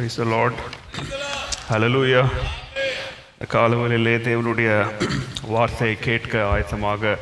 Praise 0.00 0.16
the 0.20 0.24
lord 0.32 0.60
hallelujah 1.70 2.20
காலவெளியிலே 3.54 4.14
தேவனுடைய 4.28 4.68
வார்த்தையை 5.54 5.96
கேட்க 6.06 6.32
ஆயத்தமாக 6.52 7.12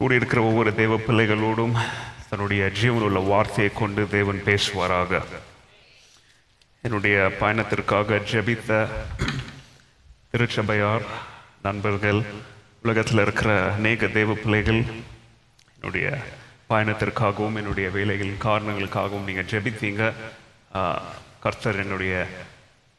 கூடியிருக்கிற 0.00 0.42
ஒவ்வொரு 0.50 0.72
தேவ 0.80 0.98
பிள்ளைகளோடும் 1.06 1.74
தன்னுடைய 2.28 2.68
ஜீவனுள்ள 2.80 3.22
வார்த்தையை 3.32 3.72
கொண்டு 3.80 4.04
தேவன் 4.14 4.40
பேசுவாராக. 4.48 5.22
என்னுடைய 6.86 7.16
பயணத்திற்காக 7.40 8.22
ஜெபித்த 8.32 8.78
திருச்சபையார் 10.30 11.06
நண்பர்கள் 11.66 12.22
உலகத்தில் 12.86 13.24
இருக்கிற 13.26 13.60
அநேக 13.74 14.12
தேவ 14.20 14.38
பிள்ளைகள் 14.44 14.82
என்னுடைய 15.76 16.16
பயணத்திற்காகவும் 16.72 17.60
என்னுடைய 17.62 17.88
வேலைகளின் 17.98 18.42
காரணங்களுக்காகவும் 18.48 19.28
நீங்கள் 19.30 19.52
ஜெபித்தீங்க. 19.54 20.12
கர்த்தர் 21.44 21.80
என்னுடைய 21.84 22.14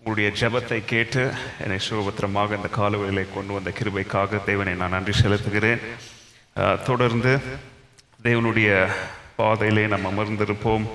உங்களுடைய 0.01 0.29
ஜெபத்தை 0.39 0.77
கேட்டு 0.85 1.23
என்னை 1.63 1.77
சுகபத்திரமாக 1.87 2.55
இந்த 2.57 2.69
காலவெளியை 2.77 3.25
கொண்டு 3.33 3.53
வந்த 3.53 3.71
கிருபைக்காக 3.79 4.39
தேவனை 4.49 4.73
நான் 4.81 4.95
நன்றி 4.95 5.13
செலுத்துகிறேன். 5.21 5.81
தொடர்ந்து 6.89 7.33
தேவனுடைய 8.27 8.69
பாதையிலே 9.39 9.83
நாம் 9.93 10.09
அமர்ந்திருப்போம். 10.11 10.85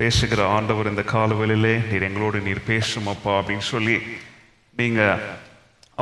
பேசுகிற 0.00 0.40
ஆண்டவர் 0.56 0.90
இந்த 0.92 1.04
காலவெளியிலே 1.14 1.74
நீர் 1.90 2.06
எங்களோடு 2.08 2.38
நீர் 2.48 2.68
பேசும் 2.72 3.10
அப்பா 3.14 3.32
அப்படின்னு 3.40 3.66
சொல்லி 3.72 3.96
நீங்கள் 4.76 5.20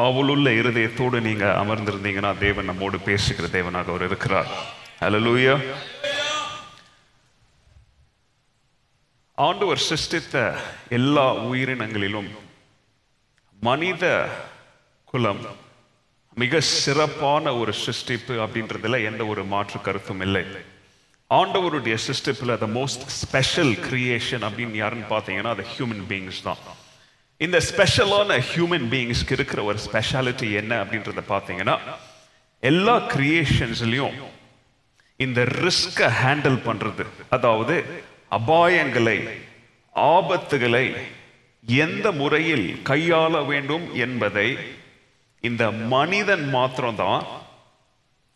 அவளுள்ள 0.07 0.51
இருதயத்தோடு 0.61 1.21
நீங்கள் 1.29 1.59
அமர்ந்திருந்தீங்கன்னா 1.63 2.33
தேவன் 2.45 2.71
நம்மோடு 2.71 2.99
பேசுகிற 3.09 3.49
தேவனாக 3.59 3.93
அவர் 3.93 4.07
இருக்கிறார். 4.11 4.51
ஹalleluya 5.03 5.55
ஆண்டவர் 9.47 9.81
சிருஷ்டித்த 9.89 10.37
எல்லா 10.99 11.27
உயிரினங்களிலும் 11.51 12.31
மனித 13.61 14.05
குலம் 15.13 15.43
மிக 16.37 16.61
சிறப்பான 16.61 17.55
ஒரு 17.61 17.73
சிருஷ்டிப்பு 17.85 18.35
அப்படின்றதுல 18.45 19.01
எந்த 19.11 19.23
ஒரு 19.33 19.43
மாற்று 19.45 19.79
கருத்தும் 19.81 20.23
இல்லை. 20.27 20.45
ஆண்டவருடைய 21.31 21.97
சிருஷ்டிப்புல 22.07 22.57
த 22.63 22.67
மோஸ்ட் 22.79 23.05
ஸ்பெஷல் 23.21 23.73
கிரியேஷன் 23.89 24.45
அப்படின்னு 24.49 24.81
யாருன்னு 24.83 25.09
பார்த்தீங்கன்னா 25.15 25.53
அது 25.57 25.65
ஹியூமன் 25.75 26.05
பீயிங்ஸ் 26.11 26.43
தான். 26.43 26.61
இந்த 27.41 27.59
ஸ்பெஷலான 27.71 28.39
ஹியூமன் 28.51 28.87
பீயிங்ஸ்க்கு 28.93 29.37
இருக்கிற 29.39 29.61
ஒரு 29.71 29.79
ஸ்பெஷாலிட்டி 29.87 30.49
என்ன 30.61 30.73
அப்படின்றத 30.85 31.25
பார்த்தீங்கன்னா 31.35 31.77
எல்லா 32.63 32.97
கிரியேஷன்ஸ்லையும் 33.15 34.17
இந்த 35.21 35.41
ரிஸ்கை 35.65 36.09
ஹேண்டில் 36.23 36.59
பண்ணுறது 36.69 37.05
அதாவது 37.37 37.75
அபாயங்களை 38.37 39.19
ஆபத்துகளை 39.95 40.87
எந்த 41.85 42.07
முறையில் 42.21 42.69
கையாள 42.91 43.33
வேண்டும் 43.51 43.87
என்பதை 44.05 44.49
இந்த 45.49 45.65
மனிதன் 45.95 46.45
மாத்திரம்தான் 46.57 47.25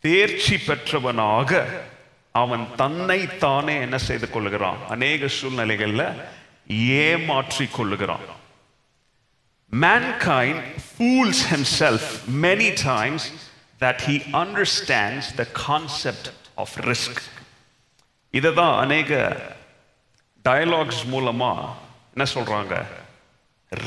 தேர்ச்சி 0.03 0.55
பெற்றவனாக 0.67 1.51
அவன் 2.41 2.65
தன்னை 2.81 3.19
தானே 3.45 3.75
என்ன 3.85 3.97
செய்து 4.07 4.27
கொள்ளுகிறான் 4.33 4.81
அநேக 4.95 5.29
சூழ்நிலைகள்ல 5.37 6.03
ஏமாற்றி 7.03 7.65
கொள்ளுகிறான். 7.77 8.27
Mankind 9.71 10.59
fools 10.93 11.39
himself 11.53 12.03
many 12.47 12.69
times 12.73 13.23
that 13.83 13.97
he 14.07 14.15
understands 14.43 15.25
the 15.39 15.47
concept 15.67 16.25
of 16.61 16.69
risk. 16.91 17.15
இதை 18.33 18.51
தான் 18.53 18.75
அநேக 18.83 19.09
டயலாக்ஸ் 20.47 21.03
மூலமாக 21.05 21.67
என்ன 22.15 22.25
சொல்கிறாங்க 22.33 22.73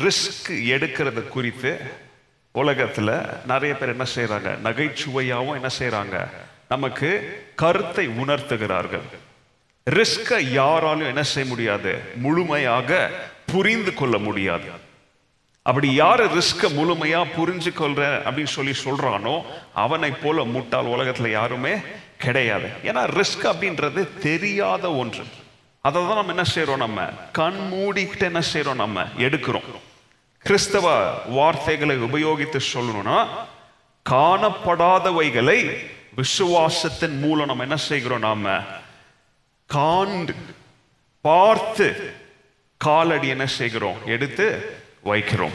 ரிஸ்க் 0.02 0.50
எடுக்கிறது 0.74 1.28
குறித்து 1.28 1.80
உலகத்தில் 2.52 3.12
நிறைய 3.46 3.72
பேர் 3.76 3.94
என்ன 3.96 4.06
செய்கிறாங்க 4.14 4.50
நகைச்சுவையாகவும் 4.64 5.58
என்ன 5.58 5.70
செய்கிறாங்க 5.78 6.28
நமக்கு 6.68 7.08
கருத்தை 7.54 8.08
உணர்த்துகிறார்கள். 8.08 9.06
ரிஸ்கை 9.90 10.38
யாராலும் 10.52 11.06
என்ன 11.06 11.22
செய்ய 11.22 11.48
முடியாது? 11.48 11.92
முழுமையாக 12.14 13.10
புரிந்து 13.46 13.94
கொள்ள 13.94 14.18
முடியாது. 14.18 14.68
அப்படி 15.62 15.88
யார் 15.92 16.22
ரிஸ்கை 16.36 16.68
முழுமையாக 16.74 17.32
புரிஞ்சு 17.36 17.70
கொள்ற 17.80 18.00
அப்படின்னு 18.26 18.54
சொல்லி 18.56 18.74
சொல்கிறானோ 18.84 19.44
அவனை 19.74 20.10
போல 20.10 20.42
முட்டால் 20.42 20.92
உலகத்தில் 20.94 21.30
யாருமே 21.30 21.74
கிடையாது. 22.18 22.68
ஏன்னா 22.84 23.02
ரிஸ்க் 23.18 23.44
அப்படின்றது 23.44 24.08
தெரியாத 24.18 24.92
ஒன்று. 24.92 25.24
அதை 25.82 26.02
தான் 26.02 26.14
நம்ம 26.14 26.28
என்ன 26.28 26.44
செய்கிறோம் 26.44 26.78
நம்ம? 26.78 27.08
கண் 27.32 27.68
மூடிக்கிட்டு 27.72 28.22
என்ன 28.22 28.40
செய்கிறோம் 28.40 28.76
நம்ம? 28.76 29.04
எடுக்கிறோம். 29.18 29.64
கிறிஸ்தவ 30.42 31.10
வார்த்தைகளை 31.10 31.96
உபயோகித்து 31.96 32.60
சொல்லணும்னா 32.74 33.26
காணப்படாதவைகளை 34.10 35.86
விசுவாசத்தின் 36.16 37.18
மூலம் 37.18 37.46
நம்ம 37.46 37.62
என்ன 37.62 37.76
செய்கிறோம் 37.76 38.18
நாம? 38.18 38.58
காண்டு 39.74 40.34
பார்த்து 41.20 42.12
காலடி 42.76 43.28
என்ன 43.28 43.46
செய்கிறோம்? 43.46 44.06
எடுத்து 44.06 44.76
வைக்கிறோம். 45.04 45.50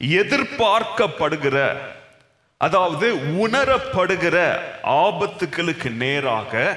எதிர்பார்க்கப்படுகிற 0.00 1.78
அதாவது 2.56 3.14
உணரப்படுகிற 3.14 4.60
ஆபத்துக்களுக்கு 4.82 5.90
நேராக 5.90 6.76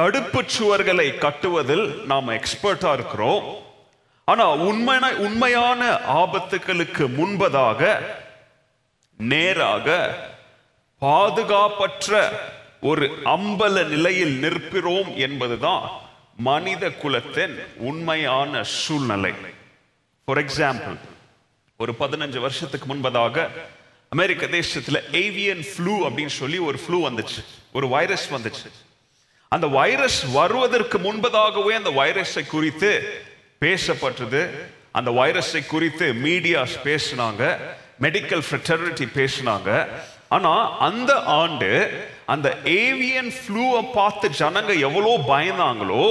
தடுப்பு 0.00 0.44
சுவர்களை 0.58 1.18
கட்டுவதில் 1.18 2.04
நாம் 2.04 2.28
எக்ஸ்பர்ட்டா 2.28 2.92
இருக்கிறோம். 2.92 3.62
ஆனா 4.24 4.54
உண்மையான 4.54 5.14
உண்மையான 5.16 5.92
ஆபத்துகளுக்கு 5.92 7.08
முன்பதாக 7.18 8.02
நேராக 9.16 10.16
பாதுகாப்பற்ற 11.00 12.30
ஒரு 12.80 13.18
அம்பல 13.24 13.86
நிலையில் 13.86 14.38
நிற்கிறோம் 14.38 15.16
என்பதுதான் 15.16 15.90
மனித 16.36 16.90
குலத்தின் 16.90 17.58
உண்மையான 17.76 18.62
சூழ்நிலை. 18.62 19.32
ஃபார் 20.24 20.44
எக்ஸாம்பிள் 20.44 20.98
ஒரு 21.76 21.94
பதினஞ்சு 22.00 22.40
வருஷத்துக்கு 22.40 22.94
முன்பதாக 22.94 23.48
அமெரிக்க 24.08 24.46
தேசத்துல 24.46 25.02
ஏவியன் 25.12 25.64
ஃப்ளூ 25.76 25.94
அப்படின்னு 26.06 26.34
சொல்லி 26.40 26.58
ஒரு 26.58 26.80
ஃப்ளூ 26.88 26.94
வந்துச்சு. 26.94 27.44
ஒரு 27.72 27.88
வைரஸ் 27.88 28.34
வந்துச்சு. 28.34 28.70
அந்த 29.54 29.66
வைரஸ் 29.66 30.18
வருவதற்கு 30.38 30.98
முன்பதாகவே 30.98 31.72
அந்த 31.78 31.90
வைரஸை 32.00 32.42
குறித்து 32.46 32.90
பேசப்பட்டது. 33.62 34.42
அந்த 34.98 35.10
வைரஸை 35.10 35.62
குறித்து 35.66 36.06
மீடியாஸ் 36.26 36.76
பேசினாங்க. 36.84 37.42
மெடிக்கல் 38.04 38.44
ஃபெட்டர்னிட்டி 38.48 39.06
பேசினாங்க. 39.18 39.70
ஆனால் 40.36 40.64
அந்த 40.88 41.12
ஆண்டு 41.40 41.70
அந்த 42.34 42.48
ஏவியன் 42.64 43.30
ஃப்ளூவை 43.38 43.80
பார்த்து 43.92 44.26
ஜனங்க 44.40 44.72
எவ்வளோ 44.88 45.12
பயந்தாங்களோ 45.32 46.04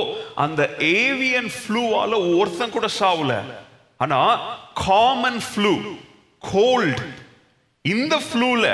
அந்த 0.46 0.62
ஏவியன் 0.80 1.50
ஃப்ளூவால் 1.58 2.18
ஒருத்தன் 2.40 2.76
கூட 2.76 2.88
சாவல. 3.00 3.34
ஆனால் 3.98 4.34
காமன் 4.88 5.42
ஃப்ளூ 5.48 5.74
கோல்டு 6.52 7.08
இந்த 7.82 8.16
ஃப்ளூவில் 8.26 8.72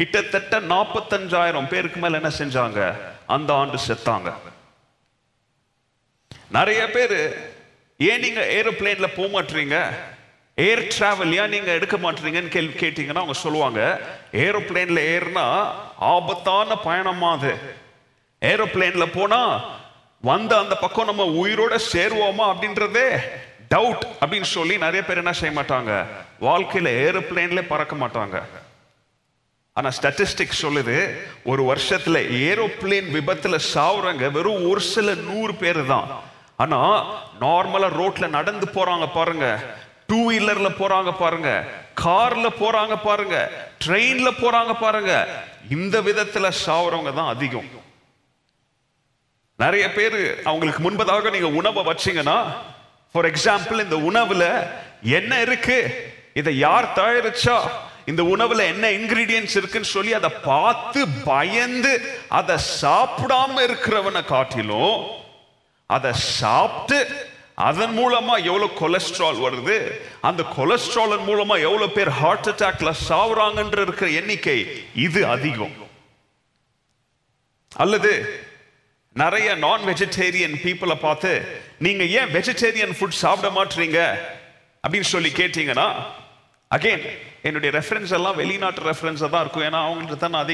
கிட்டத்தட்ட 0.00 0.60
நாற்பத்தஞ்சாயிரம் 0.74 1.70
பேருக்கு 1.74 1.98
மேலே 2.00 2.18
என்ன 2.20 2.32
செஞ்சாங்க? 2.42 2.80
அந்த 3.34 3.50
ஆண்டு 3.54 3.78
செத்தாங்க. 3.86 4.30
நிறைய 6.56 6.82
பேர் 6.90 7.18
ஏன் 7.96 8.20
நீங்க 8.20 8.40
ஏரோப்ளேன்ல 8.58 9.08
போக 9.16 9.28
மாட்டீங்க? 9.34 9.76
ஏர் 10.54 10.82
டிராவல் 10.94 11.34
ஏன் 11.40 11.52
நீங்க 11.54 11.70
எடுக்க 11.70 11.96
மாட்டீங்கன்னு 11.96 12.54
கேள்வி 12.56 12.74
கேட்டீங்கன்னா 12.80 13.22
அவங்க 13.22 13.36
சொல்லுவாங்க 13.44 13.80
ஏரோப்ளேன்ல 14.44 15.02
ஏறுனா 15.14 15.44
ஆபத்தான 16.14 16.76
பயணமா 16.86 17.30
அது. 17.32 17.52
ஏரோப்ளேன்ல 18.42 19.06
போனா 19.14 19.40
வந்த 20.20 20.52
அந்த 20.58 20.74
பக்கம் 20.74 21.10
நம்ம 21.10 21.24
உயிரோட 21.42 21.74
சேருவோமா 21.92 22.46
அப்படின்றதே 22.52 23.06
டவுட் 23.74 24.04
அப்படின்னு 24.20 24.48
சொல்லி 24.56 24.74
நிறைய 24.78 25.02
பேர் 25.04 25.22
என்ன 25.22 25.32
செய்ய 25.32 25.52
மாட்டாங்க? 25.60 25.92
வாழ்க்கையில 26.40 26.88
ஏரோப்ளேன்ல 27.04 27.62
பறக்க 27.68 27.96
மாட்டாங்க. 27.96 28.36
ஆனா 29.72 29.88
ஸ்டாட்டிஸ்டிக் 29.88 30.60
சொல்லுது 30.62 31.18
ஒரு 31.44 31.74
வருஷத்துல 31.74 32.18
ஏரோப்ளேன் 32.30 33.08
விபத்துல 33.14 33.58
சாவுறங்க 33.74 34.32
வெறும் 34.32 34.70
ஒரு 34.70 34.80
சில 34.80 35.14
நூறு 35.14 35.54
பேர் 35.54 35.86
தான் 35.86 36.08
ஆனா 36.56 36.78
நார்மலா 37.40 37.88
ரோட்ல 38.00 38.28
நடந்து 38.28 38.66
போறாங்க 38.74 39.12
பாருங்க. 39.14 39.58
டூ 40.06 40.30
வீலர்ல 40.30 40.68
போறாங்க 40.78 41.18
பாருங்க. 41.18 41.64
கார்ல 42.04 42.46
போறாங்க 42.60 43.02
பாருங்க. 43.02 43.50
ட்ரெயின்ல 43.86 44.30
போறாங்க 44.30 44.80
பாருங்க. 44.80 45.28
இந்த 45.70 46.00
விதத்துல 46.00 46.52
சாவுறவங்க 46.66 47.14
தான் 47.14 47.28
அதிகம். 47.28 47.70
நிறைய 49.56 49.92
பேர் 49.92 50.40
அவங்களுக்கு 50.44 50.90
முன்பதாக 50.90 51.30
நீங்க 51.30 51.48
உணவை 51.48 51.84
வச்சீங்கன்னா 51.84 52.52
ஃபார் 53.10 53.30
எக்ஸாம்பிள் 53.30 53.82
இந்த 53.82 53.96
உணவுல 53.96 54.66
என்ன 55.02 55.40
இருக்கு? 55.40 55.78
இதை 56.34 56.58
யார் 56.58 56.92
தயாரிச்சா? 56.96 57.68
இந்த 58.10 58.22
உணவுல 58.24 58.66
என்ன 58.66 58.90
இன்கிரீடியன்ஸ் 58.90 59.56
இருக்குன்னு 59.56 59.86
சொல்லி 59.86 60.14
அதை 60.14 60.30
பார்த்து 60.44 61.00
பயந்து 61.24 61.92
அதை 62.28 62.56
சாப்பிடாம 62.82 63.62
இருக்கிறவனை 63.62 64.24
காட்டிலும் 64.24 64.96
அதை 65.90 66.12
சாப்பிட்டு 66.40 66.98
அதன் 67.62 67.98
மூலமா 67.98 68.34
எவ்வளவு 68.44 68.78
கொலஸ்ட்ரால் 68.78 69.40
வருது 69.40 69.76
அந்த 70.20 70.42
கொலஸ்ட்ரால் 70.56 71.24
மூலமா 71.26 71.56
எவ்வளவு 71.60 71.92
பேர் 71.92 72.08
ஹார்ட் 72.08 72.48
அட்டாக்ல 72.48 72.90
சாவுறாங்கன்ற 73.08 73.80
இருக்கிற 73.80 74.10
எண்ணிக்கை 74.10 74.58
இது 74.94 75.26
அதிகம். 75.26 75.74
அல்லது 77.72 78.12
நிறைய 79.16 79.54
நான் 79.54 79.84
வெஜிடேரியன் 79.84 80.56
பீப்புளை 80.64 80.94
பார்த்து 80.94 81.32
நீங்க 81.78 82.04
ஏன் 82.04 82.30
வெஜிடேரியன் 82.34 82.96
ஃபுட் 82.98 83.20
சாப்பிட 83.22 83.48
மாட்டீங்க 83.50 84.00
அப்படின்னு 84.84 85.10
சொல்லி 85.10 85.30
கேட்டீங்கன்னா 85.30 85.88
அகெயின் 86.70 87.04
என்னுடைய 87.42 87.70
ரெஃபரன்ஸ் 87.78 88.12
எல்லாம் 88.18 88.38
வெளிநாட்டு 88.42 88.80
ரெஃபரன்ஸ் 88.90 89.22
தான் 89.34 89.42
இருக்கும். 89.44 89.66
ஏன்னா 89.68 89.80
அவங்கள்ட்ட 89.88 90.16
தான் 90.24 90.36
நான் 90.36 90.46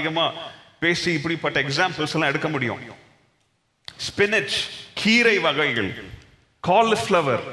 பேசி 0.78 1.12
இப்படிப்பட்ட 1.18 1.62
எக்ஸாம்பிள்ஸ் 1.62 2.14
எல்லாம் 2.16 2.30
எடுக்க 2.32 2.48
முடியும். 2.48 2.80
ஸ்பினச் 4.06 4.56
கீரை 5.00 5.36
வகைகள் 5.38 5.90
காலிஃப்ளவர் 6.68 7.44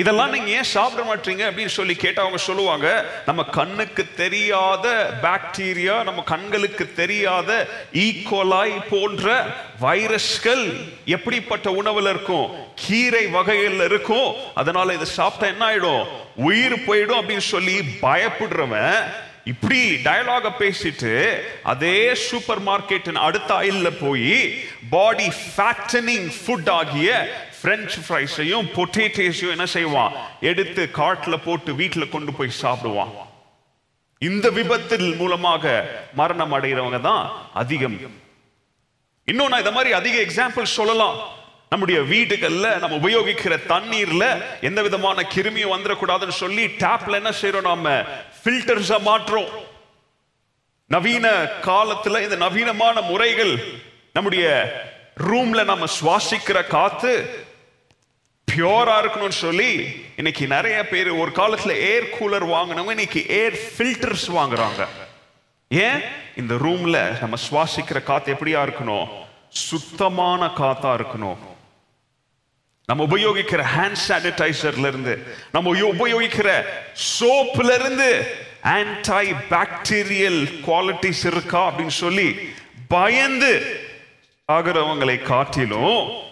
இதெல்லாம் 0.00 0.32
நீங்க 0.34 0.50
ஏன் 0.58 0.70
சாப்பிட 0.72 1.02
மாட்டீங்க 1.08 1.42
அப்படின்னு 1.48 1.72
சொல்லி 1.76 1.94
கேட்டா 1.96 2.20
அவங்க 2.24 2.40
சொல்லுவாங்க 2.46 2.88
நம்ம 3.26 3.42
கண்ணுக்கு 3.58 4.02
தெரியாத 4.22 4.86
பாக்டீரியா 5.22 5.96
நம்ம 6.08 6.20
கண்களுக்கு 6.32 6.84
தெரியாத 7.00 7.50
e. 7.94 8.04
ஈகோலாய் 8.04 8.76
போன்ற 8.90 9.26
வைரஸ்கள் 9.80 10.64
எப்படிப்பட்ட 11.16 11.68
உணவுல 11.80 12.12
இருக்கும்? 12.14 12.48
கீரை 12.82 13.24
வகைகள்ல 13.36 13.88
இருக்கும். 13.90 14.28
அதனால 14.54 14.94
இதை 14.94 15.08
சாப்பிட்டா 15.18 15.48
என்ன 15.54 15.64
ஆயிடும்? 15.70 16.04
உயிர் 16.48 16.76
போயிடும் 16.86 17.20
அப்படின்னு 17.20 17.46
சொல்லி 17.54 17.76
பயப்படுறவன் 18.02 18.94
இப்படி 19.44 19.80
டயலாக 20.04 20.46
பேசிட்டு 20.58 21.12
அதே 21.62 21.98
சூப்பர் 22.24 22.60
மார்க்கெட்டின் 22.60 23.20
அடுத்த 23.26 23.50
அயில்ல 23.54 23.88
போய் 24.00 24.34
பாடி 24.90 25.28
ஃபேட்டனிங் 25.44 26.26
ஃபுட் 26.38 26.70
ஆகிய 26.70 27.08
ஃப்ரெஞ்ச் 27.62 27.94
ஃப்ரைஸையும் 28.08 28.68
பொட்டேட்டோஸையும் 28.76 29.50
என்ன 29.50 29.66
செய்வான் 29.66 30.12
எடுத்து 30.40 30.90
காட்டில் 30.90 31.44
போட்டு 31.44 31.74
வீட்டில் 31.74 32.08
கொண்டு 32.08 32.32
போய் 32.32 32.60
சாப்பிடுவான் 32.62 33.12
இந்த 34.18 34.50
விபத்தில் 34.50 35.16
மூலமாக 35.16 35.64
மரணம் 36.14 36.52
அடைகிறவங்க 36.52 37.00
தான் 37.00 37.50
அதிகம். 37.54 37.98
இன்னும் 39.24 39.48
நான் 39.48 39.58
இந்த 39.58 39.70
மாதிரி 39.70 39.92
அதிக 39.92 40.16
எக்ஸாம்பிள் 40.18 40.62
சொல்லலாம். 40.62 41.18
நம்முடைய 41.70 42.00
வீடுகள்ல 42.00 42.78
நம்ம 42.78 42.96
உபயோகிக்கிற 42.96 43.54
தண்ணீர்ல 43.68 44.24
எந்த 44.60 44.82
விதமான 44.82 45.22
கிருமியும் 45.34 45.74
வந்துடக்கூடாதுன்னு 45.74 46.36
சொல்லி 46.44 46.66
டேப்ல 46.66 47.14
என்ன 47.14 47.32
செய்யறோம் 47.40 47.68
நாம? 47.70 48.04
ஃபில்டர்ஸை 48.40 48.98
மாற்றோம் 49.04 49.50
நவீன 50.86 51.26
காலத்துல 51.62 52.22
இந்த 52.22 52.36
நவீனமான 52.36 53.00
முறைகள் 53.00 53.54
நம்முடைய 54.12 54.46
ரூம்ல 55.16 55.64
நம்ம 55.64 55.86
சுவாசிக்கிற 56.00 56.66
காத்து 56.66 57.12
பியூரா 58.52 58.94
இருக்கணும்னு 59.00 59.28
சொல்லி 59.28 60.02
இன்னைக்கு 60.16 60.46
நிறைய 60.46 60.88
பேர் 60.88 61.10
ஒரு 61.10 61.30
காலத்துல 61.30 61.70
ஏர் 61.70 62.16
கூலர் 62.20 62.48
வாங்கினவங்க 62.48 62.90
இன்னைக்கு 62.90 63.28
ஏர் 63.28 63.58
ஃபில்டர்ஸ் 63.78 64.26
வாங்குறாங்க. 64.28 64.86
ஏன்? 65.68 66.00
இந்த 66.36 66.54
ரூம்ல 66.54 67.18
நம்ம 67.20 67.36
சுவாசிக்கிற 67.50 68.02
காத்து 68.02 68.34
எப்படியா 68.34 68.68
இருக்கணும்? 68.68 69.08
சுத்தமான 69.48 70.46
காத்தா 70.46 71.00
இருக்கணும். 71.00 71.36
நம்ம 72.86 73.04
உபயோகிக்கிற 73.04 73.64
ஹேண்ட் 73.76 73.96
சானிடைசர்ல 74.08 74.86
இருந்து 74.86 75.26
நம்ம 75.52 75.74
உபயோகிக்கிற 75.74 76.62
சோப்புல 77.20 77.74
இருந்து 77.80 78.26
ஆன்டை 78.64 79.34
பாக்டீரியல் 79.50 80.40
குவாலிட்டிஸ் 80.66 81.26
இருக்கா 81.26 81.72
அப்படின்னு 81.72 81.86
சொல்லி 81.86 82.38
பயந்து 82.88 83.80
ஆகிறவங்களை 84.52 85.22
காட்டிலும் 85.22 86.26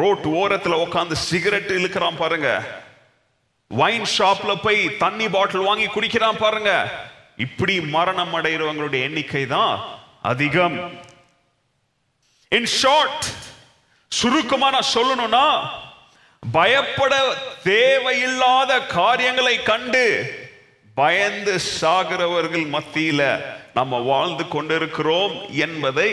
ரோட் 0.00 0.24
ஓரத்தில் 0.40 0.82
உட்காந்து 0.84 1.12
சிகரெட் 1.12 1.70
இழுக்கிறான் 1.70 2.16
பாருங்க. 2.16 2.48
வைன் 3.68 4.06
ஷாப்ல 4.18 4.52
போய் 4.62 4.96
தண்ணி 4.96 5.28
பாட்டில் 5.28 5.66
வாங்கி 5.68 5.86
குடிக்கிறான் 5.86 6.40
பாருங்க. 6.44 6.70
இப்படி 7.36 7.74
மரணம் 7.80 8.34
அடைகிறவங்களுடைய 8.34 9.00
எண்ணிக்கை 9.08 9.46
தான் 9.46 9.74
அதிகம். 10.22 10.76
இன் 12.48 12.70
ஷார்ட் 12.80 13.24
சுருக்கமா 14.08 14.70
நான் 14.70 14.92
சொல்லணும்னா 14.94 15.46
பயப்பட 16.52 17.14
தேவையில்லாத 17.62 18.80
காரியங்களை 18.80 19.56
கண்டு 19.62 20.06
பயந்து 20.94 21.54
சாகிறவர்கள் 21.80 22.66
மத்தியில 22.76 23.22
நம்ம 23.74 23.98
வாழ்ந்து 24.10 24.44
கொண்டிருக்கிறோம் 24.48 25.34
என்பதை 25.66 26.10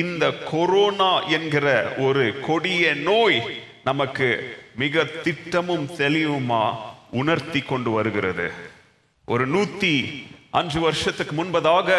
இந்த 0.00 0.24
கொரோனா 0.50 1.12
என்கிற 1.28 1.66
ஒரு 2.06 2.24
கொடிய 2.40 2.94
நோய் 3.08 3.38
நமக்கு 3.84 4.28
மிக 4.74 5.04
திட்டமும் 5.24 5.86
தெளிவுமா 5.98 6.64
உணர்த்தி 7.20 7.60
கொண்டு 7.60 7.90
வருகிறது. 7.90 8.46
ஒரு 9.28 9.44
நூத்தி 9.48 9.94
அஞ்சு 10.50 10.78
வருஷத்துக்கு 10.80 11.34
முன்பதாக 11.36 11.90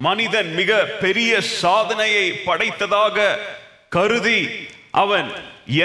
மனிதன் 0.00 0.50
மிக 0.54 0.70
பெரிய 1.00 1.32
சாதனையை 1.40 2.26
படைத்ததாக 2.46 3.26
கருதி 3.88 4.40
அவன் 5.02 5.28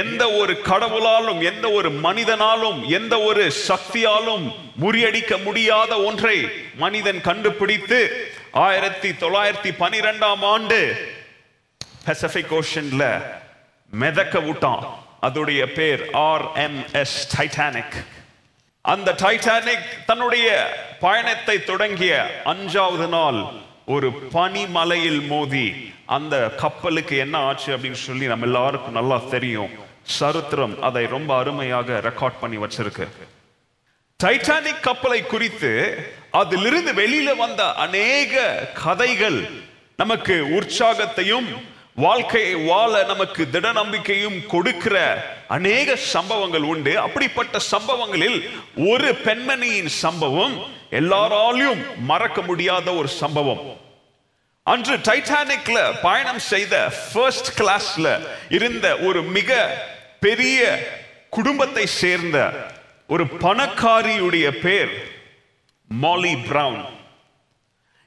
எந்த 0.01 0.23
ஒரு 0.31 0.53
கடவுளாலும் 0.63 1.41
எந்த 1.41 1.65
ஒரு 1.71 1.89
மனிதனாலும் 2.05 2.79
எந்த 2.89 3.15
ஒரு 3.19 3.43
சக்தியாலும் 3.67 4.45
முறியடிக்க 4.81 5.33
முடியாத 5.43 5.93
ஒன்றை 5.99 6.37
மனிதன் 6.77 7.21
கண்டுபிடித்து 7.21 7.99
ஆயிரத்தி 8.65 9.09
தொள்ளாயிரத்தி 9.21 9.71
பனிரெண்டாம் 9.79 10.43
ஆண்டு 10.53 10.79
பசிபிக் 12.05 12.53
ஓஷன்ல 12.53 13.21
மிதக்க 13.91 14.39
விட்டான் 14.39 14.85
அதோடைய 15.21 15.73
பேர் 15.73 16.09
ஆர் 16.11 16.53
எம் 16.53 16.83
எஸ் 16.93 17.37
டைட்டானிக் 17.37 17.97
அந்த 18.81 19.15
டைட்டானிக் 19.21 19.87
தன்னுடைய 20.05 20.47
பயணத்தை 20.99 21.63
தொடங்கிய 21.63 22.41
அஞ்சாவது 22.45 23.07
நாள் 23.07 23.45
ஒரு 23.85 24.09
பனிமலையில் 24.33 25.27
மோதி 25.27 25.93
அந்த 26.05 26.49
கப்பலுக்கு 26.49 27.17
என்ன 27.17 27.37
ஆச்சு 27.37 27.77
அப்படின்னு 27.77 28.01
சொல்லி 28.07 28.25
நம்ம 28.25 28.45
எல்லாருக்கும் 28.45 28.91
நல்லா 28.91 29.17
தெரியும். 29.17 29.87
சரித்திரம் 30.01 30.81
அதை 30.81 31.05
ரொம்ப 31.05 31.37
அருமையாக 31.37 31.99
ரெக்கார்ட் 32.03 32.39
பண்ணி 32.39 32.57
வச்சிருக்கு. 32.57 33.07
டைட்டானிக் 34.23 34.79
கப்பலை 34.81 35.25
குறித்து 35.25 35.71
அதிலிருந்து 36.31 36.93
வெளியில 36.93 37.37
வந்த 37.37 37.73
அநேக 37.73 38.33
கதைகள் 38.83 39.49
நமக்கு 39.97 40.47
உற்சாகத்தையும் 40.59 41.47
வாழ்க்கையை 42.03 42.53
வாழ 42.69 42.93
நமக்கு 43.11 43.41
திட 43.53 43.67
நம்பிக்கையும் 43.77 44.39
கொடுக்கிற 44.53 44.97
அநேக 45.55 45.95
சம்பவங்கள் 46.13 46.65
உண்டு. 46.71 46.93
அப்படிப்பட்ட 47.05 47.59
சம்பவங்களில் 47.73 48.39
ஒரு 48.91 49.09
பெண்மணியின் 49.25 49.91
சம்பவம் 50.03 50.55
எல்லாராலையும் 50.99 51.81
மறக்க 52.11 52.41
முடியாத 52.49 52.87
ஒரு 52.99 53.09
சம்பவம். 53.21 53.63
அன்று 54.73 54.95
டைட்டானிக்ல 55.07 55.79
பயணம் 56.01 56.41
செய்த 56.51 56.75
ஃபர்ஸ்ட் 57.11 57.51
கிளாஸ்ல 57.59 58.07
இருந்த 58.57 58.85
ஒரு 59.07 59.21
மிக 59.37 59.59
பெரிய 60.25 60.59
குடும்பத்தை 61.37 61.85
சேர்ந்த 62.01 62.37
ஒரு 63.13 63.25
பணக்காரியுடைய 63.43 64.47
பேர் 64.63 64.93
மாலி 65.89 66.33
பிரவுன். 66.47 66.81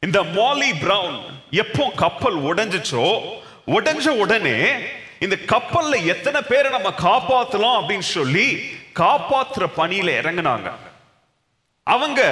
இந்த 0.03 0.19
மாலி 0.39 0.71
பிரவுன் 0.85 1.19
எப்போ 1.63 1.85
கப்பல் 2.03 2.39
உடைஞ்சிச்சோ 2.49 3.07
உடஞ்ச 3.66 4.09
உடனே 4.09 4.71
இந்த 5.19 5.37
கப்பல்ல 5.47 6.04
எத்தனை 6.04 6.40
பேரை 6.42 6.71
நம்ம 6.71 6.92
காப்பாத்தலாம் 6.99 7.81
அப்படின்னு 7.81 7.99
சொல்லி 7.99 8.71
காப்பாத்துற 8.99 9.66
பணியில 9.76 10.11
இறங்குனாங்க. 10.21 10.73
அவங்க 11.83 12.23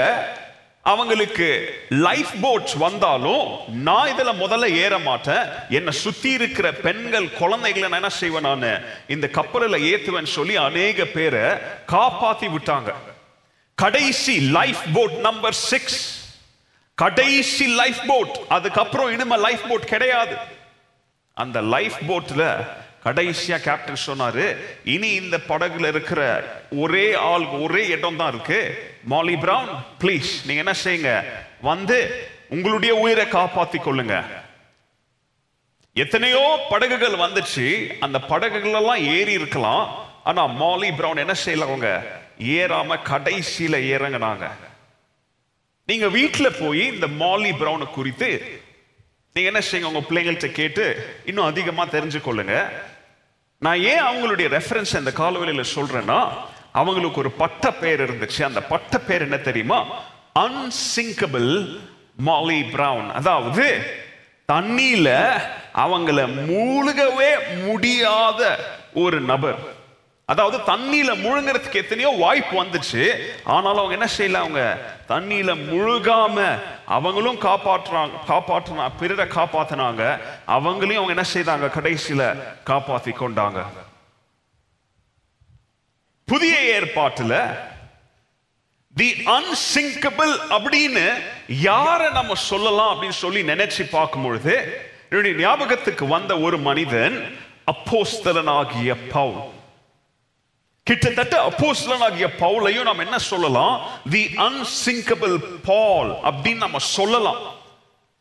அவங்களுக்கு 0.82 1.74
லைஃப் 1.88 2.28
போட்ஸ் 2.42 2.78
வந்தாலும் 2.78 3.58
நான் 3.68 4.08
இதுல 4.08 4.32
முதல்ல 4.32 4.74
ஏற 4.74 4.98
மாட்டேன். 4.98 5.48
என்னை 5.68 5.92
சுத்தி 5.92 6.30
இருக்கிற 6.30 6.72
பெண்கள் 6.72 7.30
குழந்தைகளை 7.30 7.88
நான் 7.88 8.02
என்ன 8.02 8.08
செய்வேன் 8.08 8.56
நான்? 8.56 8.82
இந்த 9.08 9.28
கப்பலில் 9.28 9.96
ஏத்துவேன் 9.96 10.24
சொல்லி 10.24 10.56
அநேக 10.56 11.04
பேரை 11.04 11.40
காப்பாத்தி 11.88 12.50
விட்டாங்க. 12.56 12.94
கடைசி 13.74 14.40
லைஃப் 14.40 14.80
போட் 14.92 15.18
நம்பர் 15.20 15.52
சிக்ஸ் 15.52 16.28
கடைசி 16.94 17.66
லைஃப் 17.66 18.00
போட் 18.06 18.38
அதுக்கப்புறம் 18.48 19.12
இனிமே 19.12 19.36
லைஃப் 19.36 19.68
போட் 19.68 19.86
கிடையாது. 19.86 20.36
அந்த 21.44 21.58
லைஃப் 21.74 21.98
போட்ல 22.08 22.44
கடைசியா 23.04 23.56
கேப்டன் 23.66 24.04
சொன்னாரு 24.06 24.46
இனி 24.94 25.10
இந்த 25.20 25.36
படகுல 25.48 25.86
இருக்கிற 25.94 26.22
ஒரே 26.82 27.06
ஆள் 27.30 27.44
ஒரே 27.64 27.82
இடம் 27.96 28.18
தான் 28.20 28.32
இருக்கு. 28.34 28.60
மாலி 29.10 29.36
பிரவுன் 29.38 29.70
ப்ளீஸ் 30.00 30.30
நீங்க 30.46 30.62
என்ன 30.64 30.74
செய்யுங்க? 30.84 31.12
வந்து 31.60 31.98
உங்களுடைய 32.48 32.92
உயிரை 32.94 33.26
காப்பாத்தி 33.26 33.78
கொள்ளுங்க. 33.78 34.16
எத்தனையோ 35.94 36.42
படகுகள் 36.70 37.20
வந்துச்சு. 37.24 37.66
அந்த 38.00 38.18
படகுகள் 38.32 38.78
எல்லாம் 38.80 39.02
ஏறி 39.16 39.32
இருக்கலாம். 39.32 39.84
ஆனா 40.24 40.42
மாலி 40.62 40.90
பிரவுன் 40.96 41.22
என்ன 41.24 41.34
செய்யல 41.44 41.68
அவங்க? 41.68 41.90
ஏறாம 42.56 42.98
கடைசியில 43.12 43.76
இறங்குனாங்க. 43.94 44.46
நீங்க 45.86 46.06
வீட்டுல 46.06 46.48
போய் 46.60 46.82
இந்த 46.94 47.06
மாலி 47.22 47.52
பிரவுனை 47.60 47.86
குறித்து 47.90 48.30
நீங்க 49.32 49.50
என்ன 49.50 49.66
செய்யுங்க? 49.70 49.90
உங்க 49.92 50.00
பிள்ளைங்கள்ட்ட 50.10 50.52
கேட்டு 50.52 50.84
இன்னும் 51.24 51.44
அதிகமா 51.44 51.86
தெரிஞ்சு 51.86 52.20
கொள்ளுங்க 52.24 52.70
நான் 53.58 53.82
ஏன் 53.82 54.02
அவங்களுடைய 54.02 54.48
ரெஃபரன்ஸ் 54.56 54.98
இந்த 54.98 55.12
காலவெளியில 55.16 55.64
சொல்றேன்னா 55.74 56.28
அவங்களுக்கு 56.72 57.18
ஒரு 57.18 57.30
பட்ட 57.30 57.72
பேர் 57.72 58.00
இருந்துச்சு. 58.00 58.42
அந்த 58.42 58.62
பட்ட 58.62 58.98
பேர் 58.98 59.20
என்ன 59.20 59.38
தெரியுமா? 59.38 60.02
அன்சிங்கபிள் 60.34 61.80
மாலி 62.26 62.70
பிரவுன் 62.70 63.10
அதாவது 63.10 63.66
தண்ணியில 64.52 65.08
அவங்கள 65.74 66.20
மூழ்கவே 66.48 67.30
முடியாத 67.66 68.58
ஒரு 68.94 69.20
நபர். 69.20 69.58
அதாவது 70.30 70.58
தண்ணியில 70.66 71.10
முழுங்குறதுக்கு 71.24 71.80
எத்தனையோ 71.82 72.10
வாய்ப்பு 72.18 72.54
வந்துச்சு. 72.62 73.04
ஆனாலும் 73.44 73.82
அவங்க 73.82 73.96
என்ன 73.98 74.08
செய்யல? 74.18 74.40
அவங்க 74.44 74.62
தண்ணியில 75.08 75.50
முழுகாம 75.70 76.36
அவங்களும் 76.86 77.40
காப்பாற்றுறாங்க 77.40 78.16
காப்பாற்றுனா 78.28 78.86
பிறரை 79.00 79.26
காப்பாத்தினாங்க. 79.26 80.02
அவங்களையும் 80.56 81.00
அவங்க 81.00 81.14
என்ன 81.16 81.26
செய்தாங்க? 81.34 81.68
கடைசியில 81.78 82.22
காப்பாத்தி 82.70 83.12
கொண்டாங்க. 83.20 83.60
புதிய 86.24 86.56
ஏற்பாட்டுல 86.76 87.34
தி 88.94 89.08
அன்சிங்கபிள் 89.36 90.32
அப்படின்னு 90.56 91.04
யாரை 91.48 92.08
நம்ம 92.10 92.34
சொல்லலாம் 92.34 92.90
அப்படின்னு 92.90 93.20
சொல்லி 93.24 93.42
நினைச்சு 93.42 93.82
பார்க்கும் 93.90 94.22
பொழுது 94.22 94.54
என்னுடைய 95.10 95.36
ஞாபகத்துக்கு 95.38 96.06
வந்த 96.06 96.32
ஒரு 96.38 96.58
மனிதன் 96.58 97.16
அப்போஸ்தலனாகிய 97.72 98.94
பவுல். 99.12 99.58
கிட்டத்தட்ட 100.90 101.48
அப்போஸ்லனாகிய 101.48 102.28
பவுலையும் 102.40 102.82
நாம் 102.82 102.98
என்ன 102.98 103.18
சொல்லலாம்? 103.18 103.88
தி 104.10 104.30
அன்சிங்கபிள் 104.36 105.38
பால் 105.64 106.10
அப்படின்னு 106.24 106.56
நம்ம 106.56 106.78
சொல்லலாம். 106.78 107.36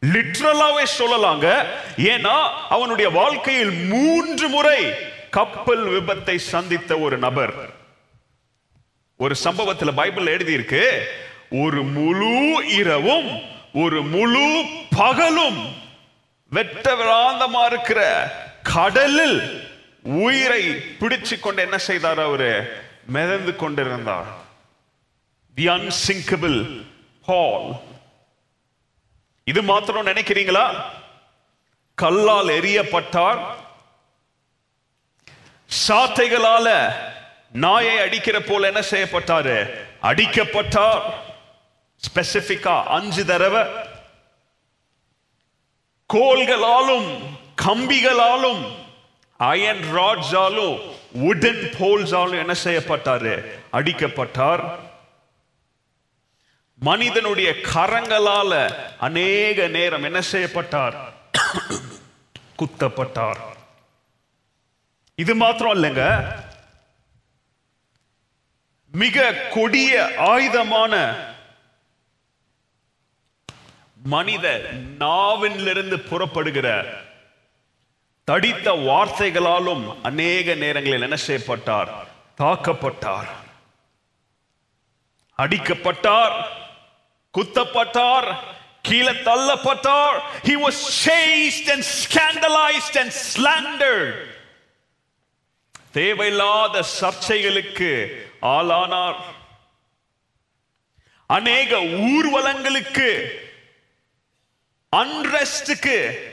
லிட்ரலாவே 0.06 0.86
சொல்லலாங்க. 0.98 1.66
ஏன்னா 1.98 2.50
அவனுடைய 2.70 3.12
வாழ்க்கையில் 3.12 3.72
மூன்று 3.72 4.48
முறை 4.48 4.94
கப்பல் 5.30 5.88
விபத்தை 5.88 6.36
சந்தித்த 6.36 6.98
ஒரு 6.98 7.18
நபர். 7.18 7.54
ஒரு 9.18 9.36
சம்பவத்துல 9.44 9.92
பைபிள் 9.96 10.38
எழுதியிருக்கு 10.38 11.00
ஒரு 11.50 11.84
முழு 11.84 12.68
இரவும் 12.68 13.42
ஒரு 13.74 14.04
முழு 14.04 14.64
பகலும் 14.98 15.76
வெட்ட 16.50 16.96
விழாந்தமா 16.96 17.66
இருக்கிற 17.66 18.32
கடலில் 18.64 19.68
உயிரை 20.04 20.76
பிடிச்சு 20.76 21.40
கொண்டு 21.40 21.62
என்ன 21.62 21.78
செய்தார் 21.78 22.20
அவரு? 22.20 22.82
மிதந்து 23.06 23.56
கொண்டிருந்தார். 23.56 24.26
தி 25.56 25.68
அன்சிங்கபிள் 25.68 26.86
பால் 27.26 27.72
இது 29.44 29.62
மாத்திரம் 29.62 30.06
நினைக்கிறீங்களா? 30.06 30.84
கல்லால் 31.96 32.48
எரியப்பட்டார் 32.48 33.40
சாத்தைகளால 35.88 36.94
நாயை 37.52 37.98
அடிக்கிற 37.98 38.40
போல 38.40 38.68
என்ன 38.68 38.80
செய்யப்பட்டாரு? 38.80 39.86
அடிக்கப்பட்டார். 40.02 41.02
ஸ்பெசிபிக்கா 42.02 42.84
அஞ்சு 42.84 43.26
தடவை. 43.26 43.64
கோல்களாலும் 46.14 47.38
கம்பிகளாலும் 47.62 48.79
அயன் 49.40 49.84
ராட்ஸாலும் 49.96 50.80
உடன் 51.14 51.62
போல்ஸாலும் 51.80 52.40
என்ன 52.40 52.54
செய்யப்பட்டாரு? 52.64 53.34
அடிக்கப்பட்டார். 53.72 54.64
மனிதனுடைய 56.76 57.50
கரங்களால 57.52 58.74
அநேக 59.00 59.68
நேரம் 59.68 60.04
என்ன 60.04 60.22
செய்யப்பட்டார்? 60.22 60.98
குத்தப்பட்டார். 62.60 63.42
இது 65.16 65.36
மாத்திரம் 65.36 65.84
இல்லைங்க 65.84 66.04
மிக 68.92 69.34
கொடிய 69.34 70.12
ஆயுதமான 70.18 70.94
மனித 74.04 74.46
நாவிலிருந்து 74.98 76.00
புறப்படுகிற 76.00 76.68
தடித்த 78.30 78.72
வார்த்தைகளாலும் 78.72 79.98
அநேக 80.04 80.54
நேரங்களில் 80.54 81.02
என்ன 81.02 81.16
செய்யப்பட்டார்? 81.16 82.08
தாக்கப்பட்டார். 82.38 83.28
அடிக்கப்பட்டார். 85.38 86.44
குத்தப்பட்டார். 87.38 88.38
கீழே 88.82 89.10
தள்ளப்பட்டார். 89.10 90.20
He 90.44 90.56
was 90.64 90.74
chased 91.06 91.72
and 91.72 91.84
scandalized 91.84 92.96
and 92.96 93.14
slandered. 93.36 94.26
தேவையில்லாத 95.92 96.86
சர்ச்சைகளுக்கு 97.02 98.22
ஆளானார். 98.42 99.20
அநேக 101.28 101.78
ஊர்வலங்களுக்கு 101.78 103.30
அன்ரெஸ்டுக்கு 104.96 106.28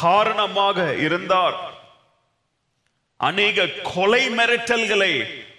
காரணமாக 0.00 0.78
இருந்தார். 1.06 1.56
அநேக 3.16 3.66
கொலை 3.66 4.22
மிரட்டல்களை 4.28 5.12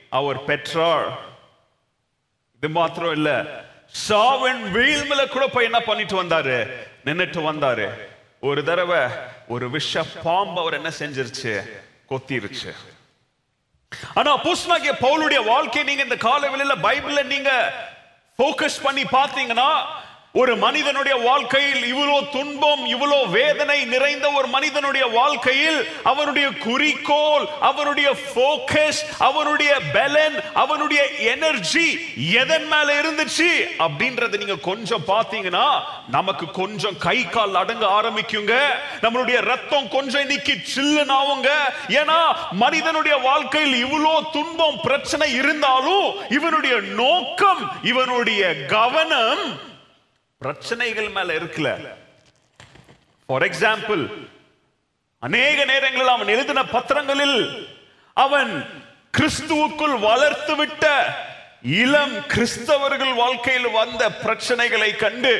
அவர் 0.09 0.39
பெற்றார். 0.43 1.07
இது 2.57 2.69
மாத்திரம் 2.69 3.11
இல்ல 3.11 3.29
சாவன் 4.09 4.61
வீழ்மல 4.75 5.27
கூட 5.27 5.47
போய் 5.47 5.67
என்ன 5.69 5.79
பண்ணிட்டு 5.79 6.15
வந்தாரு? 6.23 6.57
நின்னுட்டு 7.05 7.41
வந்தாரு. 7.49 7.87
ஒரு 8.39 8.63
தடவை 8.63 9.01
ஒரு 9.47 9.69
விஷ 9.69 10.03
பாம்பு 10.23 10.61
அவர் 10.61 10.73
என்ன 10.73 10.91
செஞ்சிருச்சு? 10.99 11.53
கொத்திருச்சு. 12.09 12.71
ஆனா 14.13 14.29
அப்போஸ்தலனாகிய 14.37 14.93
பவுலுடைய 15.01 15.45
வாழ்க்கை 15.45 15.83
நீங்க 15.83 16.03
இந்த 16.03 16.15
காலவெளியில 16.15 16.75
பைபிள்ல 16.85 17.23
நீங்க 17.23 17.51
போக்கஸ் 18.37 18.83
பண்ணி 18.83 19.03
பார்த்தீங்கன்னா 19.03 19.69
ஒரு 20.35 20.55
மனிதனுடைய 20.55 21.15
வாழ்க்கையில் 21.17 21.83
இவ்வளோ 21.93 22.29
துன்பம் 22.31 22.85
இவ்வளோ 22.85 23.29
வேதனை 23.29 23.85
நிறைந்த 23.85 24.31
ஒரு 24.31 24.47
மனிதனுடைய 24.47 25.05
வாழ்க்கையில் 25.05 25.87
அவனுடைய 26.03 26.49
குறிக்கோள் 26.49 27.47
அவனுடைய 27.59 28.15
ஃபோக்கஸ் 28.23 29.03
அவனுடைய 29.17 29.79
பலன் 29.93 30.41
அவனுடைய 30.53 31.07
எனர்ஜி 31.07 31.99
எதன் 32.15 32.67
மேல 32.67 33.01
இருந்துச்சு 33.01 33.49
அப்படின்றத 33.79 34.37
நீங்க 34.37 34.55
கொஞ்சம் 34.55 35.03
பார்த்தீங்கன்னா 35.07 35.65
நமக்கு 36.07 36.51
கொஞ்சம் 36.51 36.97
கை 36.97 37.29
கால் 37.29 37.55
அடங்க 37.55 37.85
ஆரம்பிக்குங்க. 38.01 38.53
நம்மளுடைய 39.01 39.41
ரத்தம் 39.41 39.89
கொஞ்சம் 39.89 40.21
இன்னைக்கு 40.21 40.53
சில்லுனாவுங்க 40.75 41.49
ஏன்னா 41.87 42.19
மனிதனுடைய 42.51 43.17
வாழ்க்கையில் 43.17 43.85
இவ்வளோ 43.85 44.21
துன்பம் 44.31 44.81
பிரச்சனை 44.83 45.33
இருந்தாலும் 45.33 46.13
இவனுடைய 46.29 46.75
நோக்கம் 46.79 47.71
இவனுடைய 47.83 48.55
கவனம் 48.67 49.75
பிரச்சனைகள் 50.41 51.09
மேல 51.09 51.33
இருக்குல்ல. 51.33 51.69
ஃபார் 53.29 53.43
எக்ஸாம்பிள் 53.43 54.03
அநேக 55.23 55.65
நேரங்களில் 55.65 56.07
அவன் 56.07 56.27
எழுதின 56.27 56.63
பத்திரங்களில் 56.65 57.39
அவன் 58.17 58.51
கிறிஸ்துவுக்குள் 59.17 59.99
வளர்த்து 59.99 60.55
விட்ட 60.55 60.85
இளம் 61.81 62.15
கிறிஸ்தவர்கள் 62.27 63.13
வாழ்க்கையில் 63.15 63.71
வந்த 63.71 64.09
பிரச்சனைகளை 64.23 64.95
கண்டு 64.95 65.33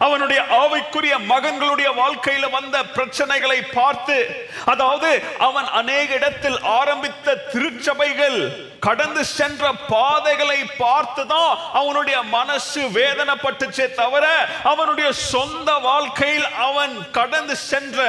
அவனுடைய 0.00 0.42
ஆவைக்குரிய 0.42 1.18
மகன்களுடைய 1.28 1.88
வாழ்க்கையில 1.94 2.50
வந்த 2.50 2.82
பிரச்சனைகளை 2.94 3.62
பார்த்து 3.72 4.16
அதாவது 4.64 5.22
அவன் 5.38 5.64
அநேக 5.64 6.14
இடத்தில் 6.14 6.60
ஆரம்பித்த 6.60 7.36
திருச்சபைகள் 7.36 8.38
கடந்து 8.80 9.24
சென்ற 9.24 9.72
பாதைகளை 9.88 10.58
பார்த்துதான் 10.78 11.58
அவனுடைய 11.72 12.22
மனசு 12.22 12.88
வேதனைப்பட்டுச்சே 12.88 13.90
தவிர 13.92 14.26
அவனுடைய 14.62 15.12
சொந்த 15.12 15.72
வாழ்க்கையில் 15.72 16.52
அவன் 16.58 17.10
கடந்து 17.10 17.56
சென்ற 17.56 18.00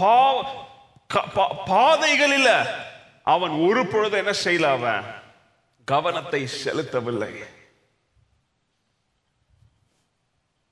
பா- 0.00 0.44
அவன் 3.22 3.50
ஒரு 3.68 3.86
பொழுது 3.86 4.16
என்ன 4.16 4.30
செய்யல 4.44 4.70
அவன்? 4.70 5.04
கவனத்தை 5.84 6.48
செலுத்தவில்லை. 6.64 7.32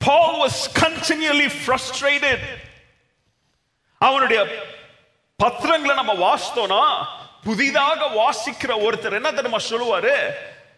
Paul 0.04 0.32
was 0.42 0.56
continually 0.85 1.49
frustrated. 1.66 2.40
அவனுடைய 3.99 4.40
பத்திரங்களை 5.37 5.94
நம்ம 5.94 6.12
வாசித்தோம்னா 6.14 7.06
புதிதாக 7.42 8.06
வாசிக்கிற 8.06 8.73
ஒருத்தர் 8.87 9.12
என்ன 9.12 9.32
தெரியுமா 9.32 9.61
சொல்லுவாரு? 9.71 10.14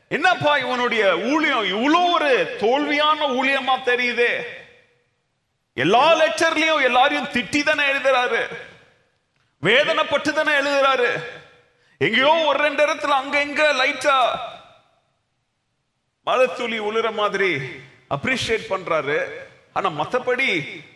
என்னப்பா 0.09 0.57
இவனுடைய 0.57 1.19
ஊழியம் 1.19 1.65
இவ்வளோ 1.65 2.13
ஒரு 2.13 2.57
தோல்வியான 2.61 3.21
ஊழியமா 3.39 3.77
தெரியுதே. 3.89 4.43
எல்லா 5.75 6.15
லெக்சர்லயும் 6.15 6.83
எல்லாரையும் 6.83 7.31
திட்டி 7.33 7.63
தானே 7.63 7.85
எழுதுறாரு. 7.85 8.43
வேதனைப்பட்டு 9.63 10.33
தானே 10.33 10.53
எழுதுறாரு. 10.53 11.23
எங்கேயோ 11.99 12.45
ஒரு 12.47 12.59
ரெண்டு 12.59 12.87
இடத்துல 12.87 13.17
அங்க 13.21 13.41
எங்க 13.41 13.73
லைட்டா 13.73 14.39
மழைத்துளி 16.25 16.81
உளுற 16.81 17.13
மாதிரி 17.13 17.61
அப்ரிஷியேட் 18.15 18.71
பண்றாரு. 18.71 19.19
ஆனா 19.73 19.89
மத்தபடி 20.01 20.49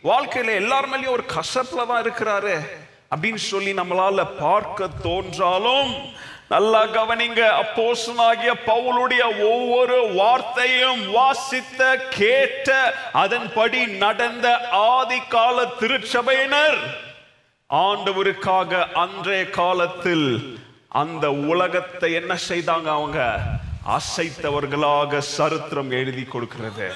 வாழ்க்கையில 0.04 0.54
எல்லார் 0.62 0.90
மேலேயும் 0.90 1.16
ஒரு 1.16 1.24
கசப்புல 1.36 1.86
தான் 1.86 2.04
இருக்கிறாரு. 2.04 2.54
அப்படின்னு 3.14 3.40
சொல்லி 3.52 3.72
நம்மளால 3.72 4.26
பார்க்க 4.38 4.88
தோன்றாலும் 5.02 5.92
நல்லா 6.48 6.82
கவனிங்க. 6.86 7.40
அப்போசனாகிய 7.62 8.52
பவுலுடைய 8.66 9.22
ஒவ்வொரு 9.52 9.96
வார்த்தையும் 10.14 11.10
வாசித்த 11.10 11.80
கேட்ட 12.10 12.68
அதன்படி 13.12 13.86
நடந்த 13.86 14.46
ஆதி 14.70 15.20
கால 15.28 15.66
திருச்சபையினர் 15.80 16.78
ஆண்டவருக்காக 17.70 18.92
அன்றைய 18.92 19.50
காலத்தில் 19.50 20.28
அந்த 20.88 21.32
உலகத்தை 21.32 22.12
என்ன 22.12 22.36
செய்தாங்க 22.48 22.88
அவங்க? 22.98 23.18
அசைத்தவர்களாக 23.86 25.18
சரித்திரம் 25.18 25.90
எழுதி 25.90 26.24
கொடுக்கிறது. 26.24 26.88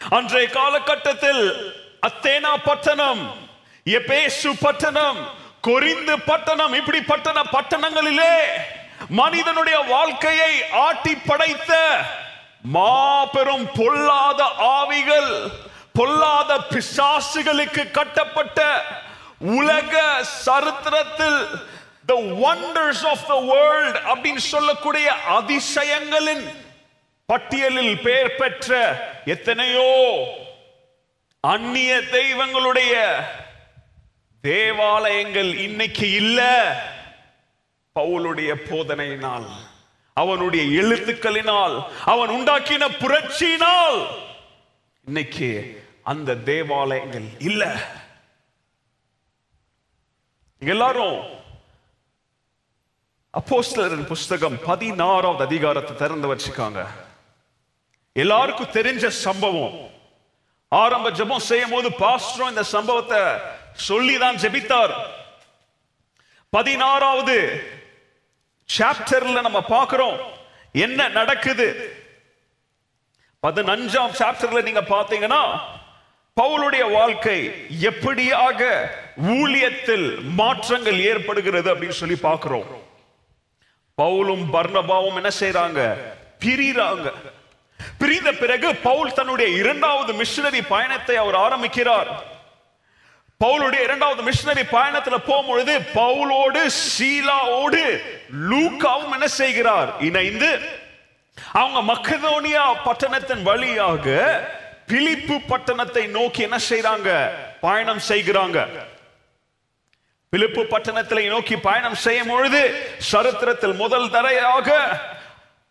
அன்றைய 0.00 0.48
காலகட்டத்தில் 0.48 1.44
அத்தேனா 2.00 2.52
பட்டணம் 2.64 3.22
எபேசு 3.86 4.50
பட்டணம் 4.60 5.20
கொரிந்து 5.60 6.14
பட்டணம் 6.26 6.72
இப்படி 6.72 7.00
பட்டண 7.00 7.42
பட்டணங்களிலே 7.42 8.34
மனிதனுடைய 9.10 9.78
வாழ்க்கையை 9.78 10.52
ஆட்டி 10.70 11.14
படைத்த 11.14 11.72
மாபெரும் 12.62 13.68
பொல்லாத 13.74 14.42
ஆவிகள் 14.58 15.32
பொல்லாத 15.92 16.58
பிசாசுகளுக்கு 16.70 17.90
கட்டப்பட்ட 17.90 18.60
உலக 19.40 20.24
சரித்திரத்தில் 20.44 21.40
the 22.06 22.14
wonders 22.50 23.06
of 23.06 23.26
the 23.26 23.36
world 23.46 23.96
அப்படின்னு 24.06 24.44
சொல்லக்கூடிய 24.46 25.08
அதிசயங்களின் 25.28 26.44
பட்டியலில் 27.28 28.00
பெயர் 28.00 28.36
பெற்ற 28.36 28.70
எத்தனையோ 29.24 29.90
அந்நிய 31.44 32.00
தெய்வங்களுடைய 32.12 32.94
தேவாலயங்கள் 34.44 35.54
இன்னைக்கு 35.58 36.10
இல்ல. 36.12 36.40
பவுலுடைய 37.96 38.54
போதனையினால் 38.68 39.48
அவனுடைய 40.16 40.82
எழுத்துக்களினால் 40.82 41.74
அவன் 42.04 42.30
உண்டாக்கின 42.30 42.88
புரட்சியினால் 42.98 43.98
இன்னைக்கு 45.06 45.48
அந்த 46.02 46.34
தேவாலயங்கள் 46.44 47.28
இல்ல. 47.40 47.62
எல்லாரும் 50.62 51.18
அப்போஸ்தலரின் 53.34 54.06
புஸ்தகம் 54.06 54.58
பதினாறாவது 54.64 55.44
அதிகாரத்தை 55.44 55.96
திறந்து 55.96 56.34
வச்சுக்காங்க 56.34 56.86
எல்லாருக்கும் 58.12 58.74
தெரிஞ்ச 58.74 59.06
சம்பவம். 59.06 59.90
ஆரம்ப 60.68 61.10
ஜெபம் 61.10 61.46
செய்யும் 61.46 61.70
போது 61.70 61.88
பாஸ்டரும் 61.88 62.48
இந்த 62.48 62.62
சம்பவத்தை 62.62 63.20
சொல்லி 63.72 64.18
தான் 64.18 64.36
ஜெபித்தார். 64.36 64.94
பதினாறாவது 66.50 67.36
சாப்டர்ல 68.78 69.40
நம்ம 69.40 69.62
பார்க்கிறோம். 69.62 70.18
என்ன 70.72 71.08
நடக்குது? 71.08 71.68
பதினஞ்சாம் 73.46 74.14
சாப்டர்ல 74.20 74.62
நீங்க 74.62 74.80
பார்த்தீங்கன்னா 74.80 75.42
பவுலுடைய 76.36 76.92
வாழ்க்கை 76.92 77.38
எப்படியாக 77.80 78.88
ஊழியத்தில் 79.16 80.20
மாற்றங்கள் 80.20 81.00
ஏற்படுகிறது 81.00 81.74
அப்படின்னு 81.74 82.00
சொல்லி 82.04 82.16
பார்க்கிறோம். 82.16 82.81
பவுலும் 84.02 84.44
பர்ணபாவும் 84.56 85.18
என்ன 85.20 85.30
செய்யறாங்க 85.40 85.80
பிரிறாங்க 86.44 87.08
பிரிந்த 87.98 88.30
பிறகு 88.42 88.68
பவுல் 88.88 89.16
தன்னுடைய 89.16 89.48
இரண்டாவது 89.60 90.12
மிஷினரி 90.20 90.60
பயணத்தை 90.68 91.16
அவர் 91.16 91.36
ஆரம்பிக்கிறார். 91.46 92.10
பவுலுடைய 93.44 93.82
இரண்டாவது 93.86 94.22
மிஷினரி 94.28 94.64
பயணத்துல 94.72 95.16
போகும்பொழுது 95.28 95.74
பவுலோடு 95.94 96.62
சீலாவோடு 96.92 97.82
லூக்காவும் 98.50 99.14
என்ன 99.16 99.28
செய்கிறார்? 99.40 99.90
இணைந்து 100.08 100.50
அவங்க 101.60 101.80
மக்கதோனியா 101.92 102.64
பட்டணத்தின் 102.84 103.42
வழியாக 103.42 104.06
பிலிப்பு 104.90 105.36
பட்டணத்தை 105.50 106.04
நோக்கி 106.16 106.42
என்ன 106.48 106.58
செய்யறாங்க 106.70 107.10
பயணம் 107.60 108.02
செய்கிறாங்க. 108.10 108.58
பிலிப்பு 110.32 110.64
பட்டணத்தை 110.64 111.28
நோக்கி 111.28 111.56
பயணம் 111.56 111.94
செய்யும் 111.94 112.26
பொழுது 112.26 112.84
சரித்திரத்தில் 112.98 113.72
முதல் 113.72 114.10
தரையாக 114.10 114.68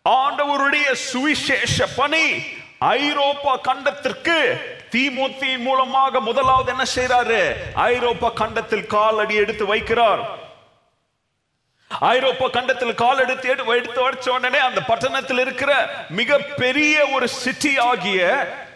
ஆண்டவருடைய 0.08 0.92
சுவிசேஷ 0.92 1.86
பணி 1.86 2.42
ஐரோப்பா 2.78 3.60
கண்டத்திற்கு 3.68 4.36
தீமூத்தியின் 4.92 5.58
மூலமாக 5.58 6.20
முதலாவது 6.20 6.70
என்ன 6.70 6.82
செய்யறாரு 6.94 7.54
ஐரோப்பா 7.74 8.28
கண்டத்தில் 8.28 8.86
காலடி 8.86 9.34
எடுத்து 9.34 9.74
வைக்கிறார். 9.74 10.22
ஐரோப்பா 12.00 12.48
கண்டத்தில் 12.48 12.94
கால் 12.94 13.18
எடுத்து 13.18 13.54
எடு- 13.54 13.76
எடுத்து 13.76 14.02
வச்ச 14.02 14.32
உடனே 14.32 14.58
அந்த 14.58 14.80
பட்டணத்தில் 14.80 15.38
இருக்கிற 15.38 15.72
மிக 16.10 16.38
பெரிய 16.38 17.06
ஒரு 17.06 17.28
சிட்டி 17.28 17.78
ஆகிய 17.78 18.20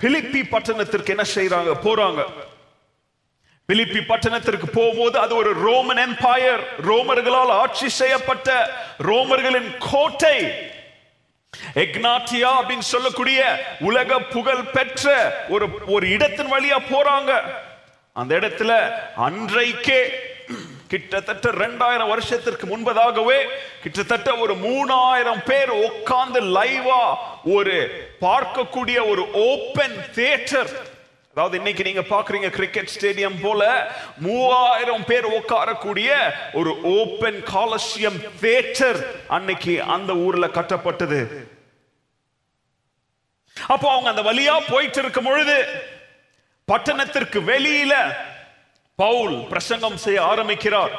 பிலிப்பி 0.00 0.42
பட்டணத்திற்கு 0.42 1.16
என்ன 1.16 1.22
செய்யறாங்க 1.34 1.72
போறாங்க. 1.84 2.45
பிலிப்பி 3.68 4.00
பட்டணத்திற்கு 4.00 4.66
போகும்போது 4.66 5.16
அது 5.18 5.32
ஒரு 5.36 5.52
ரோமன் 5.66 6.00
எம்பையர் 6.06 6.62
ரோமர்களால் 6.88 7.52
ஆட்சி 7.62 7.88
செய்யப்பட்ட 8.00 8.48
ரோமர்களின் 9.08 9.70
கோட்டை. 9.90 10.36
எக்னாட்டியா 11.84 12.50
அப்படின்னு 12.58 12.86
சொல்லக்கூடிய 12.94 13.40
உலக 13.88 14.18
புகழ் 14.34 14.64
பெற்ற 14.76 15.04
ஒரு 15.48 15.66
ஒரு 15.86 16.06
இடத்தின் 16.08 16.52
வழியா 16.54 16.78
போறாங்க. 16.92 17.32
அந்த 18.16 18.32
இடத்துல 18.40 18.72
அன்றைக்கே 19.26 20.00
கிட்டத்தட்ட 20.88 21.46
ரெண்டாயிரம் 21.64 22.12
வருஷத்திற்கு 22.14 22.66
முன்பதாகவே 22.66 23.38
கிட்டத்தட்ட 23.82 24.30
ஒரு 24.42 24.54
மூணாயிரம் 24.66 25.42
பேர் 25.44 25.72
உட்கார்ந்து 25.86 26.40
லைவா 26.58 27.02
ஒரு 27.56 27.76
பார்க்கக்கூடிய 28.20 28.98
ஒரு 29.12 29.22
ஓபன் 29.50 29.96
தியேட்டர் 30.14 30.70
அதாவது 31.36 31.58
இன்னைக்கு 31.60 31.82
நீங்க 31.86 32.02
பாக்குறீங்க 32.10 32.48
கிரிக்கெட் 32.50 32.92
ஸ்டேடியம் 32.92 33.36
போல 33.42 33.62
மூவாயிரம் 34.26 35.04
பேர் 35.08 35.26
உட்காரக்கூடிய 35.38 36.10
ஒரு 36.58 36.70
ஓபன் 36.92 37.40
காலசியம் 37.50 38.16
தேட்டர் 38.44 38.98
அன்னைக்கு 39.36 39.74
அந்த 39.96 40.14
ஊர்ல 40.26 40.46
கட்டப்பட்டது. 40.58 41.20
அப்போ 43.56 43.86
அவங்க 43.92 44.08
அந்த 44.12 44.24
வழியா 44.30 44.54
போயிட்டு 44.72 45.00
இருக்கும் 45.02 45.28
பொழுது 45.30 45.56
பட்டணத்திற்கு 46.72 47.40
வெளியில 47.52 47.94
பவுல் 48.94 49.36
பிரசங்கம் 49.52 50.02
செய்ய 50.06 50.18
ஆரம்பிக்கிறார். 50.32 50.94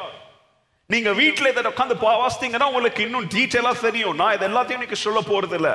நீங்க 0.86 1.10
வீட்டுல 1.22 1.50
இதை 1.52 1.70
உட்காந்து 1.72 1.96
வாசித்தீங்கன்னா 2.04 2.68
உங்களுக்கு 2.72 3.02
இன்னும் 3.08 3.30
டீட்டெயிலா 3.36 3.72
தெரியும். 3.86 4.18
நான் 4.20 4.36
இது 4.36 4.46
எல்லாத்தையும் 4.50 4.80
இன்னைக்கு 4.80 5.04
சொல்ல 5.06 5.20
போறது 5.32 5.58
இல்லை 5.60 5.74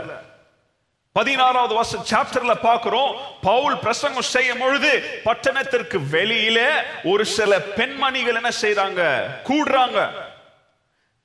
பதினாறாவது 1.15 1.73
வருஷம் 1.73 2.05
சாப்டர்ல 2.11 2.53
பாக்குறோம் 2.63 3.15
பவுல் 3.41 3.77
பிரசங்கம் 3.77 4.21
செய்யும் 4.21 4.59
பொழுது 4.59 5.21
பட்டணத்திற்கு 5.25 5.99
வெளியில 5.99 6.59
ஒரு 7.03 7.25
சில 7.25 7.59
பெண்மணிகள் 7.59 8.35
என்ன 8.35 8.49
செய்யறாங்க 8.61 9.01
கூடுறாங்க. 9.47 10.11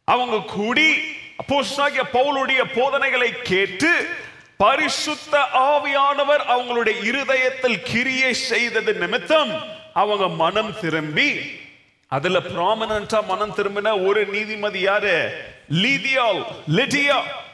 அவங்க 0.05 0.40
கூடி 0.40 1.16
அப்போஸ்தலனாகிய 1.38 2.03
பவுலுடைய 2.12 2.64
போதனைகளை 2.74 3.33
கேட்டு 3.42 4.09
பரிசுத்த 4.57 5.38
ஆவியானவர் 5.53 6.42
அவங்களுடைய 6.46 7.05
இருதயத்தில் 7.05 7.83
கிரியை 7.83 8.35
செய்தது 8.35 8.94
நிமித்தம் 8.94 9.51
அவங்க 9.92 10.29
மனம் 10.29 10.79
திரும்பி 10.81 11.61
அதுல 12.09 12.38
ப்ராமினா 12.38 13.22
மனம் 13.27 13.55
திரும்பின 13.55 14.07
ஒரு 14.09 14.27
நீதிமதி 14.27 14.81
யாரு? 14.81 15.31
லீதியால் 15.72 16.46
லிடியா 16.68 17.48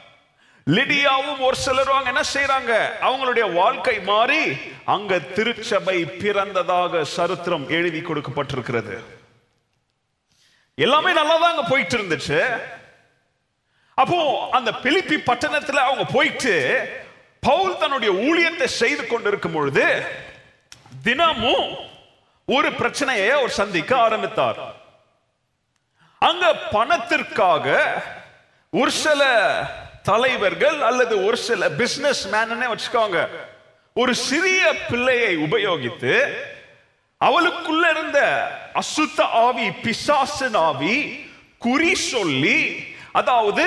லிடியாவும் 0.73 1.41
ஒரு 1.47 1.57
சிலரும் 1.63 2.07
என்ன 2.11 2.21
செய்யறாங்க 2.33 2.71
அவங்களுடைய 3.07 3.45
வாழ்க்கை 3.57 3.93
மாறி 4.07 4.39
அங்க 4.93 5.19
திருச்சபை 5.35 5.97
பிறந்ததாக 6.21 7.01
சரித்திரம் 7.15 7.65
எழுதி 7.77 8.01
கொடுக்கப்பட்டிருக்கிறது. 8.07 8.95
எல்லாமே 10.85 11.11
நல்லா 11.19 11.35
தான் 11.37 11.53
அங்க 11.53 11.65
போயிட்டு 11.69 11.95
இருந்துச்சு. 11.97 12.39
அப்போ 14.01 14.19
அந்த 14.57 14.71
பிலிப்பி 14.85 15.19
பட்டணத்துல 15.29 15.83
அவங்க 15.89 16.05
போயிட்டு 16.15 16.55
பவுல் 17.49 17.79
தன்னுடைய 17.83 18.11
ஊழியத்தை 18.27 18.67
செய்து 18.81 19.07
கொண்டிருக்கும் 19.07 19.55
பொழுது 19.57 19.87
தினமும் 21.07 21.69
ஒரு 22.45 22.69
பிரச்சனையை 22.81 23.29
அவர் 23.37 23.57
சந்திக்க 23.61 23.91
ஆரம்பித்தார். 24.07 24.61
அங்க 26.29 26.45
பணத்திற்காக 26.75 27.65
ஒரு 28.73 28.91
சில 29.03 29.23
தலைவர்கள் 30.05 30.81
அல்லது 30.81 31.25
ஒரு 31.25 31.37
சில 31.37 31.69
பிசினஸ் 31.69 32.27
மேனே 32.27 32.67
வச்சுக்கோங்க. 32.71 33.27
ஒரு 33.93 34.15
சிறிய 34.15 34.73
பிள்ளையை 34.89 35.37
உபயோகித்து 35.37 36.13
அவளுக்குள்ள 37.21 37.89
இருந்த 37.89 38.19
அசுத்த 38.73 39.21
ஆவி 39.21 39.71
பிசாசின் 39.71 40.55
ஆவி 40.55 41.19
குறி 41.57 41.95
சொல்லி 41.95 42.83
அதாவது 43.11 43.65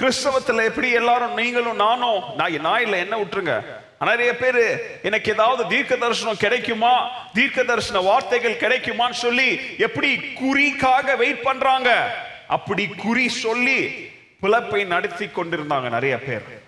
கிறிஸ்தவத்துல 0.00 0.64
எப்படி 0.64 0.90
எல்லாரும் 0.90 1.34
நீங்களும் 1.34 1.76
நானும் 1.76 2.22
நான் 2.36 2.60
நான் 2.60 2.82
இல்லை 2.82 2.98
என்ன 2.98 3.16
விட்டுருங்க. 3.16 3.62
நிறைய 4.00 4.36
பேரு 4.36 4.64
எனக்கு 5.02 5.32
ஏதாவது 5.32 5.66
தீர்க்க 5.66 5.96
தரிசனம் 5.96 6.36
கிடைக்குமா? 6.36 7.08
தீர்க்க 7.32 7.62
தரிசன 7.62 8.00
வார்த்தைகள் 8.00 8.56
கிடைக்குமான்னு 8.56 9.18
சொல்லி 9.24 9.60
எப்படி 9.78 10.32
குறிக்காக 10.32 11.16
வெயிட் 11.16 11.42
பண்றாங்க? 11.42 11.90
அப்படி 12.46 12.86
குறி 12.86 13.28
சொல்லி 13.28 14.08
பிழப்பை 14.40 14.84
நடத்தி 14.84 15.26
கொண்டிருந்தாங்க 15.26 15.88
நிறைய 15.88 16.18
பேர். 16.18 16.62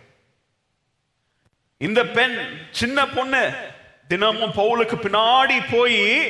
இந்த 1.79 2.05
பெண் 2.05 2.67
சின்ன 2.71 3.09
பொண்ணு 3.09 3.53
தினமும் 4.09 4.51
பவுலுக்கு 4.51 4.95
பின்னாடி 4.95 5.67
போய் 5.71 6.29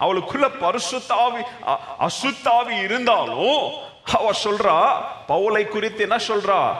அவளுக்குள்ள 0.00 0.48
பரிசுத்தாவி 0.60 1.42
அ- 1.66 1.80
அசுத்தாவி 2.00 2.82
இருந்தாலும் 2.82 3.72
அவ 4.04 4.30
சொல்றா 4.44 5.02
பவுலை 5.30 5.68
குறித்து 5.68 6.02
என்ன 6.02 6.16
சொல்றா? 6.16 6.76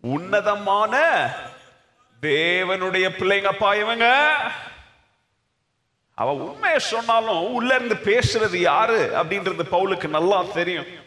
உன்னதமான 0.00 1.26
தேவனுடைய 2.22 3.08
பிள்ளைங்கப்பா 3.08 3.80
இவங்க. 3.80 4.34
அவ 6.14 6.32
உண்மையை 6.32 6.78
சொன்னாலும் 6.78 7.52
உள்ள 7.52 7.74
இருந்து 7.74 7.94
பேசுறது 7.94 8.56
யாரு? 8.56 9.10
அப்படின்றது 9.14 9.62
பவுலுக்கு 9.70 10.08
நல்லா 10.08 10.42
தெரியும். 10.42 11.01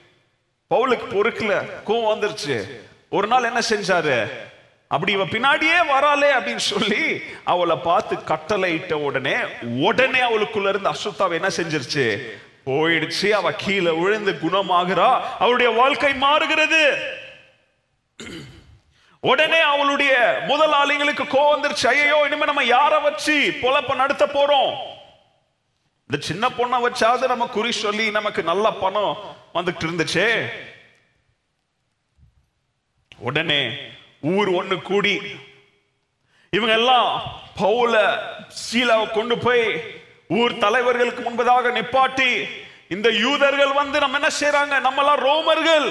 பவுலுக்கு 0.74 1.08
பொறுக்கல 1.10 1.70
கோவம் 1.86 2.12
வந்துருச்சு. 2.14 2.70
ஒரு 3.10 3.28
நாள் 3.28 3.44
என்ன 3.44 3.60
செஞ்சாரு? 3.70 4.32
அப்படி 4.88 5.12
இவ 5.12 5.24
பின்னாடியே 5.24 5.86
வராளே 5.88 6.32
அப்படின்னு 6.34 6.56
சொல்லி 6.56 7.22
அவளை 7.44 7.76
பார்த்து 7.76 8.24
கட்டளை 8.24 8.74
இட்ட 8.74 8.98
உடனே 8.98 9.36
உடனே 9.62 10.20
அவளுக்குள்ள 10.20 10.70
இருந்து 10.70 10.90
அசுத்தாவை 10.90 11.32
என்ன 11.32 11.48
செஞ்சிருச்சு? 11.48 12.20
போயிடுச்சு. 12.66 13.30
அவ 13.30 13.52
கீழே 13.52 13.92
விழுந்து 13.92 14.32
குணமாகிறா. 14.32 15.22
அவளுடைய 15.40 15.72
வாழ்க்கை 15.72 16.16
மாறுகிறது. 16.16 16.98
உடனே 19.20 19.60
அவளுடைய 19.60 20.40
முதலாளிகளுக்கு 20.48 21.24
கோவம் 21.24 21.56
வந்துருச்சு. 21.56 21.88
ஐயோ 21.88 22.24
இனிமே 22.26 22.46
நம்ம 22.46 22.64
யாரை 22.64 23.00
வச்சு 23.00 23.54
பொழப்ப 23.62 23.96
நடத்த 23.96 24.26
போறோம்? 24.26 24.74
இந்த 26.10 26.20
சின்ன 26.20 26.50
பொண்ணை 26.50 26.90
வச்சாவது 26.90 27.28
நம்ம 27.28 27.48
குறி 27.48 27.72
சொல்லி 27.72 28.12
நமக்கு 28.12 28.44
நல்ல 28.44 28.72
பணம் 28.72 29.44
வந்துட்டு 29.56 29.86
இருந்துச்சே. 29.88 30.30
உடனே 33.28 33.62
ஊர் 34.36 34.50
ஒண்ணு 34.60 34.78
கூடி 34.90 35.16
இவங்க 36.58 36.74
எல்லாம் 36.80 37.10
பவுல 37.62 37.96
சீலாவை 38.64 39.06
கொண்டு 39.12 39.36
போய் 39.46 39.66
ஊர் 40.40 40.54
தலைவர்களுக்கு 40.64 41.22
முன்பதாக 41.26 41.72
நிப்பாட்டி 41.78 42.30
இந்த 42.96 43.10
யூதர்கள் 43.26 43.74
வந்து 43.80 43.98
நம்ம 44.04 44.20
என்ன 44.22 44.32
செய்யறாங்க 44.40 44.76
நம்ம 44.88 45.02
எல்லாம் 45.04 45.24
ரோமர்கள். 45.28 45.88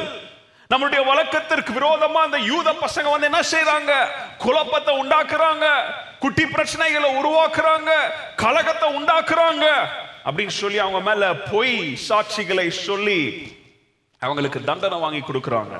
நம்மளுடைய 0.72 1.02
வழக்கத்திற்கு 1.08 1.72
விரோதமா 1.78 2.20
அந்த 2.26 2.38
யூத 2.50 2.68
பசங்க 2.84 3.08
வந்து 3.12 3.28
என்ன 3.30 3.40
செய்யறாங்க 3.52 3.92
குழப்பத்தை 4.44 4.92
உண்டாக்குறாங்க 5.02 5.66
குட்டி 6.22 6.44
பிரச்சனைகளை 6.54 7.08
உருவாக்குறாங்க 7.20 7.90
கலகத்தை 8.42 8.88
உண்டாக்குறாங்க. 8.98 9.66
அப்படின்னு 10.26 10.54
சொல்லி 10.60 10.78
அவங்க 10.78 11.00
மேல 11.08 11.34
பொய் 11.52 11.74
சாட்சிகளை 12.08 12.68
சொல்லி 12.68 13.20
அவங்களுக்கு 14.18 14.60
தண்டனை 14.70 14.98
வாங்கி 15.00 15.20
கொடுக்கறாங்க. 15.20 15.74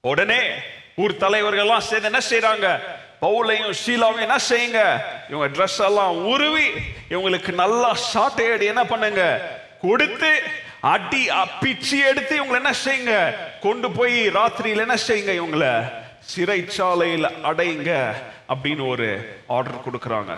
உடனே 0.00 0.40
ஊர் 1.02 1.20
தலைவர்கள் 1.24 1.64
எல்லாம் 1.64 1.86
சேர்ந்து 1.88 2.10
என்ன 2.10 2.20
செய்யறாங்க 2.30 2.66
பவுலையும் 3.20 3.74
ஷீலாவையும் 3.82 4.26
என்ன 4.26 4.38
செய்யுங்க? 4.50 4.80
இவங்க 5.30 5.46
ட்ரெஸ் 5.56 5.78
எல்லாம் 5.88 6.24
உருவி 6.32 6.66
இவங்களுக்கு 7.12 7.52
நல்லா 7.62 7.90
சாட்டை 7.94 8.46
அடி 8.52 8.66
என்ன 8.72 8.84
பண்ணுங்க? 8.92 9.22
கொடுத்து 9.80 10.30
அடி 10.94 11.22
பிச்சு 11.60 11.98
எடுத்து 12.10 12.34
இவங்களை 12.40 12.60
என்ன 12.62 12.74
செய்யுங்க? 12.84 13.14
கொண்டு 13.60 13.90
போய் 13.90 14.18
ராத்திரியில 14.38 14.86
என்ன 14.86 14.98
செய்யுங்க? 15.06 15.32
இவங்கள 15.40 15.66
சிறைச்சாலையில் 16.30 17.28
அடைங்க 17.50 17.90
அப்படின்னு 18.52 18.88
ஒரு 18.88 19.08
ஆர்டர் 19.56 19.84
கொடுக்குறாங்க. 19.86 20.34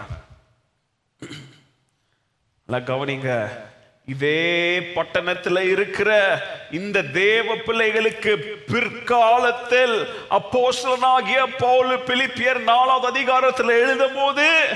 நல்லா 2.70 2.87
கவனிங்க. 2.87 3.48
இதே 4.07 4.78
பட்டணத்துல 4.78 5.70
இருக்கிற 5.70 6.40
இந்த 6.70 7.02
தேவ 7.02 7.57
பிள்ளைகளுக்கு 7.57 8.38
பிற்காலத்தில் 8.66 10.09
அப்போஸ்தலனாகிய 10.31 11.46
பவுல் 11.59 11.98
பிலிப்பியர் 11.98 12.59
நாலாவது 12.59 13.07
அதிகாரத்தில் 13.07 13.68
எழுதும் 13.68 14.14
போது 14.14 14.66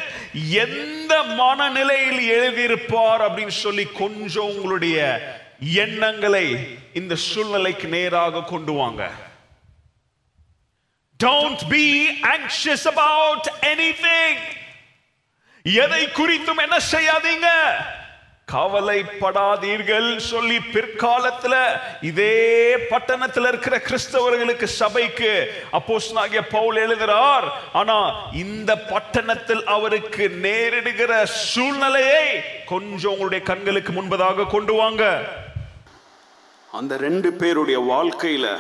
எந்த 0.50 1.22
மனநிலையில் 1.22 2.30
எழுதியிருப்பார்? 2.30 3.20
அப்படின்னு 3.20 3.54
சொல்லி 3.64 3.84
கொஞ்சம் 3.84 4.56
உங்களுடைய 4.56 4.98
எண்ணங்களை 5.74 6.78
இந்த 6.92 7.14
சூழ்நிலைக்கு 7.14 7.88
நேராக 7.88 8.42
கொண்டு 8.42 8.72
வாங்க. 8.72 9.10
Don't 11.24 11.58
be 11.68 12.06
anxious 12.22 12.84
about 12.84 13.46
anything. 13.60 14.60
எதை 15.62 16.06
குறித்தும் 16.06 16.62
என்ன 16.62 16.76
செய்யாதீங்க. 16.90 17.48
கவலைப்படாதீர்கள் 18.52 20.16
சொல்லி 20.16 20.56
பிற்காலத்துல 20.56 21.78
இதே 22.00 22.76
பட்டணத்தில் 22.76 23.44
இருக்கிற 23.44 23.78
கிறிஸ்தவர்களுக்கு 23.78 24.64
சபைக்கு 24.64 25.52
அப்போஸ்னாகிய 25.72 26.40
பவுல் 26.50 26.76
எழுதுகிறார் 26.76 27.52
ஆனா 27.72 28.24
இந்த 28.32 28.78
பட்டணத்தில் 28.78 29.64
அவருக்கு 29.64 30.28
நேரிடுகிற 30.42 31.24
சூழ்நிலையை 31.24 32.42
கொஞ்சம் 32.66 33.10
உங்களுடைய 33.10 33.44
கண்களுக்கு 33.44 33.92
முன்பதாக 33.92 34.46
கொண்டு 34.46 34.72
வாங்க. 34.74 35.22
அந்த 36.70 36.96
ரெண்டு 36.96 37.32
பேருடைய 37.32 37.80
வாழ்க்கையில 37.80 38.58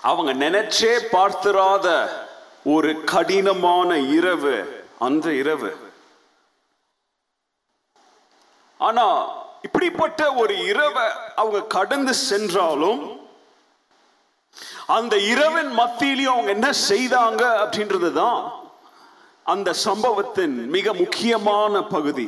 அவங்க 0.00 0.50
நினைச்சே 0.50 0.98
பார்த்திராத 1.10 2.08
ஒரு 2.64 3.04
கடினமான 3.04 3.98
இரவு 3.98 4.83
அந்த 5.04 5.26
இரவு 5.42 5.70
ஆனா 8.80 9.06
இப்படிப்பட்ட 9.66 10.20
ஒரு 10.42 10.54
இரவை 10.70 11.04
அவங்க 11.36 11.60
கடந்து 11.76 12.14
சென்றாலும் 12.30 13.02
அந்த 14.96 15.14
இரவின் 15.32 15.72
மத்தியிலையும் 15.80 16.34
அவங்க 16.34 16.50
என்ன 16.50 16.68
செய்தாங்க 16.90 17.42
அப்படின்றது 17.62 18.10
தான் 18.12 18.40
அந்த 19.46 19.70
சம்பவத்தின் 19.88 20.56
மிக 20.76 20.92
முக்கியமான 21.02 21.82
பகுதி 21.96 22.26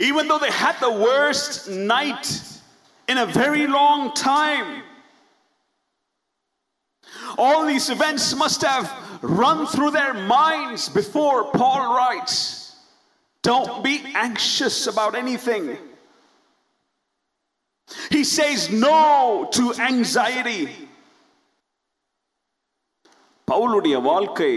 even 0.00 0.28
though 0.28 0.38
they 0.38 0.54
had 0.64 0.76
the 0.80 0.94
worst 1.06 1.52
night 1.68 2.26
in 3.08 3.16
a 3.18 3.26
very 3.34 3.66
long 3.68 4.00
time. 4.14 4.68
All 7.37 7.65
these 7.65 7.89
events 7.89 8.35
must 8.35 8.61
have 8.61 8.91
run 9.21 9.67
through 9.67 9.91
their 9.91 10.13
minds 10.13 10.89
before 10.89 11.51
Paul 11.51 11.95
writes, 11.95 12.75
Don't 13.43 13.83
be 13.83 14.03
anxious 14.15 14.87
about 14.87 15.15
anything. 15.15 15.77
He 18.09 18.23
says 18.23 18.71
no 18.71 19.49
to 19.51 19.73
anxiety. 19.73 20.87
பவுலுடைய 23.47 24.01
வாழ்க்கை 24.01 24.51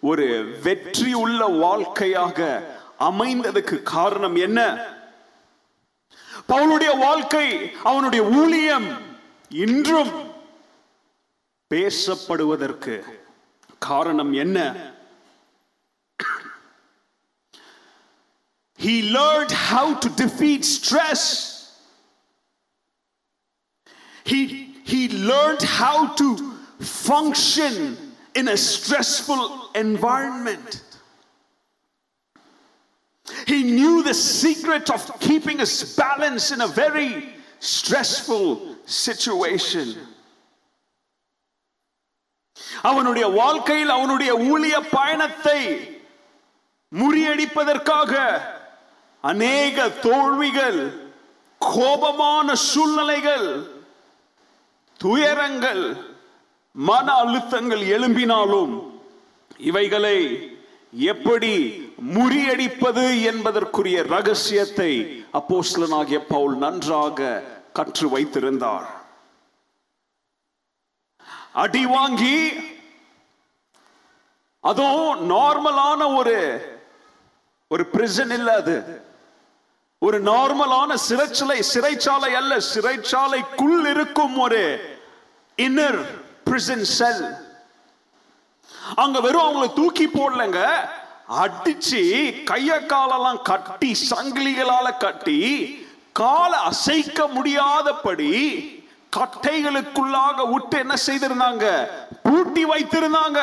ஒரு 0.00 0.26
வெற்றி 0.62 1.12
உள்ள 1.14 1.46
வாழ்க்கையாக 1.46 2.38
அமைந்ததுக்கு 2.98 3.82
காரணம் 3.82 4.36
என்ன 4.36 4.60
பவுலுடைய 6.48 6.98
வாழ்க்கை 6.98 7.46
அவனுடைய 7.82 8.22
ஊழியம் 8.24 8.88
இன்றும் 9.48 10.12
பேசப்படுவதற்கு 11.72 12.96
காரணம் 13.78 14.32
என்ன 14.44 14.58
He 18.86 19.10
learned 19.18 19.50
how 19.50 19.94
to 20.02 20.08
defeat 20.10 20.62
stress. 20.64 21.22
He, 24.24 24.40
he 24.84 25.08
learned 25.08 25.62
how 25.62 26.12
to 26.20 26.28
function 26.80 27.96
in 28.34 28.48
a 28.48 28.56
stressful 28.56 29.70
environment. 29.74 30.82
He 33.46 33.62
knew 33.62 34.02
the 34.02 34.12
secret 34.12 34.90
of 34.90 35.18
keeping 35.20 35.58
his 35.58 35.96
balance 35.96 36.50
in 36.50 36.60
a 36.60 36.68
very 36.68 37.34
stressful 37.60 38.76
situation. 38.84 39.96
அவனுடைய 42.81 43.27
வாழ்க்கையில் 43.27 43.89
அவனுடைய 43.89 44.35
ஊழிய 44.35 44.79
பயணத்தை 44.79 45.89
முறியடிப்பதற்காக 46.99 48.41
அநேக 49.21 49.89
தோல்விகள் 49.89 51.07
கோபமான 51.59 52.53
சூழ்நிலைகள் 52.53 53.77
துயரங்கள் 54.97 55.97
மன 56.71 57.13
அழுத்தங்கள் 57.13 57.83
எழும்பினாலும் 57.95 58.83
இவைகளை 59.57 60.49
எப்படி 60.91 61.53
முறியடிப்பது 62.15 63.23
என்பதற்குரிய 63.23 64.01
ரகசியத்தை 64.01 65.23
அப்போஸ்லனாகிய 65.33 66.19
பவுல் 66.27 66.55
நன்றாக 66.57 67.43
கற்று 67.73 68.09
வைத்திருந்தார். 68.09 68.98
அடி 71.59 71.85
வாங்கி 71.85 72.37
அதுவும் 74.63 75.29
நார்மலான 75.29 76.15
ஒரு 76.15 76.37
ஒரு 77.71 77.85
பிரிசன் 77.85 78.31
இல்ல 78.31 78.53
அது. 78.53 78.75
ஒரு 80.01 80.23
நார்மலான 80.23 80.95
சிறைச்சலை 81.09 81.57
சிறைச்சாலை 81.73 82.31
அல்ல 82.31 82.57
சிறைச்சாலைக்குள் 82.73 83.85
இருக்கும் 83.85 84.37
ஒரு 84.37 84.61
இன்னர் 85.57 85.99
பிரிசன் 86.43 86.85
செல் 86.91 87.23
அங்க 88.95 89.19
வெறும் 89.19 89.41
அவங்களை 89.41 89.73
தூக்கி 89.73 90.07
போடலங்க. 90.07 90.59
அடிச்சு 91.41 92.01
கைய 92.51 92.85
காலெல்லாம் 92.85 93.41
கட்டி 93.41 93.95
சங்கிலிகளால 94.09 94.97
கட்டி 94.97 95.39
காலை 96.11 96.59
அசைக்க 96.59 97.27
முடியாதபடி 97.27 98.31
கட்டைகளுக்குள்ளாக 99.17 100.51
விட்டு 100.51 100.77
என்ன 100.77 100.93
செய்திருந்தாங்க? 101.05 101.87
பூட்டி 102.23 102.65
வைத்திருந்தாங்க. 102.65 103.39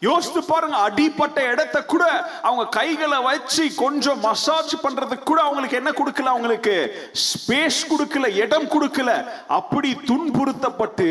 யோசித்து 0.00 0.44
பாருங்க 0.44 0.76
அடிப்பட்ட 0.76 1.42
இடத்த 1.42 1.84
கூட 1.84 2.04
அவங்க 2.42 2.68
கைகளை 2.68 3.18
வச்சு 3.22 3.74
கொஞ்சம் 3.74 4.20
மசாஜ் 4.20 4.74
பண்றதுக்கு 4.74 5.22
கூட 5.22 5.42
அவங்களுக்கு 5.42 5.76
என்ன 5.76 5.90
கொடுக்கல 5.90 6.22
அவங்களுக்கு? 6.22 7.08
ஸ்பேஸ் 7.12 7.80
கொடுக்கல 7.88 8.34
இடம் 8.36 8.64
கொடுக்கல. 8.64 9.30
அப்படி 9.48 9.94
துன்புறுத்தப்பட்டு 9.94 11.08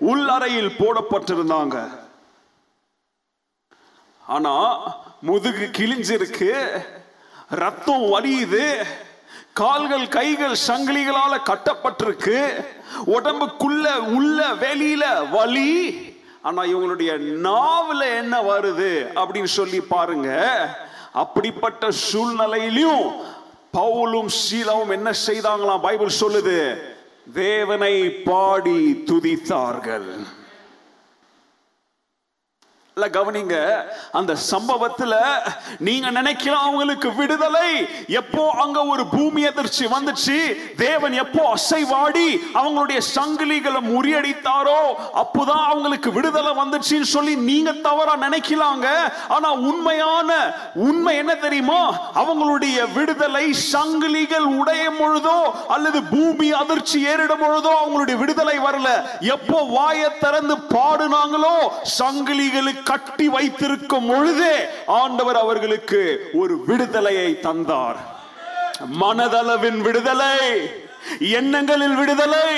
உள்ளறையில் 0.00 0.76
போடப்பட்டிருந்தாங்க. 0.78 1.98
ஆனா 4.26 4.54
முதுகு 5.20 5.70
கிழிஞ்சிருக்கு 5.78 6.82
ரத்தம் 7.48 8.02
வலியுது. 8.02 8.84
கால்கள் 9.60 10.08
கைகள் 10.08 10.56
சங்கிலிகளால 10.68 11.34
கட்டப்பட்டிருக்கு. 11.44 12.64
உடம்புக்குள்ள 13.06 13.86
உள்ள 13.96 14.46
வெளியில 14.46 15.30
வலி. 15.30 15.72
ஆனா 16.42 16.62
இவங்களுடைய 16.62 17.10
நாவல 17.48 18.00
என்ன 18.16 18.40
வருது 18.40 18.92
அப்படின்னு 19.14 19.50
சொல்லி 19.58 19.80
பாருங்க. 19.80 20.30
அப்படிப்பட்ட 21.12 21.90
சூழ்நிலையிலும் 21.90 23.04
பவுலும் 23.72 24.30
சீலாவும் 24.44 24.90
என்ன 24.90 25.10
செய்தாங்களாம்? 25.26 25.82
பைபிள் 25.82 26.18
சொல்லுது 26.20 26.60
தேவனை 27.32 28.10
பாடி 28.10 29.04
துதித்தார்கள். 29.06 30.10
கவனிங்க. 33.08 33.56
அந்த 34.12 34.36
சம்பவத்துல 34.50 35.14
நீங்க 35.78 36.10
நினைக்கலாம் 36.10 36.66
அவங்களுக்கு 36.68 37.14
விடுதலை. 37.14 37.68
எப்போ 38.06 38.42
அங்க 38.62 38.84
ஒரு 38.84 39.06
பூமி 39.06 39.44
அதிர்ச்சி 39.46 39.84
வந்துச்சு 39.86 40.38
தேவன் 40.76 41.12
எப்போ 41.12 41.42
அசைவாடி 41.54 42.28
அவங்களுடைய 42.54 43.00
சங்கிலிகளை 43.14 43.80
முறியடித்தாரோ 43.92 44.80
அப்போதான் 45.22 45.64
அவங்களுக்கு 45.70 46.12
விடுதலை 46.12 46.52
வந்துச்சுன்னு 46.62 47.08
சொல்லி 47.16 47.34
நீங்க 47.36 47.72
தவறா 47.72 48.16
நினைக்கலாங்க. 48.26 48.86
ஆனா 49.28 49.52
உண்மையான 49.52 50.30
உண்மை 50.74 51.16
என்ன 51.16 51.34
தெரியுமா? 51.34 51.80
அவங்களுடைய 52.14 52.92
விடுதலை 52.92 53.44
சங்கிலிகள் 53.72 54.46
உடையும் 54.60 54.98
பொழுதோ 55.00 55.38
அல்லது 55.68 56.02
பூமி 56.02 56.52
அதிர்ச்சி 56.52 57.06
ஏறிடும் 57.06 57.42
பொழுதோ 57.44 57.72
அவங்களுடைய 57.82 58.16
விடுதலை 58.16 58.56
வரல. 58.58 58.88
எப்போ 59.20 59.58
வாயை 59.62 60.10
திறந்து 60.20 60.56
பாடுனாங்களோ 60.56 61.54
சங்கிலிகளுக்கு 61.98 62.88
கட்டி 62.90 63.26
வைத்திருக்கும் 63.28 64.08
பொழுதே 64.08 64.54
ஆண்டவர் 64.86 65.38
அவர்களுக்கு 65.44 66.00
ஒரு 66.32 66.54
விடுதலையை 66.68 67.40
தந்தார். 67.40 67.98
மனதளவின் 69.00 69.78
விடுதலை 69.86 70.36
எண்ணங்களில் 71.18 71.96
விடுதலை. 72.00 72.48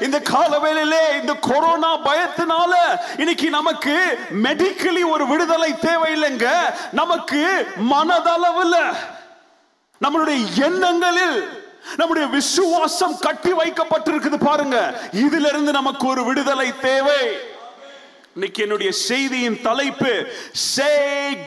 இந்த 0.00 0.18
காலவேளையிலே 0.30 1.02
இந்த 1.20 1.34
கொரோனா 1.48 1.90
பயத்தினால 2.06 2.72
இன்னைக்கு 3.18 3.50
நமக்கு 3.50 3.94
மெடிக்கலி 4.42 5.02
ஒரு 5.10 5.26
விடுதலை 5.26 5.70
தேவையில்லைங்க. 5.86 6.46
நமக்கு 6.92 7.42
மனதளவில் 7.92 8.80
நம்மளுடைய 10.04 10.40
எண்ணங்களில் 10.68 11.38
நம்முடைய 11.96 12.28
விசுவாசம் 12.28 13.18
கட்டி 13.18 13.52
வைக்கப்பட்டிருக்குது 13.52 14.44
பாருங்க. 14.44 14.78
இதுல 15.12 15.46
இருந்து 15.52 15.72
நமக்கு 15.72 16.06
ஒரு 16.06 16.24
விடுதலை 16.24 16.68
தேவை. 16.88 17.22
இன்னைக்கு 18.38 18.62
என்னுடைய 18.62 18.92
செய்தியின் 18.92 19.60
தலைப்பு 19.60 20.32
say 20.52 20.92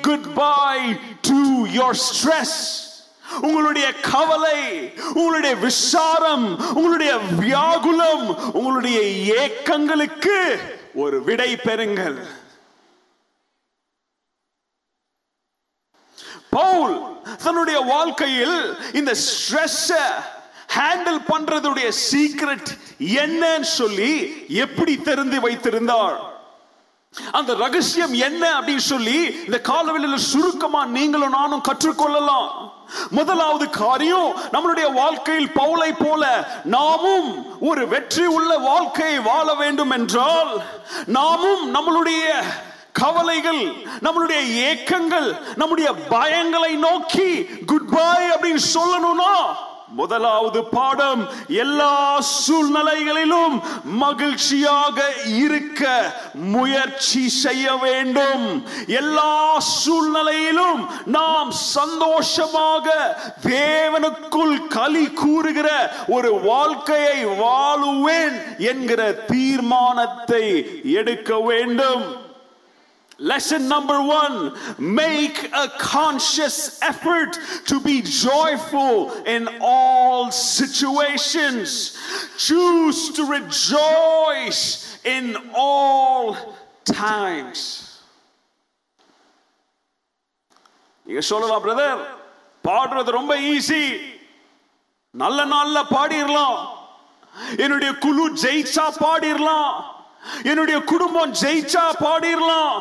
good 0.02 0.34
bye 0.34 0.96
to 1.22 1.66
your 1.66 1.96
stress 2.08 2.58
உங்களுடைய 3.42 3.94
கவலை 3.94 4.90
உங்களுடைய 5.14 5.56
விசாரம் 5.56 6.60
உங்களுடைய 6.74 7.18
வியாகுலம் 7.18 8.52
உங்களுடைய 8.52 9.00
ஏக்கங்களுக்கு 9.36 10.60
ஒரு 10.94 11.24
விடை 11.24 11.56
பெறுங்கள். 11.56 12.20
பவுல் 16.50 17.18
தன்னுடைய 17.44 17.80
வாழ்க்கையில் 17.80 18.78
இந்த 18.94 19.16
ஸ்ட்ரெஸ் 19.16 19.94
ஹேண்டில் 20.76 21.22
பண்றதுடைய 21.28 21.92
சீக்ரெட் 22.12 22.70
என்னன்னு 23.00 23.62
சொல்லி 23.62 24.44
எப்படி 24.48 24.98
தெரிந்து 24.98 25.40
வைத்திருந்தார்? 25.42 26.31
அந்த 27.32 27.54
ரகசியம் 27.54 28.14
என்ன 28.14 28.62
அப்படின்னு 28.62 28.84
சொல்லி 28.84 29.16
இந்த 29.46 29.62
காலவெளியில் 29.62 30.18
சுருக்கமா 30.18 30.86
நீங்களும் 30.86 31.30
நானும் 31.30 31.64
கற்றுக்கொள்ளலாம். 31.72 32.50
முதலாவது 33.10 33.70
காரியம் 33.70 34.36
நம்மளுடைய 34.52 34.94
வாழ்க்கையில் 34.94 35.50
பவுலை 35.50 35.92
போல 35.98 36.24
நாமும் 36.64 37.30
ஒரு 37.60 37.88
வெற்றி 37.88 38.26
உள்ள 38.26 38.58
வாழ்க்கையை 38.58 39.20
வாழ 39.20 39.54
வேண்டும் 39.54 39.90
என்றால் 39.90 40.52
நாமும் 41.06 41.76
நம்மளுடைய 41.76 42.24
கவலைகள் 42.92 43.62
நம்மளுடைய 44.02 44.40
ஏக்கங்கள் 44.70 45.30
நம்முடைய 45.56 45.92
பயங்களை 46.10 46.74
நோக்கி 46.78 47.30
குட் 47.66 47.90
பை 47.90 48.22
அப்படின்னு 48.30 48.64
சொல்லணும்னா 48.74 49.34
முதலாவது 50.00 50.64
பாடம் 50.64 51.22
எல்லா 51.48 52.20
சூழ்நிலைகளிலும் 52.20 53.56
மகிழ்ச்சியாக 53.84 54.98
இருக்க 55.26 56.14
முயற்சி 56.34 57.30
செய்ய 57.30 57.76
வேண்டும். 57.76 58.46
எல்லா 58.88 59.60
சூழ்நிலையிலும் 59.60 60.82
நாம் 61.06 61.52
சந்தோஷமாக 61.52 62.88
தேவனுக்குள் 63.48 64.68
களி 64.68 65.06
கூறுகிற 65.22 65.70
ஒரு 66.08 66.34
வாழ்க்கையை 66.40 67.26
வாழுவேன் 67.26 68.58
என்கிற 68.58 69.12
தீர்மானத்தை 69.12 70.44
எடுக்க 70.84 71.40
வேண்டும். 71.40 72.21
Lesson 73.21 73.67
number 73.67 73.99
one 74.03 74.35
make 74.79 75.39
a 75.55 75.69
conscious 75.79 76.57
effort 76.83 77.39
to 77.65 77.81
be 77.81 78.03
joyful 78.03 79.11
in 79.25 79.49
all 79.63 80.31
situations. 80.31 81.97
Choose 82.37 82.99
to 83.17 83.23
rejoice 83.39 84.63
in 85.17 85.25
all 85.55 86.37
times. 86.85 87.59
நீங்க 91.07 91.23
சொல்லலாம் 91.31 91.65
பிரதர் 91.65 92.01
பாடுறது 92.65 93.11
ரொம்ப 93.19 93.33
ஈஸி 93.51 93.85
நல்ல 95.15 95.39
நாள்ல 95.53 95.79
பாடிடலாம் 95.93 96.59
என்னுடைய 97.65 97.93
குழு 98.05 98.25
ஜெயிச்சா 98.45 98.87
பாடிடலாம் 99.05 99.75
என்னுடைய 100.51 100.79
குடும்பம் 100.93 101.35
ஜெயிச்சா 101.43 101.85
பாடிடலாம் 102.05 102.77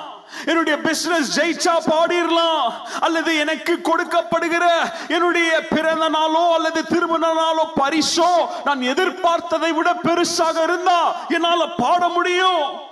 என்னுடைய 0.46 0.78
பிசினஸ் 0.78 1.40
ஜெயிச்சா 1.40 1.74
பாடிடலாம். 1.90 2.72
அல்லது 3.00 3.36
எனக்கு 3.36 3.80
கொடுக்கப்படுகிற 3.88 4.66
என்னுடைய 5.08 5.50
பிறந்த 5.70 6.08
நாளோ 6.08 6.52
அல்லது 6.54 6.82
திருமண 6.86 7.32
நாளோ 7.32 7.64
பரிசோ 7.80 8.30
நான் 8.64 8.80
எதிர்பார்த்ததை 8.80 9.72
விட 9.74 9.92
பெருசாக 10.04 10.62
இருந்தா 10.62 11.00
என்னால 11.28 11.66
பாட 11.76 12.08
முடியும். 12.08 12.88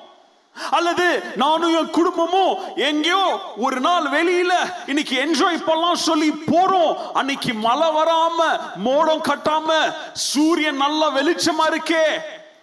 அல்லது 0.70 1.32
நானும் 1.36 1.74
என் 1.78 1.90
குடும்பமும் 1.90 2.58
எங்கேயோ 2.74 3.24
ஒரு 3.56 3.80
நாள் 3.80 4.06
வெளியில 4.14 4.52
இன்னைக்கு 4.86 5.14
என்ஜாய் 5.24 5.66
பண்ணலாம் 5.66 6.04
சொல்லி 6.08 6.30
போறோம். 6.30 6.96
அன்னைக்கு 7.12 7.54
மழை 7.54 7.88
வராம 7.88 8.48
மோடம் 8.76 9.26
கட்டாம 9.28 9.92
சூரியன் 10.12 10.76
நல்ல 10.76 11.10
வெளிச்சமா 11.18 11.66
இருக்கே. 11.72 12.06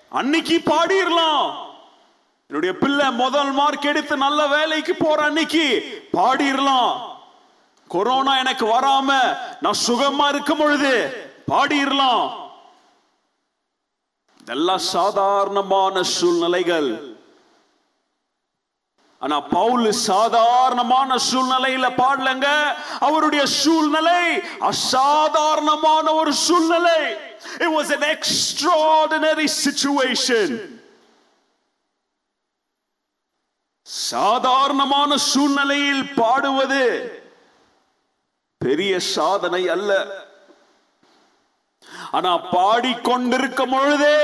அன்னைக்கு 0.09 0.61
பாடிடலாம். 0.65 1.64
என்னுடைய 2.47 2.77
பிள்ளை 2.77 3.11
முதல் 3.11 3.51
மார்க் 3.51 3.85
எடுத்து 3.85 4.17
நல்ல 4.17 4.47
வேலைக்கு 4.47 4.95
போற 4.95 5.23
அன்னைக்கு 5.23 5.83
பாடிடலாம். 6.13 7.01
கொரோனா 7.87 8.37
எனக்கு 8.37 8.65
வராம 8.65 9.37
நான் 9.61 9.77
சுகமா 9.87 10.27
இருக்கும் 10.27 10.57
பொழுது 10.57 11.23
பாடிடலாம். 11.51 12.31
இதெல்லாம் 14.39 14.77
சாதாரணமான 14.77 16.03
சூழ்நிலைகள். 16.03 17.15
ஆனா 19.19 19.39
பவுல் 19.39 19.91
சாதாரணமான 19.91 21.15
சூழ்நிலையில 21.15 21.89
பாடலங்க. 21.97 22.73
அவருடைய 22.99 23.45
சூழ்நிலை 23.45 24.41
அசாதாரணமான 24.59 26.13
ஒரு 26.13 26.33
சூழ்நிலை. 26.33 27.17
It 27.59 27.67
was 27.67 27.93
an 27.93 28.17
extraordinary 28.17 29.47
situation. 29.47 30.74
சாதாரணமான 33.85 35.11
சூழ்நிலையில் 35.31 36.05
பாடுவது 36.19 36.85
பெரிய 38.61 38.93
சாதனை 39.15 39.61
அல்ல. 39.75 39.91
ஆனா 42.17 42.31
பாடிக்கொண்டிருக்கும் 42.55 43.73
பொழுதே 43.75 44.19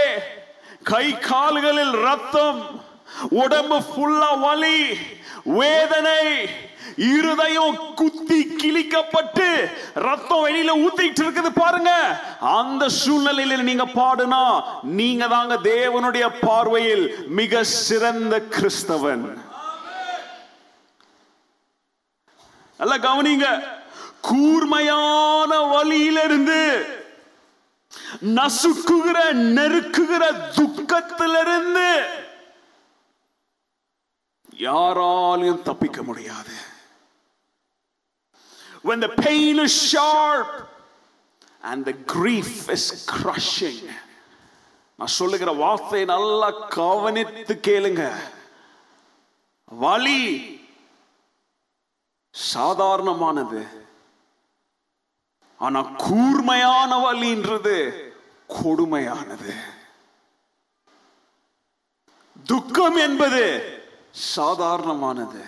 கை 0.92 1.06
கால்களில் 1.30 1.96
ரத்தம் 2.08 2.62
உடம்பு 3.44 3.78
ஃபுல்லா 3.88 4.32
வலி 4.46 4.80
வேதனை 5.60 6.24
இருதயம் 7.12 7.78
குத்தி 8.00 8.40
கிழிக்கப்பட்டு 8.62 9.48
ரத்தம் 10.08 10.44
வெளியில 10.46 10.72
ஊத்திட்டு 10.86 11.22
இருக்குது 11.24 11.52
பாருங்க. 11.62 11.92
அந்த 12.58 12.84
சூழ்நிலையில 13.02 13.62
நீங்க 13.70 13.86
பாடுனா 14.00 14.44
நீங்க 15.00 15.24
தாங்க 15.36 15.56
தேவனுடைய 15.70 16.26
பார்வையில் 16.48 17.06
மிக 17.40 17.64
சிறந்த 17.88 18.36
கிறிஸ்தவன். 18.58 19.26
நல்லா 22.82 22.98
கவனிங்க. 22.98 23.64
கூர்மையான 24.22 25.60
வழியிலிருந்து 25.62 26.86
நசுக்குகிற 28.22 29.34
நெருக்குகிற 29.34 30.24
துக்கத்திலிருந்து 30.56 32.06
யாராலையும் 34.58 35.62
தப்பிக்க 35.62 36.04
முடியாது. 36.04 36.54
When 38.84 39.02
the 39.02 39.08
pain 39.08 39.60
is 39.60 39.74
sharp 39.92 40.68
and 41.62 41.86
the 41.86 41.94
grief 42.14 42.68
is 42.68 43.06
crushing. 43.06 43.90
நான் 44.98 45.08
சொல்லுகிற 45.08 45.52
வார்த்தையை 45.52 46.08
நல்லா 46.08 46.50
கவனித்து 46.50 47.60
கேளுங்க. 47.68 48.14
வலி 49.66 50.61
சாதாரணமானது. 52.32 53.86
ஆனா 55.58 55.82
கூர்மையான 55.82 57.12
வலின்றது 57.12 58.10
கொடுமையானது. 58.48 59.56
துக்கம் 62.46 62.96
என்பது 62.96 63.44
சாதாரணமானது. 64.12 65.46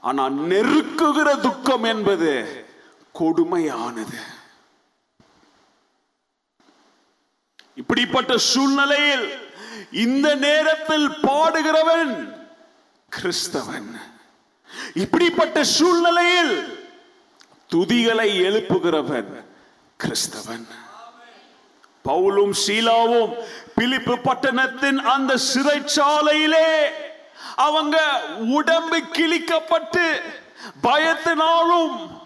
ஆனா 0.00 0.26
நெருக்குகிற 0.26 1.40
துக்கம் 1.40 1.84
என்பது 1.84 2.64
கொடுமையானது. 3.14 4.20
இப்படிப்பட்ட 7.74 8.36
சூழ்நிலையில் 8.36 9.52
இந்த 9.90 10.34
நேரத்தில் 10.34 11.08
பாடுகிறவன் 11.08 12.36
கிறிஸ்தவன். 13.08 14.16
இப்படிப்பட்ட 14.94 15.64
சூழ்நிலையில் 15.64 16.84
துதிகளை 17.74 18.40
எழுப்புகிறவன் 18.40 19.44
கிறிஸ்தவன். 20.04 20.66
பவுலும் 22.04 22.52
சீலாவும் 22.66 23.34
பிலிப்பு 23.74 24.18
பட்டணத்தின் 24.18 24.98
அந்த 24.98 25.38
சிறைச்சாலையிலே 25.54 26.86
அவங்க 27.56 28.20
உடம்பு 28.38 28.98
கிழிக்கப்பட்டு 28.98 30.20
பயத்தினாலும் 30.82 32.17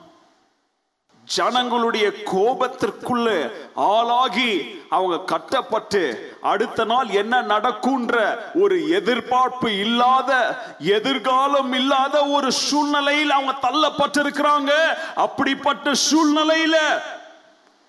ஜனங்களுடைய 1.34 2.06
கோபத்திற்குள்ள 2.32 3.28
ஆளாகி 3.74 4.52
அவங்க 4.88 5.16
கட்டப்பட்டு 5.32 6.02
அடுத்த 6.40 6.84
நாள் 6.84 7.08
என்ன 7.22 7.34
நடக்கும்ன்ற 7.42 8.16
ஒரு 8.54 8.76
எதிர்பார்ப்பு 8.88 9.68
இல்லாத 9.78 10.30
எதிர்காலம் 10.78 11.72
இல்லாத 11.72 12.24
ஒரு 12.26 12.52
சூழ்நிலையில் 12.52 13.30
அவங்க 13.30 13.54
தள்ளப்பட்டிருக்கிறாங்க. 13.68 14.72
அப்படிப்பட்ட 15.14 15.90
சூழ்நிலையில 16.10 16.76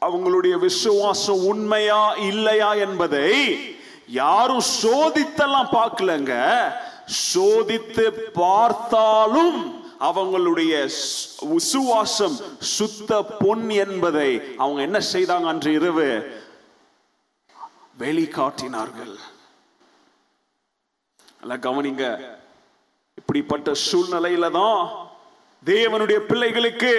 அவங்களுடைய 0.01 0.55
விசுவாசம் 0.59 1.43
உண்மையா 1.45 2.03
இல்லையா 2.29 2.73
என்பதை 2.85 3.29
யாரும் 4.07 4.65
சோதித்தெல்லாம் 4.81 5.73
பார்க்கலங்க. 5.79 6.33
சோதித்து 7.33 8.05
பார்த்தாலும் 8.33 9.82
அவங்களுடைய 10.03 10.89
சுவாசம் 11.73 12.57
சுத்த 12.59 13.23
பொன் 13.39 13.69
என்பதை 13.69 14.55
அவங்க 14.57 14.81
என்ன 14.81 14.99
செய்தாங்க 15.13 15.47
அன்று 15.47 15.73
இரவு? 15.73 16.41
வெளிக்காட்டினார்கள். 17.99 19.15
நல்லா 21.41 21.55
கவனிங்க. 21.55 22.31
இப்படிப்பட்ட 23.15 23.71
சூழ்நிலையில 23.91 24.51
தான் 24.51 25.09
தேவனுடைய 25.65 26.15
பிள்ளைகளுக்கு 26.15 26.93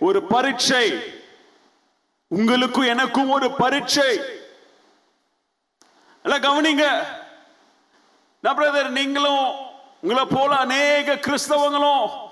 ஒரு 0.00 0.22
பரீட்சை. 0.22 1.02
உங்களுக்கும் 2.26 2.86
எனக்கும் 2.86 3.30
ஒரு 3.30 3.50
பரீட்சை. 3.50 4.20
நல்லா 6.22 6.38
கவனிங்க. 6.50 7.04
பிரதர் 8.42 8.88
நீங்களும் 8.88 9.54
உங்களை 10.00 10.24
போல 10.24 10.56
அநேக 10.56 11.14
கிறிஸ்தவங்களும் 11.14 12.28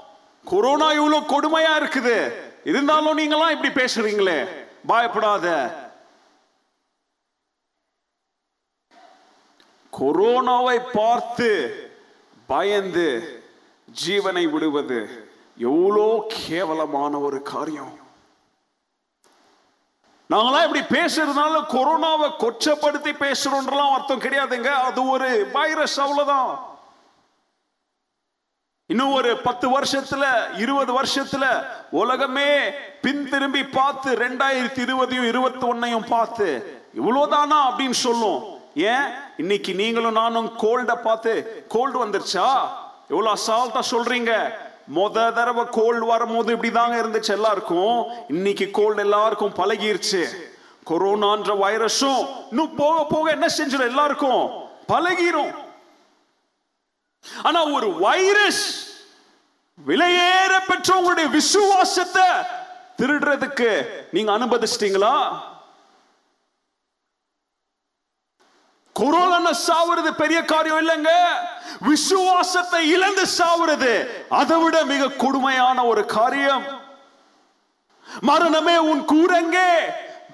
கொரோனா 0.48 0.92
இவ்வளவு 0.92 1.24
கொடுமையா 1.26 1.72
இருக்குது. 1.82 2.32
இருந்தாலும் 2.64 3.18
நீங்களாம் 3.18 3.50
இப்படி 3.50 3.68
பேசுறீங்களே. 3.68 4.66
பயப்படாத. 4.86 5.74
கொரோனாவை 9.98 10.80
பார்த்து 10.92 11.48
பயந்து 12.46 13.08
ஜீவனை 14.04 14.50
விடுவது 14.50 15.30
எவ்வளோ 15.56 16.24
கேவலமான 16.28 17.18
ஒரு 17.18 17.42
காரியம். 17.42 17.98
நாங்களாம் 20.30 20.74
இப்படி 20.74 21.00
பேசுறதுனால 21.00 21.54
கொரோனாவை 21.68 22.30
கொச்சப்படுத்தி 22.38 23.12
பேசுறோன்றலாம் 23.12 23.92
அர்த்தம் 23.92 24.20
கிடையாதுங்க. 24.20 24.66
அது 24.66 25.08
ஒரு 25.08 25.48
வைரஸ் 25.52 26.00
அவ்வளோதான் 26.00 26.76
இன்னும் 28.88 29.12
ஒரு 29.12 29.36
பத்து 29.36 29.80
வருஷத்துல 29.80 30.24
இருபது 30.58 31.02
வருஷத்துல 31.02 31.66
உலகமே 31.90 32.58
பின் 33.02 33.28
திரும்பி 33.28 33.64
பார்த்து 33.64 34.14
ரெண்டாயிரத்தி 34.14 34.78
இருபதையும் 34.78 35.26
இருபத்தி 35.26 35.66
ஒன்னையும் 35.66 36.06
பார்த்து 36.08 36.80
இவ்வளவுதானா 36.96 37.54
அப்படின்னு 37.70 37.90
சொல்லும். 37.90 38.60
ஏன்? 38.74 39.04
இன்னைக்கு 39.36 39.74
நீங்களும் 39.74 40.12
நானும் 40.12 40.58
கோல்ட 40.58 40.94
பார்த்து 40.94 41.64
கோல்டு 41.68 42.06
வந்துருச்சா? 42.06 42.68
எவ்வளவு 43.08 43.38
அசால்ட்டா 43.38 43.82
சொல்றீங்க. 43.90 44.52
முத 44.94 45.32
தடவை 45.32 45.64
கோல்டு 45.70 46.06
வரும்போது 46.06 46.56
இப்படிதாங்க 46.56 47.02
இருந்துச்சு 47.02 47.30
எல்லாருக்கும். 47.30 48.04
இன்னைக்கு 48.28 48.70
கோல்டு 48.70 49.00
எல்லாருக்கும் 49.00 49.54
பழகிருச்சு. 49.54 50.24
கொரோனான்ற 50.86 51.56
வைரஸும் 51.56 52.28
இன்னும் 52.50 52.74
போக 52.74 53.04
போக 53.04 53.30
என்ன 53.30 53.46
செஞ்சிடும் 53.58 53.86
எல்லாருக்கும்? 53.86 54.50
பழகிரும். 54.88 55.54
ஆனா 57.42 57.66
ஒரு 57.66 57.94
வைரஸ் 57.94 58.87
விலையேற 59.86 60.60
பெற்ற 60.66 60.96
உங்களுடைய 60.96 61.30
விசுவாசத்தை 61.30 62.26
திருடுறதுக்கு 62.98 63.88
நீங்க 64.12 64.38
அனுமதிச்சிட்டீங்களா? 64.38 65.42
கொரோனா 68.92 69.50
சாவுறது 69.66 70.10
பெரிய 70.12 70.44
காரியம் 70.44 70.88
இல்லைங்க. 70.88 71.10
விசுவாசத்தை 71.80 72.90
இழந்து 72.90 73.26
சாவுறது 73.38 74.08
அதை 74.28 74.62
விட 74.62 74.84
மிக 74.84 75.08
கொடுமையான 75.08 75.84
ஒரு 75.84 76.06
காரியம். 76.06 76.64
மரணமே 78.20 78.78
உன் 78.78 79.04
கூரங்கே 79.04 79.70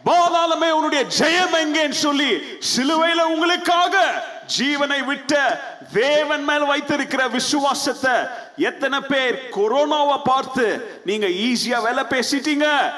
பாதாளமே 0.05 0.70
உன்னுடைய 0.70 1.05
ஜெயம் 1.05 1.55
எங்கேன்னு 1.55 1.90
சொல்லி 1.90 2.59
சிலுவையில 2.76 3.20
உங்களுக்காக 3.20 4.24
ஜீவனை 4.59 5.05
விட்ட 5.05 5.61
தேவன் 5.92 6.45
மேல் 6.45 6.64
வைத்திருக்கிற 6.64 7.28
விசுவாசத்தை 7.28 8.12
எத்தனை 8.57 9.01
பேர் 9.01 9.49
கொரோனாவை 9.51 10.20
பார்த்து 10.24 11.01
நீங்க 11.05 11.26
ஈஸியா 11.26 11.82
வேலை 11.82 12.05
பேசிட்டீங்க? 12.05 12.92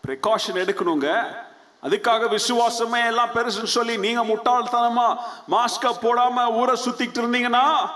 பிரிகாஷன் 0.00 0.54
எடுக்கணுங்க. 0.54 1.36
அதுக்காக 1.82 2.38
விசுவாசமே 2.38 3.06
எல்லாம் 3.06 3.30
பெருசுன்னு 3.34 3.74
சொல்லி 3.76 3.96
நீங்க 3.96 4.24
முட்டாள்தனமா 4.24 5.18
மாஸ்க 5.50 5.92
போடாம 6.02 6.52
ஊரை 6.52 6.80
சுத்திட்டு 6.84 7.20
இருந்தீங்கன்னா 7.22 7.90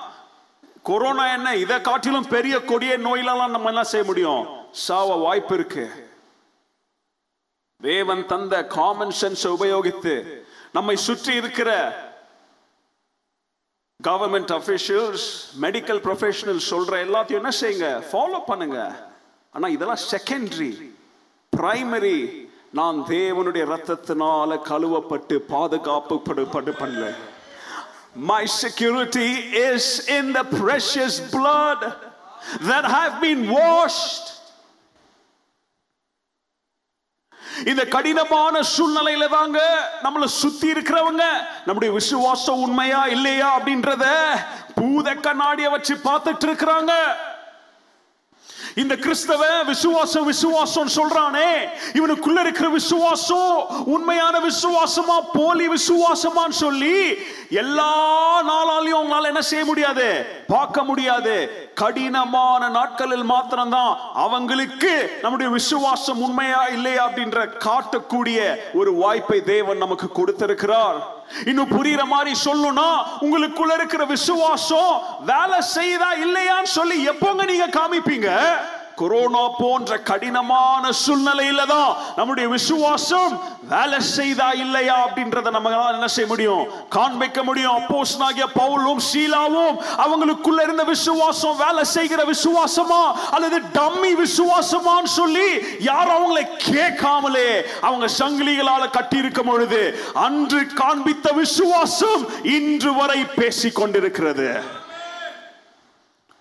கொரோனா 0.82 1.32
என்ன 1.32 1.56
இதை 1.56 1.80
காட்டிலும் 1.80 2.28
பெரிய 2.28 2.64
கொடிய 2.64 2.98
நோயிலெல்லாம் 2.98 3.48
நம்ம 3.48 3.68
என்ன 3.68 3.84
செய்ய 3.84 4.06
முடியும்? 4.06 4.46
சாவ 4.70 5.14
வாய்ப்பு 5.14 5.54
இருக்கு. 5.54 6.10
தேவன் 7.80 8.26
தந்த 8.26 8.66
காமன் 8.66 9.12
சென்ஸ் 9.20 9.46
உபயோகித்து 9.48 10.41
நம்மை 10.72 10.96
சுற்றி 10.96 11.34
இருக்கிற 11.34 11.70
கவர்மெண்ட் 14.04 14.52
அஃபிஷியல்ஸ் 14.58 15.26
மெடிக்கல் 15.60 16.00
ப்ரொஃபஷனல் 16.06 16.60
சொல்ற 16.70 16.92
எல்லாத்தையும் 17.06 17.40
என்ன 17.42 17.52
செய்யுங்க? 17.60 18.04
ஃபாலோ 18.12 18.44
பண்ணுங்க. 18.46 19.08
ஆனா 19.50 19.68
இதெல்லாம் 19.68 20.02
செகண்டரி 20.10 20.90
பிரைமரி 21.56 22.50
நான் 22.72 23.04
தேவனுடைய 23.08 23.64
ரத்தத்தினால 23.72 24.58
கழுவப்பட்டு 24.70 25.36
பாதுகாப்பு 25.36 26.22
பண்ணல. 26.26 27.14
My 28.14 28.44
security 28.44 29.30
is 29.70 30.08
in 30.08 30.32
the 30.34 30.44
precious 30.44 31.20
blood 31.20 31.94
that 32.60 32.84
have 32.84 33.20
been 33.20 33.50
washed. 33.50 34.31
இந்த 37.66 37.84
கடினமான 37.84 38.60
சூழ்நிலையில 38.78 39.28
தாங்க 39.28 39.60
நம்மள 40.02 40.24
சுத்தி 40.24 40.72
இருக்கிறவங்க 40.72 41.22
நம்முடைய 41.66 41.94
விசுவாசம் 41.94 42.62
உண்மையா 42.62 43.06
இல்லையா 43.06 43.60
அப்படின்றத 43.60 44.04
பூத 44.74 45.14
கண்ணாடிய 45.14 45.70
வச்சு 45.70 45.94
பார்த்துட்டு 45.94 46.46
இருக்கிறாங்க. 46.46 46.92
இந்த 48.74 48.96
கிறிஸ்தவ 48.96 49.62
விசுவாசம் 49.62 50.24
விசுவாசம் 50.24 50.88
சொல்றானே. 50.96 51.50
இவனுக்குள்ள 51.92 52.40
இருக்கிற 52.40 52.68
விசுவாசம் 52.68 53.84
உண்மையான 53.84 54.40
விசுவாசமா 54.40 55.20
போலி 55.32 55.68
விசுவாசமான்னு 55.68 56.48
சொல்லி 56.48 57.14
எல்லா 57.50 57.92
நாளாலையும் 58.42 59.00
அவங்களால 59.00 59.22
என்ன 59.22 59.40
செய்ய 59.40 59.64
முடியாது? 59.64 60.41
பார்க்க 60.54 60.78
முடியாது. 60.88 61.34
கடினமான 61.80 62.68
நாட்களில் 62.78 63.26
மாத்திரம்தான் 63.32 63.92
அவங்களுக்கு 64.24 64.92
நம்முடைய 65.22 65.48
விசுவாசம் 65.58 66.22
உண்மையா 66.26 66.62
இல்லையா 66.76 67.02
அப்படின்ற 67.08 67.46
காட்டக்கூடிய 67.66 68.38
ஒரு 68.80 68.92
வாய்ப்பை 69.02 69.38
தேவன் 69.52 69.82
நமக்கு 69.84 70.08
கொடுத்திருக்கிறார். 70.18 70.98
இன்னும் 71.50 71.72
புரியுற 71.76 72.02
மாதிரி 72.14 72.32
சொல்லணும்னா 72.46 72.90
உங்களுக்குள்ள 73.26 73.72
இருக்கிற 73.78 74.04
விசுவாசம் 74.14 74.92
வேலை 75.32 75.60
செய்தா 75.76 76.10
இல்லையான்னு 76.26 76.76
சொல்லி 76.78 76.98
எப்போங்க 77.12 77.44
நீங்க 77.50 77.68
காமிப்பீங்க? 77.78 78.30
கொரோனா 79.02 79.44
போன்ற 79.58 79.98
கடினமான 80.02 80.92
சூழ்நிலையில 81.04 81.66
தான் 81.66 81.88
நம்முடைய 82.16 82.48
விசுவாசம் 82.48 83.32
வேலை 83.70 83.98
செய்தா 84.10 84.48
இல்லையா 84.62 84.96
அப்படின்றத 85.04 85.50
நம்மளால 85.54 85.92
என்ன 85.92 86.08
செய்ய 86.08 86.28
முடியும்? 86.28 86.62
காண்பிக்க 86.88 87.38
முடியும். 87.42 87.76
அப்போஸ்தலனாகிய 87.78 88.46
பவுலும் 88.56 89.02
சீலாவும் 89.10 89.74
அவங்களுக்குள்ள 90.04 90.60
இருந்த 90.62 90.84
விசுவாசம் 90.84 91.56
வேலை 91.56 91.84
செய்கிற 91.92 92.20
விசுவாசமா 92.24 93.00
அல்லது 93.30 93.58
டம்மி 93.78 94.12
விசுவாசமான்னு 94.22 95.12
சொல்லி 95.12 95.48
யாரும் 95.80 96.16
அவங்களை 96.18 96.44
கேட்காமலே 96.66 97.48
அவங்க 97.80 98.08
சங்கிலிகளால 98.18 98.90
கட்டி 98.90 99.16
இருக்கும் 99.16 99.46
பொழுது 99.46 99.82
அன்று 100.26 100.60
காண்பித்த 100.74 101.32
விசுவாசம் 101.32 102.22
இன்று 102.52 102.92
வரை 102.92 103.20
பேசிக் 103.34 103.74
கொண்டிருக்கிறது 103.74 104.48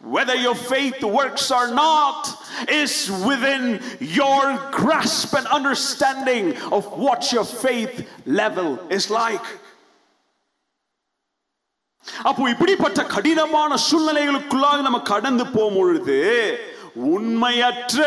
whether 0.04 0.36
your 0.36 0.56
faith 0.56 1.04
works 1.04 1.52
or 1.52 1.68
not 1.68 2.28
is 2.68 3.12
within 3.26 3.80
your 4.00 4.58
grasp 4.72 5.34
and 5.36 5.48
understanding 5.48 6.58
of 6.72 6.86
what 6.98 7.32
your 7.32 7.46
faith 7.46 8.08
level 8.26 8.80
is 8.90 9.10
like. 9.10 9.60
அப்போ 12.24 12.50
இப்படிப்பட்ட 12.50 13.06
கடினமான 13.06 13.76
சூழ்நிலைகளுக்குள்ளாக 13.92 14.82
நம்ம 14.82 15.00
கடந்து 15.00 15.46
போகும்பொழுது 15.46 16.56
உண்மையற்ற 16.94 18.00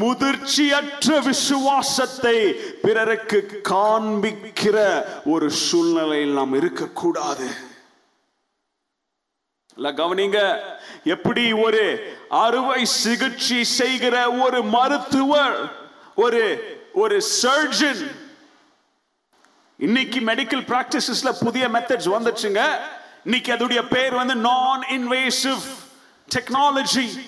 முதிர்ச்சியற்ற 0.00 1.22
விசுவாசத்தை 1.24 2.36
பிறருக்கு 2.82 3.60
காண்பிக்கிற 3.68 5.04
ஒரு 5.24 5.50
சூழ்நிலையில் 5.50 6.32
நாம் 6.32 6.52
இருக்கக்கூடாது. 6.52 7.68
கவனிங்க. 9.88 10.58
எப்படி 11.04 11.52
ஒரு 11.52 12.16
அறுவை 12.28 12.84
சிகிச்சை 12.84 13.64
செய்கிற 13.64 14.30
ஒரு 14.30 14.62
மருத்துவர் 14.62 15.56
ஒரு 16.14 16.42
ஒரு 16.92 17.22
சர்ஜன் 17.42 18.28
இன்னைக்கு 19.76 20.20
மெடிக்கல் 20.20 20.66
பிராக்டிசஸ்ல 20.66 21.44
புதிய 21.44 21.68
மெத்தட்ஸ் 21.68 22.10
வந்துச்சுங்க. 22.18 22.60
இன்னைக்கு 23.24 23.52
அதோடைய 23.52 23.88
பேர் 23.90 24.14
வந்து 24.14 24.34
நான் 24.34 24.84
இன்வேசிவ் 24.90 25.62
டெக்னாலஜி 26.34 27.20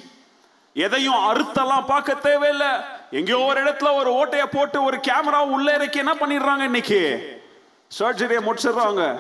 எதையும் 0.75 1.15
அறுத்தெல்லாம் 1.15 1.87
பார்க்க 1.87 2.15
தேவையில்லை. 2.15 2.69
எங்கேயோ 3.11 3.39
ஒரு 3.39 3.65
இடத்துல 3.65 3.95
ஒரு 3.95 4.11
ஓட்டைய 4.13 4.45
போட்டு 4.53 4.83
ஒரு 4.83 4.97
கேமரா 4.97 5.39
உள்ள 5.39 5.75
இறக்கி 5.75 5.99
என்ன 5.99 6.15
பண்ணிடுறாங்க 6.15 6.61
இன்னைக்கு? 6.61 7.01
சர்ஜரியை 7.99 8.51
முடிச்சிடுறாங்க. 8.51 9.19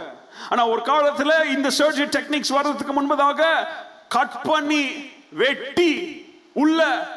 ஆனா 0.48 0.68
ஒரு 0.68 0.82
காலத்துல 0.82 1.44
இந்த 1.44 1.68
சர்ஜரி 1.78 2.08
டெக்னிக்ஸ் 2.16 2.52
வர்றதுக்கு 2.52 3.02
முன்பதாக 3.02 3.66
கட் 4.08 4.42
பண்ணி 4.42 5.10
வெட்டி 5.32 6.24
உள்ள 6.52 7.08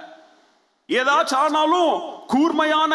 ஏதாச்சும் 0.89 1.35
ஆனாலும் 1.35 2.23
கூர்மையான 2.27 2.93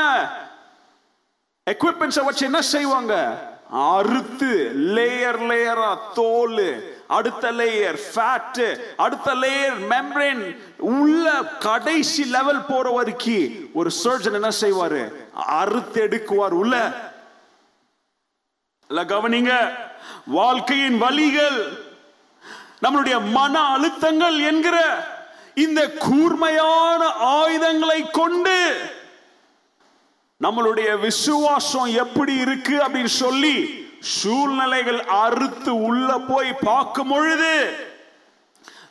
எக்யூப்மெண்ட்ஸை 1.70 2.24
வச்சு 2.24 2.44
என்ன 2.44 2.62
செய்வாங்க? 2.62 3.38
அறுத்து 3.70 4.72
லேயர் 4.74 5.38
லேயரா 5.50 5.98
தோல் 6.14 6.96
அடுத்த 7.06 7.52
லேயர் 7.52 7.98
ஃபேட் 8.14 8.78
அடுத்த 8.96 9.34
லேயர் 9.34 9.76
மெம்பரேன் 9.90 10.56
உள்ள 10.78 11.42
கடைசி 11.42 12.24
லெவல் 12.24 12.64
போற 12.68 12.90
வரைக்கும் 12.90 13.70
ஒரு 13.74 13.90
சர்ஜன் 14.04 14.32
என்ன 14.32 14.48
செய்வாரு? 14.60 15.12
அறுத்து 15.34 16.08
எடுக்குவார் 16.08 16.50
உள்ள. 16.50 16.92
இல்ல 18.90 19.04
கவனிங்க. 19.04 19.52
வாழ்க்கையின் 20.30 20.98
வழிகள் 20.98 21.58
நம்மளுடைய 22.82 23.16
மன 23.32 23.54
அழுத்தங்கள் 23.70 24.38
என்கிற 24.42 24.76
இந்த 25.56 25.80
கூர்மையான 25.98 27.02
ஆயுதங்களை 27.34 28.00
கொண்டு 28.11 28.58
நம்மளுடைய 30.40 30.90
விசுவாசம் 30.98 31.90
எப்படி 31.96 32.34
இருக்கு 32.36 32.76
அப்படின்னு 32.76 33.12
சொல்லி 33.18 33.56
சூழ்நிலைகள் 34.14 35.00
அறுத்து 35.18 35.72
உள்ள 35.82 36.08
போய் 36.22 36.61
பார்க்கும் 36.62 37.11
பொழுது 37.11 37.54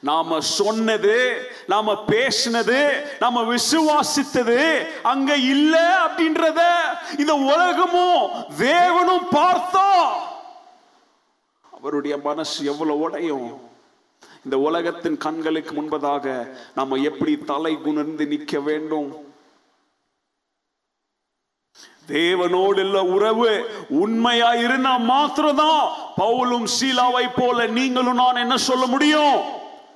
நாம 0.02 0.40
சொன்னது 0.50 1.16
நாம 1.68 1.96
பேசினது 2.08 2.78
நாம 3.20 3.42
விசுவாசித்தது 3.46 4.60
அங்க 5.04 5.32
இல்ல 5.48 5.76
அப்படின்றத 6.06 6.62
இந்த 7.18 7.34
உலகமும் 7.48 8.22
தேவனும் 8.60 9.28
பார்த்தா 9.32 9.90
அவருடைய 11.80 12.18
மனசு 12.18 12.66
எவ்வளவு 12.66 13.00
உடையும்? 13.00 13.62
இந்த 14.44 14.58
உலகத்தின் 14.58 15.18
கண்களுக்கு 15.18 15.82
முன்பதாக 15.82 16.56
நாம 16.76 16.96
எப்படி 16.96 17.38
தலை 17.38 17.82
குணர்ந்து 17.82 18.26
நிற்க 18.26 18.60
வேண்டும்? 18.60 19.28
தேவனோடு 22.08 22.84
உள்ள 22.84 23.04
உறவு 23.04 23.70
உண்மையா 23.90 24.54
இருந்தா 24.54 24.98
மாத்திரம்தான். 24.98 25.92
பவுலும் 26.18 26.68
சீலாவை 26.80 27.30
போல 27.36 27.68
நீங்களும் 27.68 28.16
நான் 28.16 28.36
என்ன 28.36 28.58
சொல்ல 28.58 28.86
முடியும்? 28.86 29.42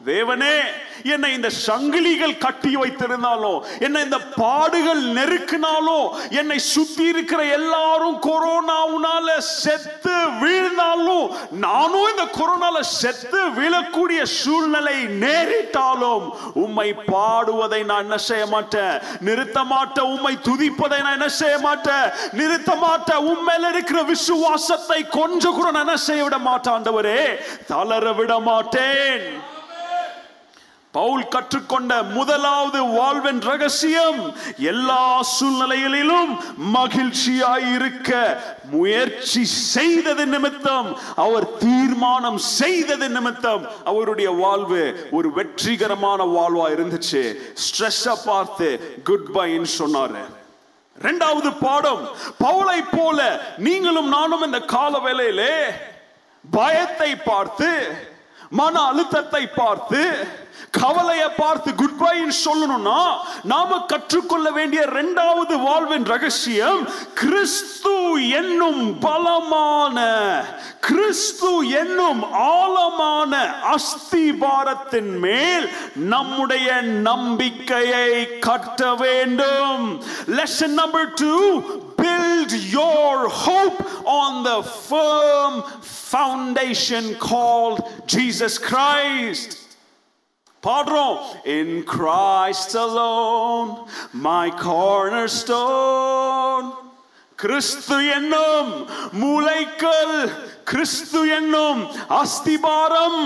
தேவனே 0.05 0.59
என்னை 1.03 1.33
இந்த 1.33 1.49
சங்கிலிகள் 1.67 2.37
கட்டி 2.37 2.75
வைத்திருந்தாலும் 2.75 3.63
என்னை 3.79 4.01
இந்த 4.01 4.19
பாடுகள் 4.19 5.01
நெருக்கினாலும் 5.03 6.29
என்னை 6.29 6.59
சுத்தி 6.59 7.03
இருக்கிற 7.03 7.43
எல்லாரும் 7.43 8.21
கொரோனாவுனால 8.21 9.37
செத்து 9.37 10.15
வீழ்ந்தாலும் 10.41 11.35
நானும் 11.51 12.09
இந்த 12.09 12.27
கொரோனால 12.39 12.79
செத்து 12.79 13.47
விழக்கூடிய 13.47 14.23
சூழ்நிலை 14.23 14.95
நேரிட்டாலும் 14.95 16.29
உம்மை 16.53 16.93
பாடுவதை 16.93 17.83
நான் 17.83 18.03
என்ன 18.03 18.17
செய்ய 18.17 18.45
மாட்டேன்? 18.45 19.01
நிறுத்த 19.19 19.63
மாட்டேன். 19.63 20.05
உம்மை 20.05 20.37
துதிப்பதை 20.43 21.01
நான் 21.01 21.11
என்ன 21.11 21.27
செய்ய 21.27 21.57
மாட்டேன்? 21.57 22.11
நிறுத்த 22.31 22.75
மாட்டேன். 22.75 23.17
உண்மையில 23.17 23.69
இருக்கிற 23.69 24.01
விசுவாசத்தை 24.01 25.07
கொஞ்சம் 25.09 25.53
கூட 25.53 25.71
நான் 25.71 25.85
என்ன 25.85 25.97
செய்ய 25.97 26.23
விட 26.23 26.37
மாட்டேன் 26.37 26.73
ஆண்டவரே? 26.73 27.35
தளர 27.67 28.11
விட 28.11 28.39
மாட்டேன். 28.39 29.51
பவுல் 30.95 31.27
கற்றுக்கொண்ட 31.27 31.93
முதலாவது 32.03 32.79
வாழ்வின் 32.85 33.39
ரகசியம் 33.39 34.19
எல்லா 34.57 35.05
சூழ்நிலைகளிலும் 35.29 36.31
மகிழ்ச்சியாய் 36.73 37.65
இருக்க 37.75 38.11
முயற்சி 38.63 39.45
செய்தது 39.45 40.25
நிமித்தம் 40.25 40.89
அவர் 41.15 41.47
தீர்மானம் 41.57 42.37
செய்தது 42.37 43.09
நிமித்தம் 43.09 43.65
அவருடைய 43.83 44.29
வாழ்வு 44.43 45.09
ஒரு 45.11 45.31
வெற்றிகரமான 45.31 46.23
வாழ்வா 46.37 46.67
இருந்துச்சு. 46.75 47.23
ஸ்ட்ரெஸ் 47.63 48.25
பார்த்து 48.25 48.69
குட் 49.03 49.29
பைன்னு 49.33 49.73
சொன்னாரு. 49.79 50.23
இரண்டாவது 50.99 51.51
பாடம் 51.53 52.03
பவுலை 52.43 52.79
போல 52.91 53.19
நீங்களும் 53.57 54.07
நானும் 54.07 54.43
இந்த 54.43 54.59
கால 54.59 54.99
வேலையிலே 54.99 55.53
பயத்தை 56.51 57.15
பார்த்து 57.15 57.69
மன 58.49 58.81
அழுத்தத்தை 58.81 59.47
பார்த்து 59.47 60.01
கவலையை 60.71 61.29
பார்த்து 61.29 61.75
குட் 61.75 61.99
பைன்னு 61.99 62.35
சொல்லணும்னா 62.45 63.01
நாம 63.43 63.79
கற்றுக்கொள்ள 63.79 64.51
வேண்டிய 64.51 64.81
இரண்டாவது 64.91 65.57
வாழ்வின் 65.57 66.05
ரகசியம் 66.05 66.89
கிறிஸ்து 67.13 67.95
என்னும் 68.29 68.99
பலமான 68.99 69.97
கிறிஸ்து 70.79 71.51
என்னும் 71.69 72.21
ஆழமான 72.33 73.53
அஸ்திபாரத்தின் 73.75 75.19
மேல் 75.19 75.69
நம்முடைய 75.95 76.81
நம்பிக்கையை 76.81 78.39
கட்ட 78.39 78.93
வேண்டும். 78.93 80.01
Lesson 80.27 80.77
number 80.81 81.13
two 81.13 81.61
build 81.95 82.32
build 82.43 82.63
your 82.63 83.29
hope 83.29 83.79
on 84.05 84.43
the 84.43 84.61
firm 84.63 85.63
foundation 85.81 87.15
called 87.15 87.79
Jesus 88.07 88.57
Christ. 88.59 89.49
பாடுறோம் 90.63 91.17
in 91.57 91.69
Christ 91.93 92.69
alone 92.85 93.69
my 94.27 94.45
cornerstone. 94.67 96.65
Christ 97.39 97.97
என்னும் 98.09 98.69
மூளைக்கல் 99.21 100.15
கிறிஸ்து 100.63 101.21
என்னும் 101.37 101.81
அஸ்திபாரம் 102.21 103.21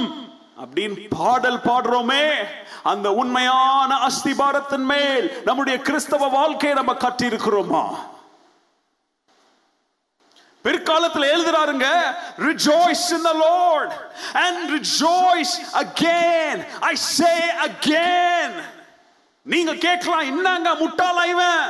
அப்படின்னு 0.62 1.08
பாடல் 1.18 1.62
பாடுறோமே 1.68 2.26
அந்த 2.84 3.08
உண்மையான 3.14 3.90
அஸ்திபாரத்தின் 4.10 4.88
மேல் 4.94 5.26
நம்முடைய 5.46 5.78
கிறிஸ்தவ 5.82 6.30
வாழ்க்கையை 6.30 6.76
நம்ம 6.76 6.96
கட்டி 7.06 7.26
இருக்கிறோமா 7.28 7.86
பிற்காலத்தில் 10.68 11.32
எழுதுறாருங்க 11.34 11.88
rejoice 12.50 13.06
in 13.18 13.22
the 13.24 13.36
lord 13.48 13.92
and 14.46 14.58
rejoice 14.78 15.54
again. 15.74 16.56
I 16.82 16.96
say 16.96 17.38
again. 17.70 18.52
நீங்க 19.46 19.74
கேட்கலாம் 19.74 20.30
என்னங்க 20.32 20.70
முட்டாளா 20.76 21.26
இவன்? 21.36 21.62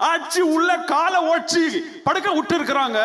அடிச்சு 0.00 0.40
உள்ள 0.54 0.78
காலை 0.92 1.20
ஒடிச்சு 1.32 1.62
படுக்க 2.04 2.28
விட்டு 2.32 2.54
இருக்கிறாங்க 2.58 3.00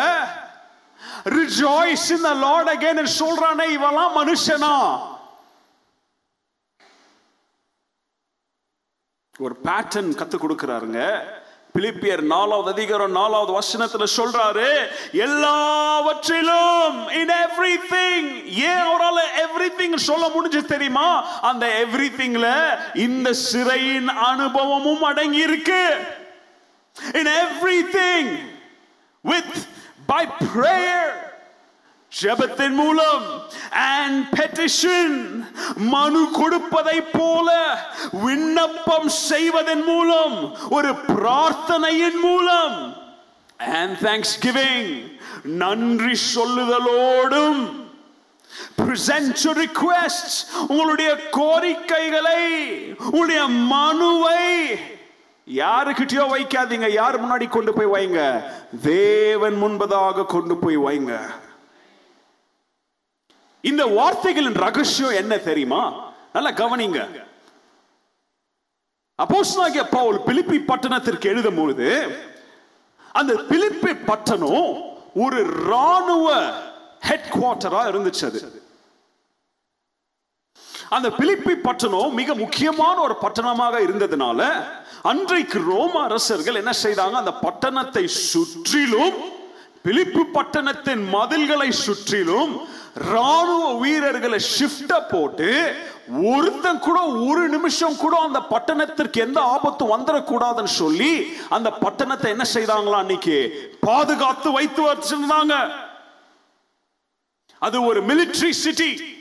rejoice 1.25 2.05
in 2.15 2.21
the 2.29 2.35
lord 2.45 2.67
again. 2.67 2.97
and 2.97 3.09
சொல்றானே 3.19 3.65
இவெல்லாம் 3.77 4.15
மனுஷனா? 4.19 4.75
ஒரு 9.39 9.55
பேட்டர்ன் 9.63 10.11
கத்து 10.19 10.37
கொடுக்கிறாருங்க. 10.37 10.99
பிலிப்பியர் 11.75 12.21
நாலாவது 12.25 12.69
அதிகாரம் 12.69 13.11
நாலாவது 13.11 13.51
வசனத்துல 13.51 14.05
சொல்றாரு 14.17 14.67
எல்லாவற்றிலும் 15.25 16.97
இன் 17.11 17.33
எவ்ரி 17.37 17.75
திங் 17.87 18.29
ஏன் 18.65 18.83
அவரால 18.83 19.19
எவ்ரிதிங் 19.43 19.95
சொல்ல 20.03 20.29
முடிஞ்சு 20.29 20.61
தெரியுமா? 20.65 21.07
அந்த 21.41 21.65
எவ்ரிதிங்ல 21.79 22.47
இந்த 22.99 23.33
சிறையின் 23.43 24.09
அனுபவமும் 24.23 25.03
அடங்கி 25.03 25.41
இருக்கு 25.41 25.83
every 27.39 27.79
thing 27.91 28.31
with 29.25 29.57
by 30.05 30.23
prayer 30.45 31.13
ஜெபத்தின் 32.21 32.75
மூலம் 32.81 33.25
அண்ட் 33.71 34.19
பெட்டிஷன் 34.39 35.15
மனு 35.93 36.21
கொடுப்பதை 36.39 36.97
போல 37.01 37.49
விண்ணப்பம் 38.25 39.09
செய்வதன் 39.29 39.83
மூலம் 39.83 40.35
ஒரு 40.69 40.91
பிரார்த்தனையின் 41.11 42.19
மூலம் 42.27 42.75
ஆன் 43.81 43.95
தேங்க்ஸ் 44.07 44.35
கிவிங் 44.45 44.91
நன்றி 45.61 46.17
சொல்லுதலோடும். 46.35 47.63
Present 48.77 49.35
your 49.43 49.55
requests 49.65 50.35
உங்களுடைய 50.67 51.11
கோரிக்கைகளை 51.37 52.41
உங்களுடைய 53.05 53.41
மனுவை 53.71 54.43
யாருக்கிட்டயோ 55.47 56.25
வைக்காதீங்க 56.33 56.89
யார் 56.91 57.21
முன்னாடி 57.23 57.47
கொண்டு 57.55 57.71
போய் 57.77 57.93
வைங்க 57.95 58.21
தேவன் 58.81 59.57
முன்பதாக 59.63 60.25
கொண்டு 60.35 60.57
போய் 60.57 60.77
வைங்க. 60.85 61.13
இந்த 63.63 63.85
வார்த்தைகளின் 63.85 64.53
ரகசியம் 64.53 65.11
என்ன 65.11 65.37
தெரியுமா? 65.37 66.11
நல்லா 66.33 66.51
கவனிங்க. 66.51 66.99
அப்போஸ்தலனாகிய 69.19 69.83
பவுல் 69.89 70.19
பிலிப்பி 70.21 70.59
பட்டணத்திற்கு 70.59 71.23
எழுதும் 71.23 71.55
பொழுது 71.55 71.87
அந்த 73.15 73.33
பிலிப்பி 73.49 73.93
பட்டணம் 74.05 74.69
ஒரு 75.15 75.39
ராணுவ 75.69 76.27
ஹெட் 76.99 77.29
குவார்டரா 77.31 77.81
இருந்துச்சு 77.87 78.25
அது 78.25 78.41
அந்த 80.89 81.09
பிலிப்பி 81.09 81.55
பட்டணம் 81.55 82.13
மிக 82.13 82.33
முக்கியமான 82.33 82.95
ஒரு 83.01 83.15
பட்டணமாக 83.21 83.75
இருந்ததுனால 83.81 84.41
அன்றைக்கு 85.03 85.59
ரோம 85.59 86.01
அரசர்கள் 86.03 86.55
என்ன 86.55 86.73
செய்தாங்க? 86.83 87.15
அந்த 87.15 87.33
பட்டணத்தை 87.41 88.03
சுற்றிலும் 88.31 89.17
பிலிப்பு 89.83 90.23
பட்டணத்தின் 90.33 91.03
மதில்களை 91.15 91.69
சுற்றிலும் 91.85 92.53
ராணுவ 92.95 93.73
வீரர்களை 93.73 94.39
ஷிஃப்ட 94.39 95.07
போட்டு 95.11 95.75
ஒருத்தன் 96.07 96.79
கூட 96.79 97.01
ஒரு 97.01 97.49
நிமிஷம் 97.49 97.95
கூட 97.95 98.19
அந்த 98.19 98.39
பட்டணத்திற்கு 98.39 99.19
எந்த 99.19 99.41
ஆபத்தும் 99.41 99.91
வந்துடக்கூடாதுன்னு 99.91 100.63
சொல்லி 100.63 101.33
அந்த 101.49 101.69
பட்டணத்தை 101.69 102.29
என்ன 102.29 102.45
செய்தாங்களா 102.53 102.91
அன்னைக்கு? 102.91 103.67
பாதுகாத்து 103.79 104.51
வைத்து 104.51 104.81
வச்சிருந்தாங்க. 104.81 105.71
அது 107.59 107.85
ஒரு 107.85 108.01
மிலிட்டரி 108.01 108.49
சிட்டி 108.49 109.19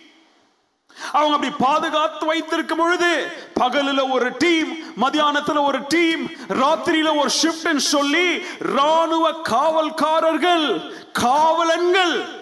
அவங்க 1.12 1.34
அப்படி 1.34 1.54
பாதுகாத்து 1.58 2.26
வைத்திருக்கும் 2.26 2.78
பொழுது 2.78 3.32
பகலில் 3.54 4.10
ஒரு 4.10 4.32
டீம் 4.38 4.76
மதியானத்தில் 5.00 5.64
ஒரு 5.64 5.80
டீம் 5.88 6.26
ராத்திரியில 6.48 7.18
ஒரு 7.18 7.30
ஷிப்ட் 7.42 7.76
சொல்லி 7.76 8.42
ராணுவ 8.60 9.32
காவல்காரர்கள் 9.32 10.90
காவலன்கள் 11.12 12.41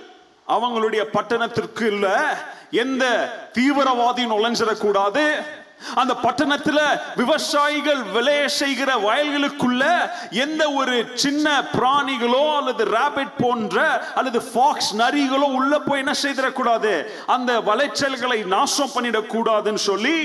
அவங்களுடைய 0.50 1.02
பட்டணத்திற்கு 1.12 1.86
இல்ல. 1.86 2.06
எந்த 2.70 3.04
தீவிரவாதியும் 3.54 4.32
நுழைஞ்சிடக்கூடாது. 4.32 5.24
அந்த 5.94 6.14
பட்டணத்துல 6.22 6.80
விவசாயிகள் 7.16 8.02
விளைய 8.02 8.48
செய்கிற 8.48 8.94
வயல்களுக்குள்ள 8.94 9.84
எந்த 10.30 10.70
ஒரு 10.70 10.96
சின்ன 11.14 11.62
பிராணிகளோ 11.72 12.56
அல்லது 12.56 12.84
ராபிட் 12.84 13.32
போன்ற 13.38 14.02
அல்லது 14.14 14.42
ஃபாக்ஸ் 14.42 14.96
நரிகளோ 14.98 15.48
உள்ள 15.58 15.78
போய் 15.78 15.98
என்ன 15.98 16.12
செய்திடக்கூடாது? 16.22 16.92
அந்த 17.26 17.60
விளைச்சல்களை 17.60 18.44
நாசம் 18.44 18.94
பண்ணிடக்கூடாதுன்னு 18.94 19.82
சொல்லி 19.90 20.16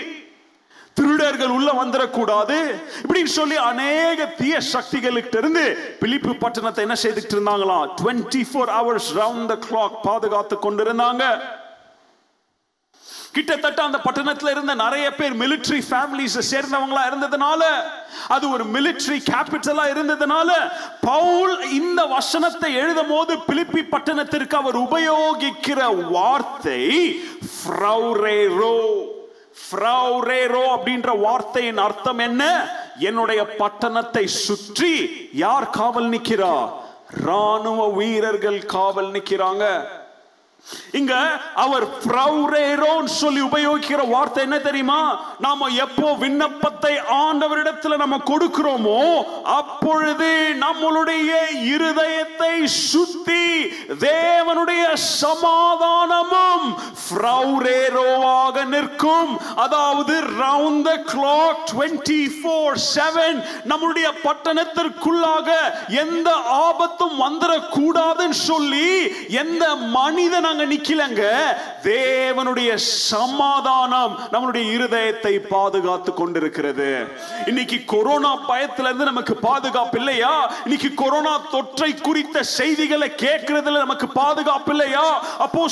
திருடர்கள் 0.98 1.50
உள்ள 1.50 1.72
வந்துடக்கூடாது 1.74 2.58
இப்படின்னு 3.02 3.32
சொல்லி 3.34 3.58
அநேக 3.64 4.26
தீய 4.38 4.62
சக்திகளுக்கிட்ட 4.74 5.38
இருந்து 5.38 5.64
பிலிப்பு 6.00 6.34
பட்டணத்தை 6.36 6.84
என்ன 6.84 6.98
செய்துட்டு 7.04 7.36
இருந்தாங்களாம் 7.36 7.92
twenty 8.02 8.42
four 8.52 8.72
hours 8.78 9.12
round 9.18 9.52
the 9.52 9.58
clock 9.68 10.02
பாதுகாத்து 10.04 10.58
கொண்டிருந்தாங்க. 10.60 11.24
கிட்டத்தட்ட 13.34 13.80
அந்த 13.84 13.98
பட்டணத்துல 13.98 14.52
இருந்த 14.52 14.74
நிறைய 14.76 15.08
பேர் 15.16 15.34
மிலிட்டரி 15.34 15.80
ஃபேமிலிஸ் 15.88 16.38
சேர்ந்தவங்களா 16.52 17.02
இருந்ததுனால 17.08 17.64
அது 18.28 18.46
ஒரு 18.50 18.64
மிலிட்டரி 18.66 19.18
கேபிட்டலா 19.32 19.86
இருந்ததுனால 19.90 20.50
பவுல் 21.02 21.56
இந்த 21.72 22.06
வசனத்தை 22.14 22.70
எழுதும் 22.76 23.08
போது 23.08 23.36
பிலிப்பி 23.48 23.84
பட்டணத்திற்கு 23.86 24.58
அவர் 24.58 24.78
உபயோகிக்கிற 24.78 25.82
வார்த்தை 26.10 26.82
ஃப்ரௌரேரோ 27.56 28.76
ஃப்ரௌரேரோ 29.56 30.64
அப்படின்ற 30.76 31.20
வார்த்தையின் 31.20 31.78
அர்த்தம் 31.78 32.18
என்ன? 32.18 32.44
என்னுடைய 33.00 33.42
பட்டணத்தை 33.58 34.26
சுற்றி 34.28 34.94
யார் 35.34 35.70
காவல் 35.70 36.10
நிற்கிறா? 36.10 36.70
ராணுவ 37.24 37.90
வீரர்கள் 37.90 38.66
காவல் 38.66 39.12
நிற்கிறாங்க. 39.12 39.66
இங்க 40.92 41.14
அவர் 41.56 41.86
பிரௌரேரோன்னு 42.06 43.12
சொல்லி 43.22 43.42
உபயோகிக்கிற 43.42 44.10
வார்த்தை 44.10 44.44
என்ன 44.44 44.58
தெரியுமா? 44.60 45.00
நாம 45.40 45.68
எப்போ 45.86 46.14
விண்ணப்பத்தை 46.14 46.94
ஆண்டவரிடத்துல 47.26 47.98
நம்ம 47.98 48.18
கொடுக்கிறோமோ 48.26 49.02
அப்பொழுது 49.44 50.30
நம்மளுடைய 50.64 51.32
இருதயத்தை 51.74 52.64
சுத்தி 52.64 53.44
தேவனுடைய 54.06 54.86
சமாதானமும் 54.94 56.66
ஃப்ரௌரேரோவாக 57.04 58.66
நிற்கும். 58.66 59.32
அதாவது 59.56 60.16
round 60.40 60.82
the 60.82 60.94
clock 61.14 61.62
twenty 61.72 62.22
four 62.38 62.80
seven 62.96 63.40
நம்முடைய 63.64 64.08
பட்டணத்திற்குள்ளாக 64.24 65.50
எந்த 66.04 66.30
ஆபத்தும் 66.66 67.16
வந்துடக்கூடாதுன்னு 67.26 68.40
சொல்லி 68.52 68.90
எந்த 69.44 69.64
மனிதன் 69.76 70.44
அங்க 70.56 70.76
நிக்கலங்க. 70.76 71.24
தேவனுடைய 71.84 72.76
சமாதானம் 72.76 74.20
நம்மளுடைய 74.32 74.66
இருதயத்தை 74.76 75.40
பாதுகாத்து 75.40 76.14
கொண்டிருக்கிறது. 76.14 77.08
இன்னைக்கு 77.46 77.84
கொரோனா 77.86 78.32
பயத்துல 78.48 78.84
இருந்து 78.84 79.06
நமக்கு 79.06 79.36
பாதுகாப்பு 79.36 79.98
இல்லையா? 79.98 80.52
இன்னைக்கு 80.64 80.94
கொரோனா 80.94 81.34
தொற்றை 81.52 82.02
குறித்த 82.02 82.44
செய்திகளை 82.44 83.12
கேட்கறதுல 83.18 83.78
நமக்கு 83.78 84.08
பாதுகாப்பு 84.08 84.72
இல்லையா? 84.72 85.22
அப்போ 85.38 85.68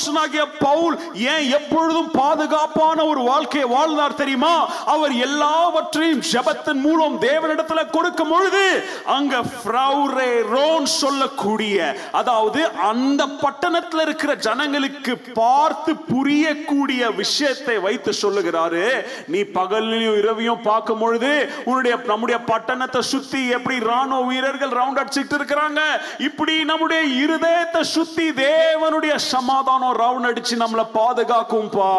பவுல் 0.58 0.98
ஏன் 1.14 1.50
எப்பொழுதும் 1.50 2.10
பாதுகாப்பான 2.10 3.04
ஒரு 3.04 3.20
வாழ்க்கையை 3.20 3.70
வாழ்ந்தார் 3.70 4.14
தெரியுமா? 4.14 4.68
அவர் 4.86 5.12
எல்லாவற்றையும் 5.12 6.22
ஜபத்தின் 6.32 6.80
மூலம் 6.80 7.20
தேவனிடத்துல 7.20 7.90
கொடுக்கும் 7.90 8.28
பொழுது 8.28 8.84
அங்க 9.04 9.40
ஃப்ரௌரே 9.40 10.42
ரோன் 10.42 10.86
சொல்லக்கூடிய 10.86 11.96
அதாவது 12.12 12.68
அந்த 12.68 13.26
பட்டணத்துல 13.26 14.00
இருக்கிற 14.00 14.34
ஜனங்க 14.34 14.72
ஜனங்களுக்கு 14.74 15.14
பார்த்து 15.34 15.90
புரியக்கூடிய 16.12 17.02
விஷயத்தை 17.20 17.74
வைத்து 17.84 18.10
சொல்லுகிறாரு. 18.22 18.86
நீ 19.32 19.40
பகலையும் 19.58 20.16
இரவையும் 20.20 20.64
பார்க்கும் 20.70 21.02
பொழுது 21.02 21.32
உன்னுடைய 21.68 21.94
நம்முடைய 22.10 22.38
பட்டணத்தை 22.50 23.00
சுத்தி 23.12 23.40
எப்படி 23.56 23.76
ராணுவ 23.90 24.22
வீரர்கள் 24.30 24.76
ரவுண்ட் 24.78 25.00
அடிச்சுட்டு 25.02 25.36
இருக்கிறாங்க. 25.38 25.82
இப்படி 26.28 26.56
நம்முடைய 26.70 27.02
இருதயத்தை 27.24 27.82
சுத்தி 27.96 28.26
தேவனுடைய 28.46 29.16
சமாதானம் 29.34 29.98
ரவுண்ட் 30.04 30.28
அடிச்சு 30.30 30.56
நம்மளை 30.64 30.86
பாதுகாக்கும்பா. 30.98 31.92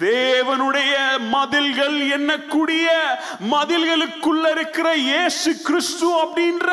தேவனுடைய 0.00 0.94
மதில்கள் 1.32 1.96
என்னக்கூடிய 2.16 2.86
மதில்களுக்குள்ள 3.50 4.44
இருக்கிற 4.50 4.88
இயேசு 4.96 5.50
கிறிஸ்து 5.66 6.08
அப்படின்ற 6.22 6.68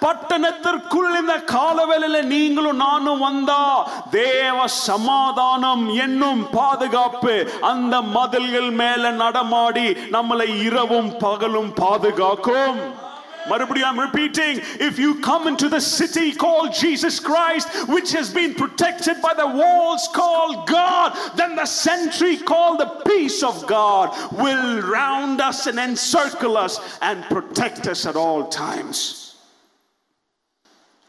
பட்டணத்திற்குள் 0.00 1.10
இந்த 1.20 1.36
காலவேளையில 1.52 2.22
நீங்களும் 2.24 2.76
நானும் 2.76 3.18
வந்தா 3.18 3.62
தேவ 4.10 4.66
சமாதானம் 4.66 5.94
என்னும் 5.94 6.50
பாதுகாப்பு 6.50 7.50
அந்த 7.60 8.02
மதில்கள் 8.02 8.70
மேல 8.70 9.12
நடமாடி 9.12 9.88
நம்மளை 10.10 10.48
இரவும் 10.62 11.16
பகலும் 11.18 11.72
பாதுகாக்கும். 11.72 13.02
மறுபடியும் 13.49 13.89
I'm 13.89 13.99
repeating 13.99 14.59
if 14.87 14.99
you 14.99 15.19
come 15.21 15.47
into 15.47 15.69
the 15.69 15.81
city 15.81 16.33
called 16.33 16.73
Jesus 16.73 17.19
Christ 17.19 17.67
which 17.87 18.11
has 18.11 18.33
been 18.33 18.53
protected 18.53 19.21
by 19.21 19.33
the 19.33 19.47
walls 19.47 20.07
called 20.13 20.67
God 20.67 21.17
then 21.35 21.55
the 21.55 21.65
sentry 21.65 22.37
called 22.37 22.79
the 22.79 23.01
peace 23.07 23.41
of 23.43 23.65
God 23.67 24.15
will 24.31 24.81
round 24.81 25.41
us 25.41 25.67
and 25.67 25.79
encircle 25.79 26.57
us 26.57 26.79
and 27.01 27.23
protect 27.25 27.87
us 27.87 28.05
at 28.05 28.15
all 28.15 28.47
times 28.47 29.22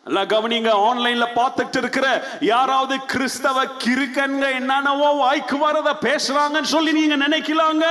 எல்லாம் 0.09 0.27
கவனிங்க 0.31 0.71
ஆன்லைன்ல 0.87 1.25
பார்த்துட்டு 1.35 1.77
இருக்கிற 1.81 2.07
யாராவது 2.47 2.95
கிறிஸ்தவ 3.11 3.63
கிறுக்கன்க 3.83 4.43
என்னென்னவோ 4.57 5.07
வாய்க்கு 5.21 5.57
வரத 5.57 5.89
பேசுறாங்கன்னு 6.03 6.69
சொல்லி 6.73 6.91
நீங்க 6.97 7.15
நினைக்கலாங்க. 7.23 7.85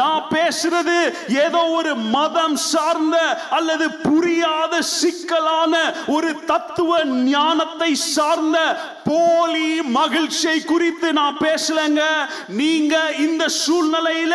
நான் 0.00 0.26
பேசுறது 0.34 0.96
ஏதோ 1.44 1.62
ஒரு 1.78 1.92
மதம் 2.16 2.56
சார்ந்த 2.56 3.16
அல்லது 3.58 3.86
புரியாத 4.08 4.82
சிக்கலான 4.98 5.80
ஒரு 6.16 6.32
தத்துவ 6.50 6.98
ஞானத்தை 7.30 7.90
சார்ந்த 7.94 8.58
போலி 9.08 9.70
மகிழ்ச்சியை 9.96 10.58
குறித்து 10.64 11.08
நான் 11.20 11.40
பேசலங்க. 11.46 12.02
நீங்க 12.60 12.94
இந்த 13.28 13.46
சூழ்நிலையில 13.62 14.34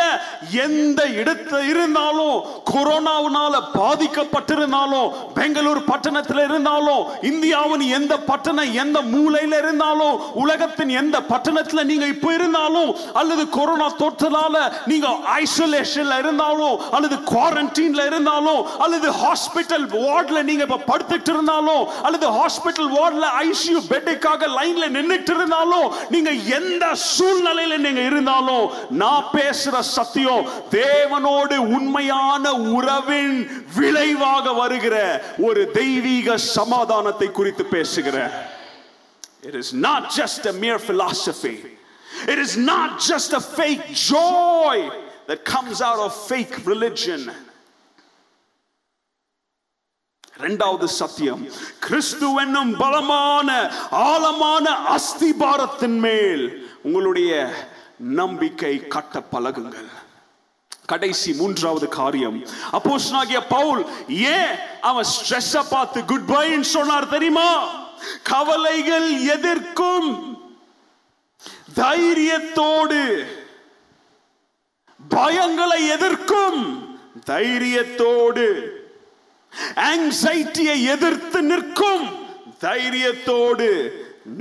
எந்த 0.65 0.99
இடத்துல 1.21 1.61
இருந்தாலும் 1.73 2.35
கொரோனாவினால 2.73 3.63
பாதிக்கப்பட்டிருந்தாலும் 3.77 5.07
பெங்களூர் 5.37 5.87
பட்டணத்தில் 5.91 6.45
இருந்தாலும் 6.49 7.17
இந்தியாவின் 7.23 7.85
எந்த 7.89 8.13
பட்டணம் 8.21 8.75
எந்த 8.75 8.99
மூலையில 9.11 9.57
இருந்தாலும் 9.57 10.15
உலகத்தின் 10.35 10.93
எந்த 10.99 11.17
பட்டணத்துல 11.29 11.83
நீங்க 11.83 12.05
இப்ப 12.05 12.33
இருந்தாலும் 12.33 12.91
அல்லது 13.13 13.43
கொரோனா 13.49 13.87
தொற்றலால 13.99 14.55
நீங்க 14.85 15.07
ஐசோலேஷன்ல 15.35 16.17
இருந்தாலும் 16.17 16.75
அல்லது 16.91 17.17
குவாரண்டைன்ல 17.31 18.05
இருந்தாலும் 18.05 18.61
அல்லது 18.79 19.09
ஹாஸ்பிட்டல் 19.21 19.87
வார்டில் 19.97 20.43
நீங்க 20.43 20.65
இப்ப 20.67 20.81
படுத்துட்டு 20.89 21.33
இருந்தாலும் 21.33 21.83
அல்லது 22.03 22.29
ஹாஸ்பிட்டல் 22.37 22.91
வார்டில் 22.95 23.27
ஐசியூ 23.43 23.81
பெட்டுக்காக 23.89 24.51
லைன்ல 24.57 24.87
நின்னுட்டு 24.89 25.33
இருந்தாலும் 25.33 25.87
நீங்க 26.09 26.31
எந்த 26.57 26.85
சூழ்நிலையில 27.09 27.77
நீங்க 27.77 28.01
இருந்தாலும் 28.01 28.65
நான் 28.99 29.29
பேசுற 29.33 29.75
சத்தியம் 29.89 30.45
தேவனோடு 30.71 31.57
உண்மையான 31.75 32.45
உறவின் 32.73 33.35
விளைவாக 33.75 34.53
வருகிற 34.53 34.95
ஒரு 35.47 35.61
தெய்வீக 35.71 36.37
சமாதானத்தை 37.11 37.29
குறித்து 37.37 37.63
பேசுகிறேன் 37.75 38.33
It 39.49 39.55
is 39.55 39.69
not 39.87 40.01
just 40.17 40.41
a 40.45 40.53
mere 40.63 40.79
philosophy. 40.87 41.57
It 42.33 42.39
is 42.45 42.53
not 42.71 42.89
just 43.09 43.29
a 43.33 43.41
fake 43.57 43.85
joy 44.11 44.75
that 45.29 45.39
comes 45.53 45.77
out 45.87 45.99
of 46.05 46.11
fake 46.31 46.55
religion. 46.71 47.21
இரண்டாவது 50.39 50.87
சத்தியம் 50.99 51.41
கிறிஸ்து 51.85 52.27
என்னும் 52.43 52.73
பலமான 52.83 53.49
ஆழமான 54.05 54.65
அஸ்திபாரத்தின் 54.97 55.97
மேல் 56.05 56.45
உங்களுடைய 56.87 57.31
நம்பிக்கை 58.19 58.73
கட்ட 58.95 59.23
பழகுங்கள் 59.33 59.89
கடைசி 60.91 61.31
மூன்றாவது 61.39 61.87
காரியம். 61.99 62.37
அப்போஸ்தலனாகிய 62.77 63.39
பவுல் 63.55 63.81
ஏன் 64.35 64.53
அவன் 64.89 65.07
ஸ்ட்ரெஸ் 65.15 65.53
பார்த்து 65.73 65.99
குட் 66.11 66.29
பைன்னு 66.33 66.69
சொன்னார் 66.75 67.13
தெரியுமா? 67.15 67.49
கவலைகள் 68.31 69.09
எதிர்க்கும் 69.35 70.09
தைரியத்தோடு 71.81 73.01
பயங்களை 74.99 75.79
எதிர்க்கும் 75.95 76.59
தைரியத்தோடு 77.31 78.45
ஆங்ஸைட்டியை 79.89 80.77
எதிர்த்து 80.93 81.39
நிற்கும் 81.51 82.05
தைரியத்தோடு 82.65 83.69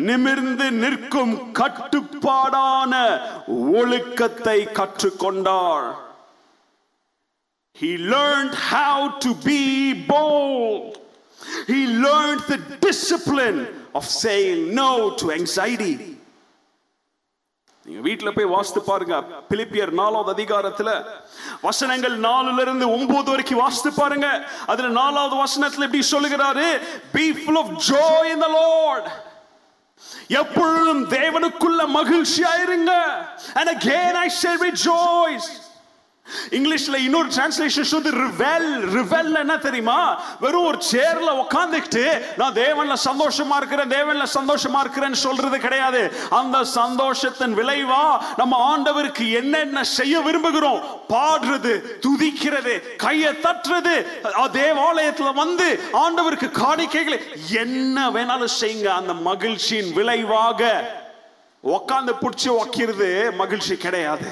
நிமிர்ந்து 0.08 0.66
நிற்கும் 0.82 1.34
கட்டுப்பாடான 1.60 2.92
ஒழுக்கத்தை 3.78 4.58
கற்றுக்கொண்டாள் 4.78 5.88
He 7.80 7.96
learned 7.96 8.54
how 8.54 9.18
to 9.24 9.34
be 9.34 9.94
bold. 9.94 10.98
He 11.66 11.86
learned 11.86 12.40
the 12.52 12.58
discipline 12.88 13.60
of 13.94 14.04
saying 14.04 14.74
no 14.74 14.90
to 15.20 15.26
anxiety. 15.40 15.96
நீங்க 17.84 18.02
வீட்டுல 18.08 18.30
போய் 18.36 18.44
வாசித்து 18.44 18.80
பாருங்க. 18.82 19.16
பிலிப்பியர் 19.50 19.92
நாலாவது 20.00 20.30
அதிகாரத்துல 20.34 20.90
வசனங்கள் 21.60 22.20
நாலுல 22.20 22.60
இருந்து 22.60 22.90
ஒன்பது 22.96 23.30
வரைக்கும் 23.30 23.58
வாசித்து 23.58 23.92
பாருங்க. 23.92 24.48
அதுல 24.66 24.88
நாலாவது 24.88 25.36
வசனத்துல 25.44 25.86
இப்படி 25.88 26.02
சொல்லுகிறாரு 26.10 26.66
be 27.14 27.26
full 27.44 27.58
of 27.62 27.68
joy 27.92 28.22
in 28.34 28.40
the 28.40 28.52
lord. 28.62 29.06
எப்பொழுதும் 30.26 31.04
தேவனுக்குள்ள 31.10 31.80
மகிழ்ச்சியாயிருங்க. 31.98 32.92
And 33.54 33.68
again 33.76 34.16
i 34.16 34.28
say 34.28 34.56
rejoice. 34.70 35.67
இங்கிலீஷ்ல 36.50 36.96
இன்னொரு 37.06 37.28
டிரான்ஸ்லேஷன் 37.28 37.90
சொல்லுது 37.92 38.10
ரிவெல். 38.22 38.70
ரிவெல் 38.96 39.34
என்ன 39.38 39.56
தெரியுமா? 39.66 39.98
வெறும் 40.40 40.66
ஒரு 40.70 40.80
சேர்ல 40.92 41.30
உட்காந்துக்கிட்டு 41.42 42.04
நான் 42.36 42.54
தேவன்ல 42.54 42.96
சந்தோஷமா 43.08 43.56
இருக்கிறேன் 43.56 43.92
தேவன்ல 43.96 44.26
சந்தோஷமா 44.38 44.78
இருக்கிறேன்னு 44.84 45.20
சொல்றது 45.26 45.58
கிடையாது. 45.58 46.02
அந்த 46.40 46.58
சந்தோஷத்தின் 46.74 47.56
விளைவா 47.60 48.04
நம்ம 48.36 48.54
ஆண்டவருக்கு 48.70 49.26
என்னென்ன 49.32 49.84
செய்ய 49.98 50.20
விரும்புகிறோம்? 50.20 50.80
பாடுறது 51.08 51.74
துதிக்கிறது 52.06 52.74
கையை 52.96 53.32
தட்டுறது 53.46 53.94
தேவாலயத்துல 54.58 55.32
வந்து 55.34 55.68
ஆண்டவருக்கு 56.04 56.48
காணிக்கைகளை 56.62 57.18
என்ன 57.62 58.08
வேணாலும் 58.10 58.56
செய்யுங்க. 58.60 58.90
அந்த 59.00 59.14
மகிழ்ச்சியின் 59.28 59.92
விளைவாக 59.92 60.62
உக்காந்து 61.76 62.12
பிடிச்சி 62.20 62.50
வைக்கிறது 62.58 63.08
மகிழ்ச்சி 63.40 63.76
கிடையாது. 63.76 64.28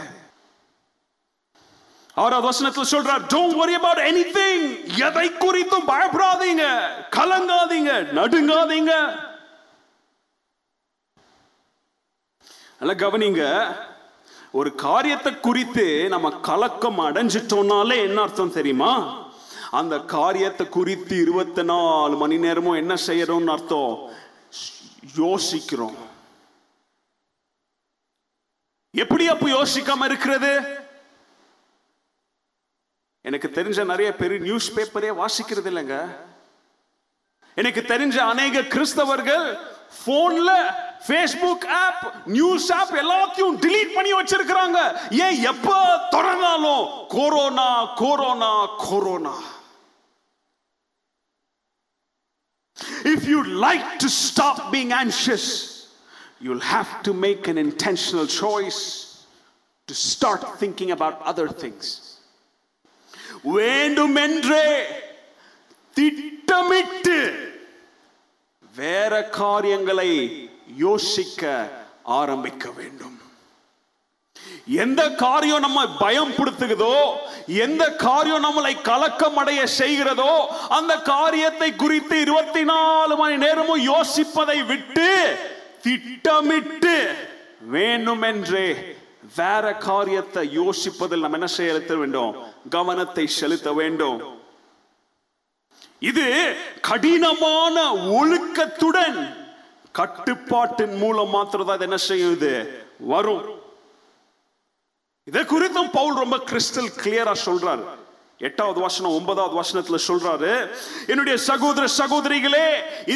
ஆறாவது 2.16 2.42
வசனத்தில் 2.42 3.00
சொல்றார் 3.00 3.26
டோன்ட் 3.34 3.56
வரி 3.56 3.74
அபவுட் 3.74 4.04
எனிதிங் 4.04 4.96
எதை 4.98 5.30
குறித்தும் 5.30 5.88
பயப்படாதீங்க. 5.88 6.86
கலங்காதீங்க. 7.10 7.90
நடுங்காதீங்க. 8.18 9.18
நல்லா 12.78 12.92
கவனிங்க. 12.94 13.74
ஒரு 14.52 14.74
காரியத்தை 14.74 15.40
குறித்து 15.40 16.08
நம்ம 16.08 16.30
கலக்கம் 16.30 16.98
அடைஞ்சிட்டோம்னாலே 16.98 17.96
என்ன 17.96 18.20
அர்த்தம் 18.20 18.52
தெரியுமா? 18.52 19.24
அந்த 19.70 19.98
காரியத்தை 19.98 20.68
குறித்து 20.68 21.20
இருபத்தி 21.20 21.64
நாலு 21.64 22.16
மணி 22.16 22.38
நேரமும் 22.38 22.72
என்ன 22.72 22.94
செய்யறோம்னு 23.06 23.50
அர்த்தம்? 23.50 24.10
யோசிக்கிறோம். 25.16 25.96
எப்படி 28.90 29.28
அப்ப 29.28 29.46
யோசிக்காம 29.46 30.04
இருக்கிறது? 30.04 30.84
எனக்கு 33.26 33.48
தெரிஞ்ச 33.54 33.84
நிறைய 33.84 34.14
பேர் 34.14 34.40
நியூஸ் 34.40 34.72
பேப்பரே 34.76 35.10
வாசிக்கிறது 35.20 35.70
இல்லைங்க. 35.70 36.16
எனக்கு 37.54 37.80
தெரிஞ்ச 37.80 38.16
அநேக 38.16 38.60
கிறிஸ்தவர்கள் 38.60 39.58
போன்ல 40.06 40.50
ஃபேஸ்புக் 41.06 41.66
ஆப் 41.66 42.28
நியூஸ் 42.28 42.72
ஆப் 42.72 42.92
எல்லாத்தையும் 42.92 43.58
டிலீட் 43.64 43.94
பண்ணி 43.94 44.12
வச்சிருக்கிறாங்க. 44.12 44.78
ஏன் 45.10 45.42
எப்ப 45.42 45.74
தொடர்ந்தாலும் 46.10 47.06
corona 47.06 47.84
corona 47.84 48.66
corona 48.66 49.36
If 53.14 53.22
you 53.28 53.42
like 53.42 53.98
to 53.98 54.08
stop 54.08 54.56
being 54.72 54.92
anxious, 54.92 55.44
you'll 56.40 56.66
have 56.76 57.02
to 57.02 57.12
make 57.26 57.48
an 57.48 57.58
intentional 57.58 58.26
choice 58.26 58.80
to 59.88 59.94
start 59.94 60.42
thinking 60.62 60.90
about 60.90 61.14
other 61.32 61.48
things. 61.48 62.05
வேண்டுமென்றே 63.54 64.86
திட்டமிட்டு 65.94 67.18
வேற 68.74 69.22
காரியங்களை 69.24 70.10
யோசிக்க 70.76 71.68
ஆரம்பிக்க 72.02 72.70
வேண்டும். 72.70 73.12
எந்த 74.64 75.10
காரியம் 75.10 75.60
நம்ம 75.60 75.88
பயம் 75.88 76.32
படுத்துகிறதோ 76.32 76.96
எந்த 77.46 77.94
காரியம் 77.96 78.44
நம்மளை 78.44 78.82
கலக்கம் 78.82 79.36
அடைய 79.36 79.66
செய்கிறதோ 79.78 80.46
அந்த 80.68 81.00
காரியத்தை 81.00 81.74
குறித்து 81.74 82.20
இருபத்தி 82.20 82.64
நாலு 82.64 83.16
மணி 83.16 83.36
நேரமும் 83.36 83.86
யோசிப்பதை 83.86 84.66
விட்டு 84.66 85.38
திட்டமிட்டு 85.82 87.14
வேண்டுமென்றே 87.60 88.96
வேற 89.36 89.74
காரியத்தை 89.74 90.58
யோசிப்பதில் 90.58 91.20
நம்ம 91.20 91.32
என்ன 91.32 91.46
செய்ய 91.46 91.72
வேண்டும்? 91.88 92.54
கவனத்தை 92.68 93.26
செலுத்த 93.26 93.72
வேண்டும். 93.72 94.18
இது 95.98 96.26
கடினமான 96.80 97.76
ஒழுக்கத்துடன் 98.20 99.18
கட்டுப்பாட்டின் 99.92 100.96
மூலம் 101.02 101.30
மாத்திரம் 101.30 101.68
இது 101.74 101.86
என்ன 101.88 101.98
செய்யுது 102.08 102.52
வரும். 103.12 103.46
இதை 105.24 105.42
குறித்தும் 105.42 105.92
பவுல் 105.92 106.20
ரொம்ப 106.22 106.36
கிறிஸ்டல் 106.50 106.90
கிளியரா 107.02 107.34
சொல்றாரு. 107.44 107.84
எட்டாவது 108.38 108.80
வசனம் 108.80 109.14
ஒன்பதாவது 109.18 109.54
வசனத்துல 109.60 109.98
சொல்றாரு 110.06 110.50
என்னுடைய 111.06 111.36
சகோதர 111.50 111.84
சகோதரிகளே 112.00 112.66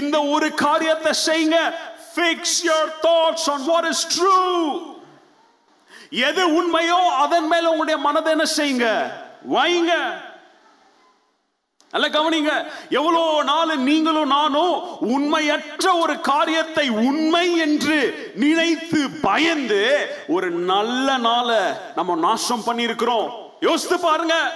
இந்த 0.00 0.16
ஒரு 0.34 0.48
காரியத்தை 0.54 1.12
செய்யுங்க 1.26 1.58
fix 2.14 2.64
your 2.68 2.86
thoughts 3.02 3.44
on 3.48 3.60
what 3.70 3.84
is 3.92 4.00
true. 4.16 4.96
எது 6.28 6.42
உண்மையோ 6.60 7.00
அதன் 7.24 7.46
மேல 7.46 7.70
உங்களுடைய 7.70 7.98
மனதை 8.06 8.30
என்ன 8.36 8.46
செய்யுங்க? 8.58 8.88
வைங்க 9.48 9.92
அல்ல 11.92 12.08
கவனிங்க. 12.08 12.66
எவ்வளோ 12.88 13.42
நாள் 13.42 13.76
நீங்களும் 13.76 14.28
நானும் 14.28 14.74
உண்மையற்ற 15.00 15.98
ஒரு 15.98 16.20
காரியத்தை 16.20 16.88
உண்மை 16.88 17.58
என்று 17.58 17.96
நினைத்து 18.34 19.10
பயந்து 19.22 20.08
ஒரு 20.28 20.50
நல்ல 20.50 21.16
நாளை 21.16 21.60
நம்ம 21.94 22.16
நாசம் 22.16 22.66
பண்ணியிருக்கிறோம். 22.66 23.30
யோசித்து 23.60 23.98
பாருங்க. 24.00 24.52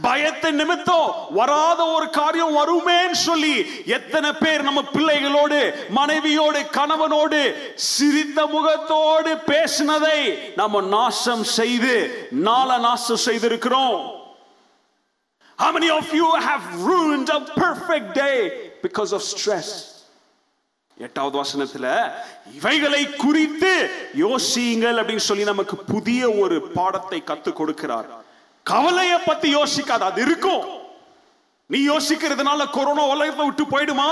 பயத்தை 0.00 0.52
நிமித்தம் 0.52 1.14
வராத 1.30 1.86
ஒரு 1.86 2.10
காரியம் 2.10 2.56
வருமேன்னு 2.56 3.18
சொல்லி 3.28 3.84
எத்தனை 3.86 4.32
பேர் 4.32 4.62
நம்ம 4.62 4.82
பிள்ளைகளோடு 4.82 5.88
மனைவியோடு 5.88 6.60
கணவனோடு 6.60 7.74
சிரித்த 7.74 8.46
முகத்தோடு 8.46 9.34
பேசினதை 9.46 10.20
நம்ம 10.56 10.80
நாசம் 10.80 11.44
செய்து 11.44 12.28
நாள 12.30 12.78
நாசம் 12.78 13.24
செய்திருக்கிறோம். 13.26 14.19
How 15.60 15.72
many 15.72 15.90
of 15.90 16.10
you 16.14 16.26
have 16.48 16.62
ruined 16.82 17.28
a 17.28 17.40
perfect 17.54 18.14
day 18.14 18.70
because 18.82 19.12
of 19.12 19.22
stress? 19.22 19.68
எட்டாவது 20.98 21.36
வசனத்துல 21.42 22.12
இவைகளை 22.54 23.10
குறித்து 23.24 23.90
யோசியுங்கள் 24.18 24.98
அப்படின்னு 25.00 25.24
சொல்லி 25.30 25.44
நமக்கு 25.44 25.76
புதிய 25.76 26.30
ஒரு 26.30 26.56
பாடத்தை 26.76 27.22
கத்து 27.26 27.50
கொடுக்கிறார். 27.52 28.06
கவலைய 28.66 29.18
பத்தி 29.26 29.54
யோசிக்காது 29.54 30.04
அது 30.10 30.22
இருக்கும். 30.22 30.64
நீ 31.66 31.88
யோசிக்கிறதுனால 31.88 32.70
கொரோனா 32.70 33.04
உலகத்தை 33.06 33.44
விட்டு 33.44 33.64
போயிடுமா? 33.64 34.10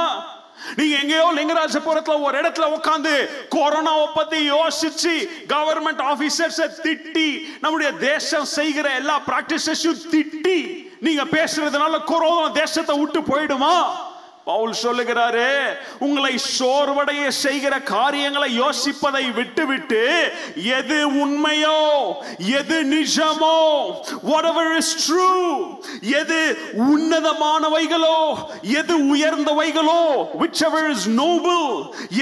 நீங்க 0.76 0.96
எங்கேயோ 0.98 1.32
லிங்கராஜபுரத்துல 1.38 2.22
ஒரு 2.22 2.40
இடத்துல 2.40 2.68
உட்காந்து 2.76 3.14
கொரோனாவை 3.56 4.06
பத்தி 4.14 4.50
யோசிச்சு 4.50 5.14
கவர்மெண்ட் 5.54 6.04
ஆபீசர்ஸ் 6.12 6.60
திட்டி 6.86 7.28
நம்முடைய 7.60 7.92
தேசம் 7.92 8.44
செய்கிற 8.44 8.94
எல்லா 8.94 9.20
பிராக்டிசஸையும் 9.26 10.04
திட்டி 10.14 10.60
நீங்க 11.00 11.24
பேசுறதுனால 11.24 12.04
கொரோனா 12.04 12.48
தேசத்தை 12.48 12.98
விட்டு 12.98 13.20
போயிடுமா? 13.20 13.74
பவுல் 14.48 14.74
சொல்லுகிறாரு 14.82 15.48
உங்களை 16.06 16.34
சோர்வடைய 16.56 17.22
செய்கிற 17.42 17.74
காரியங்களை 17.92 18.50
யோசிப்பதை 18.60 19.24
விட்டுவிட்டு 19.38 20.02
எது 20.78 20.98
உண்மையோ 21.22 21.80
எது 22.58 22.78
நிஜமோ 22.92 23.56
whatever 24.30 24.64
is 24.80 24.88
true 25.04 25.50
எது 26.20 26.40
உன்னதமானவைகளோ 26.88 28.18
எது 28.80 28.94
உயர்ந்தவைகளோ 29.12 30.02
whichever 30.42 30.82
is 30.94 31.04
noble 31.20 31.64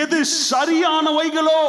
எது 0.03 0.21
சரியானவைகளோ 0.51 1.61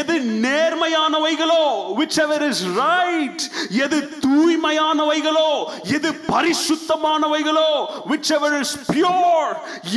எது 0.00 0.16
நேர்மையானவைகளோ 0.46 1.62
whichever 2.00 2.40
is 2.50 2.60
right 2.80 3.42
எது 3.84 3.98
தூய்மையானவைகளோ 4.24 5.50
எது 5.96 6.12
பரிசுத்தமானவைகளோ 6.32 7.68
whichever 8.12 8.52
is 8.62 8.72
pure 8.92 9.50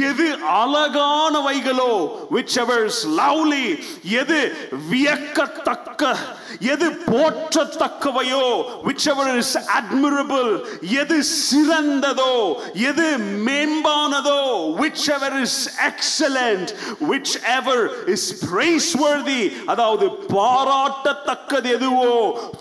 எது 0.08 0.28
அழகானவைகளோ 0.58 1.94
விச் 2.32 2.58
எவர்ஸ் 2.64 3.02
லவ்லி 3.20 3.66
எது 4.22 4.40
வியக்கத்தக்க 4.92 6.04
எது 6.72 6.88
போற்றத்தக்கவையோ 7.12 8.46
whichever 8.88 9.28
இஸ் 9.44 9.56
admirable 9.80 10.52
எது 11.02 11.18
சிறந்ததோ 11.50 12.34
எது 12.90 13.08
மேம்பானதோ 13.48 14.42
is 15.48 15.60
excellent 15.90 16.70
whichever 17.58 17.84
is 18.16 18.28
praiseworthy 18.46 19.42
அதாவது 19.74 20.06
பாராட்டத்தக்கது 20.36 21.70
எதுவோ 21.78 22.14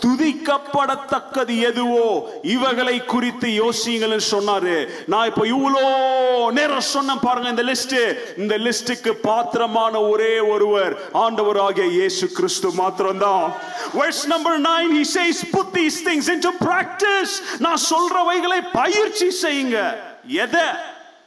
துதிக்கப்படத்தக்கது 0.04 1.54
எதுவோ 1.70 2.06
இவைகளை 2.54 2.96
குறித்து 3.04 3.48
யோசியுங்கள் 3.62 4.14
சொன்னாரு. 4.32 4.76
நான் 5.12 5.28
இப்போ 5.30 5.44
இவ்வளோ 5.54 5.84
நேரம் 6.58 6.88
சொன்ன 6.94 7.16
பாருங்க 7.26 7.48
இந்த 7.54 7.64
லிஸ்ட் 7.70 7.96
இந்த 8.42 8.54
லிஸ்டுக்கு 8.66 9.12
பாத்திரமான 9.28 9.94
ஒரே 10.12 10.32
ஒருவர் 10.54 10.94
ஆண்டவராகிய 11.24 11.86
இயேசு 11.98 12.24
கிறிஸ்து 12.38 12.70
மாத்திரம்தான். 12.82 13.44
Verse 13.92 14.26
number 14.26 14.58
9 14.58 14.90
he 14.92 15.04
says 15.04 15.44
put 15.52 15.72
these 15.72 16.00
things 16.02 16.28
into 16.28 16.52
practice. 16.52 17.42
நான் 17.58 17.80
சொல்றவைகளை 17.90 18.60
பயிற்சி 18.72 19.28
செய்யுங்க. 19.42 19.96
எதை? 20.26 20.66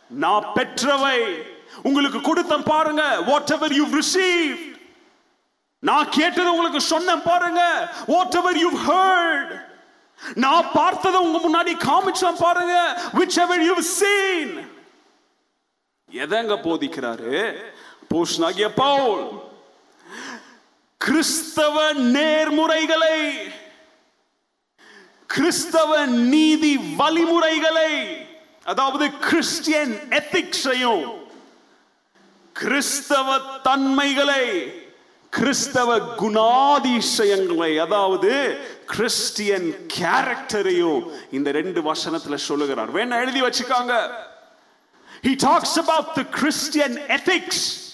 நான் 0.07 0.45
பெற்றவை. 0.55 1.43
உங்களுக்கு 1.83 2.21
கொடுத்த 2.21 2.57
பாருங்க 2.57 3.21
வாட் 3.21 3.51
எவர் 3.51 3.73
யூ 3.73 3.85
ரிசீவ் 3.85 4.57
நான் 5.79 6.09
கேட்டது 6.09 6.51
உங்களுக்கு 6.51 6.81
சொன்னேன் 6.81 7.21
பாருங்க 7.21 7.89
வாட் 8.05 8.35
எவர் 8.35 8.57
யூ 8.57 8.69
ஹர்ட் 8.87 9.67
நான் 10.33 10.65
பார்த்ததை 10.73 11.19
உங்க 11.21 11.37
முன்னாடி 11.47 11.73
காமிச்சேன் 11.77 12.39
பாருங்க 12.39 12.97
விச் 13.13 13.39
எவர் 13.39 13.61
யூ 13.61 13.81
சீன் 13.81 14.67
எதங்க 16.11 16.53
போதிக்கிறாரு? 16.63 17.55
போஷனாகிய 18.13 18.67
பவுல். 18.75 19.47
கிறிஸ்தவ 21.01 21.93
நேர்முறைகளை 21.93 23.17
கிறிஸ்தவ 25.27 26.05
நீதி 26.05 26.77
வழிமுறைகளை 26.77 27.91
அதாவது 28.63 29.17
கிறிஸ்டியன் 29.17 29.93
எத்திக்ஸையும் 30.19 31.05
கிறிஸ்தவ 32.53 33.37
தன்மைகளை 33.61 34.43
கிறிஸ்தவ 35.29 35.97
குணாதிசயங்களை 35.99 37.79
அதாவது 37.79 38.31
கிறிஸ்டியன் 38.85 39.87
கேரக்டரையும் 39.97 41.01
இந்த 41.31 41.51
ரெண்டு 41.51 41.81
வசனத்துல 41.81 42.35
சொல்லுகிறார். 42.35 42.91
வேணா 42.91 43.19
எழுதி 43.23 43.41
வச்சுக்காங்க. 43.41 43.93
He 45.23 45.35
talks 45.35 45.77
about 45.77 46.15
the 46.15 46.25
christian 46.39 46.97
ethics. 47.17 47.88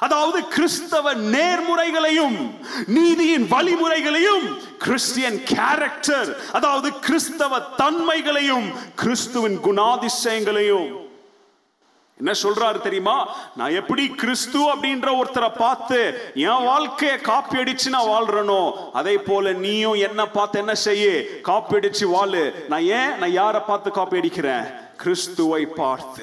அதாவது 0.00 0.48
கிறிஸ்தவ 0.48 1.14
நேர்முறைகளையும் 1.14 2.56
நீதியின் 2.86 3.46
வழிமுறைகளையும் 3.50 4.58
கிறிஸ்டியன் 4.78 5.42
கேரக்டர் 5.44 6.36
அதாவது 6.52 6.98
கிறிஸ்தவ 6.98 7.60
தன்மைகளையும் 7.60 8.72
கிறிஸ்துவின் 8.94 9.58
குணாதிசயங்களையும். 9.58 11.02
என்ன 12.16 12.32
சொல்றாரு 12.42 12.80
தெரியுமா? 12.80 13.36
நான் 13.56 13.70
எப்படி 13.70 14.08
கிறிஸ்து 14.08 14.58
அப்படின்ற 14.58 15.24
ஒருத்தரை 15.24 15.50
பார்த்து 15.58 16.30
என் 16.34 16.64
வாழ்க்கையை 16.64 17.18
காப்பி 17.18 17.58
அடிச்சு 17.58 17.88
நான் 17.88 18.06
வாழ்றனோ? 18.06 18.92
அதே 18.92 19.18
போல 19.18 19.52
நீயும் 19.52 19.94
என்ன 19.94 20.26
பார்த்து 20.26 20.58
என்ன 20.58 20.74
செய்ய? 20.74 21.22
காப்பி 21.42 21.76
அடிச்சு 21.76 22.04
வாழு. 22.04 22.66
நான் 22.68 22.82
ஏன்? 22.82 23.18
நான் 23.18 23.30
யாரை 23.30 23.60
பார்த்து 23.60 23.90
காப்பி 23.90 24.16
அடிக்கிறேன் 24.16 24.64
கிறிஸ்துவை 24.96 25.66
பார்த்து. 25.66 26.22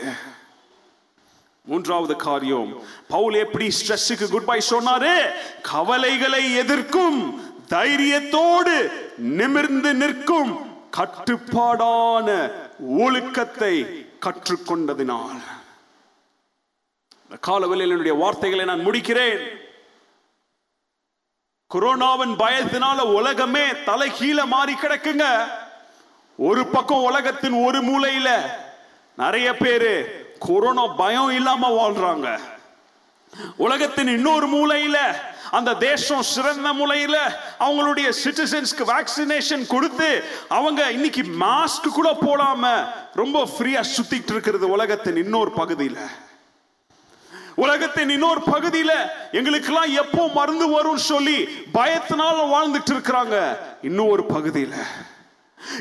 மூன்றாவது 1.63 2.15
காரியம். 2.15 2.81
பவுல் 3.07 3.33
எப்படி 3.33 3.67
ஸ்ட்ரெஸ்ஸுக்கு 3.67 4.29
குட் 4.29 4.45
பை 4.45 4.61
சொன்னாரு? 4.69 5.31
கவலைகளை 5.61 6.55
எதிர்க்கும் 6.55 7.41
தைரியத்தோடு 7.69 8.91
நிமிர்ந்து 9.17 9.93
நிற்கும் 9.93 10.79
கட்டுப்பாடான 10.89 12.49
ஒழுக்கத்தை 12.79 14.05
கற்றுக்கொண்டதினால். 14.19 15.41
இந்த 17.23 17.37
காலவெளியில் 17.39 17.89
என்னுடைய 17.89 18.17
வார்த்தைகளை 18.17 18.65
நான் 18.65 18.87
முடிக்கிறேன். 18.87 19.47
கொரோனாவின் 21.73 22.35
பயத்தினால 22.35 23.01
உலகமே 23.13 23.65
தலைகீழ 23.71 24.45
மாறி 24.45 24.73
கிடக்குங்க. 24.73 25.47
ஒரு 26.37 26.67
பக்கம் 26.67 27.03
உலகத்தின் 27.03 27.63
ஒரு 27.65 27.81
மூலையில 27.81 28.41
நிறைய 29.17 29.57
பேரு 29.57 30.20
கொரோனா 30.45 30.87
பயம் 30.87 31.29
இல்லாம 31.29 31.69
வாழ்றாங்க. 31.69 32.39
உலகத்தின் 33.55 34.07
இன்னொரு 34.07 34.47
மூலையில 34.47 34.97
அந்த 35.51 35.73
தேசம் 35.73 36.21
சிறந்த 36.21 36.73
முறையில 36.73 37.39
அவங்களுடைய 37.59 38.13
சிட்டிசன்ஸ்க்கு 38.23 38.85
வேக்சினேஷன் 38.85 39.67
கொடுத்து 39.67 40.23
அவங்க 40.47 40.91
இன்னைக்கு 40.91 41.21
மாஸ்க் 41.21 41.87
கூட 41.93 42.11
போடாம 42.11 42.89
ரொம்ப 43.13 43.49
ஃப்ரீயா 43.57 43.83
சுத்திட்டு 43.97 44.31
இருக்கிறது 44.31 44.69
உலகத்தின் 44.69 45.15
இன்னொரு 45.15 45.51
பகுதியில. 45.55 45.97
உலகத்தின் 47.55 48.09
இன்னொரு 48.09 48.41
பகுதியில 48.45 48.91
எங்களுக்கெல்லாம் 49.31 49.93
எப்போ 49.93 50.27
மருந்து 50.27 50.67
வரும்னு 50.67 50.99
சொல்லி 50.99 51.43
பயத்தினால 51.73 52.51
வாழ்ந்துட்டு 52.55 52.91
இருக்கிறாங்க. 52.91 53.57
இன்னொரு 53.81 54.23
பகுதியில. 54.29 54.73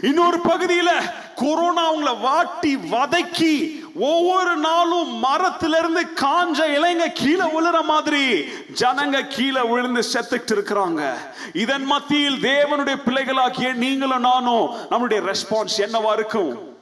இன்னொரு 0.03 0.37
பகுதியில 0.37 0.89
கொரோனா 1.35 1.95
அவங்கள 1.95 2.21
வாட்டி 2.21 2.77
வதக்கி 2.77 3.80
ஒவ்வொரு 3.95 4.57
நாளும் 4.57 5.19
மரத்திலிருந்து 5.19 6.01
காஞ்ச 6.15 6.59
இலைங்க 6.77 7.13
கீழே 7.13 7.45
விழுற 7.45 7.85
மாதிரி 7.85 8.45
ஜனங்க 8.81 9.27
கீழே 9.27 9.61
விழுந்து 9.61 10.03
செத்துக்கிட்டு 10.13 10.55
இருக்கிறாங்க. 10.57 11.13
இதன் 11.55 11.85
மத்தியில் 11.85 12.41
தேவனுடைய 12.41 12.97
பிள்ளைகளாகிய 13.05 13.73
நீங்களும் 13.73 14.21
நானும் 14.21 14.71
நம்முடைய 14.91 15.23
ரெஸ்பான்ஸ் 15.23 15.79
என்னவா 15.79 16.13
இருக்கும்? 16.13 16.75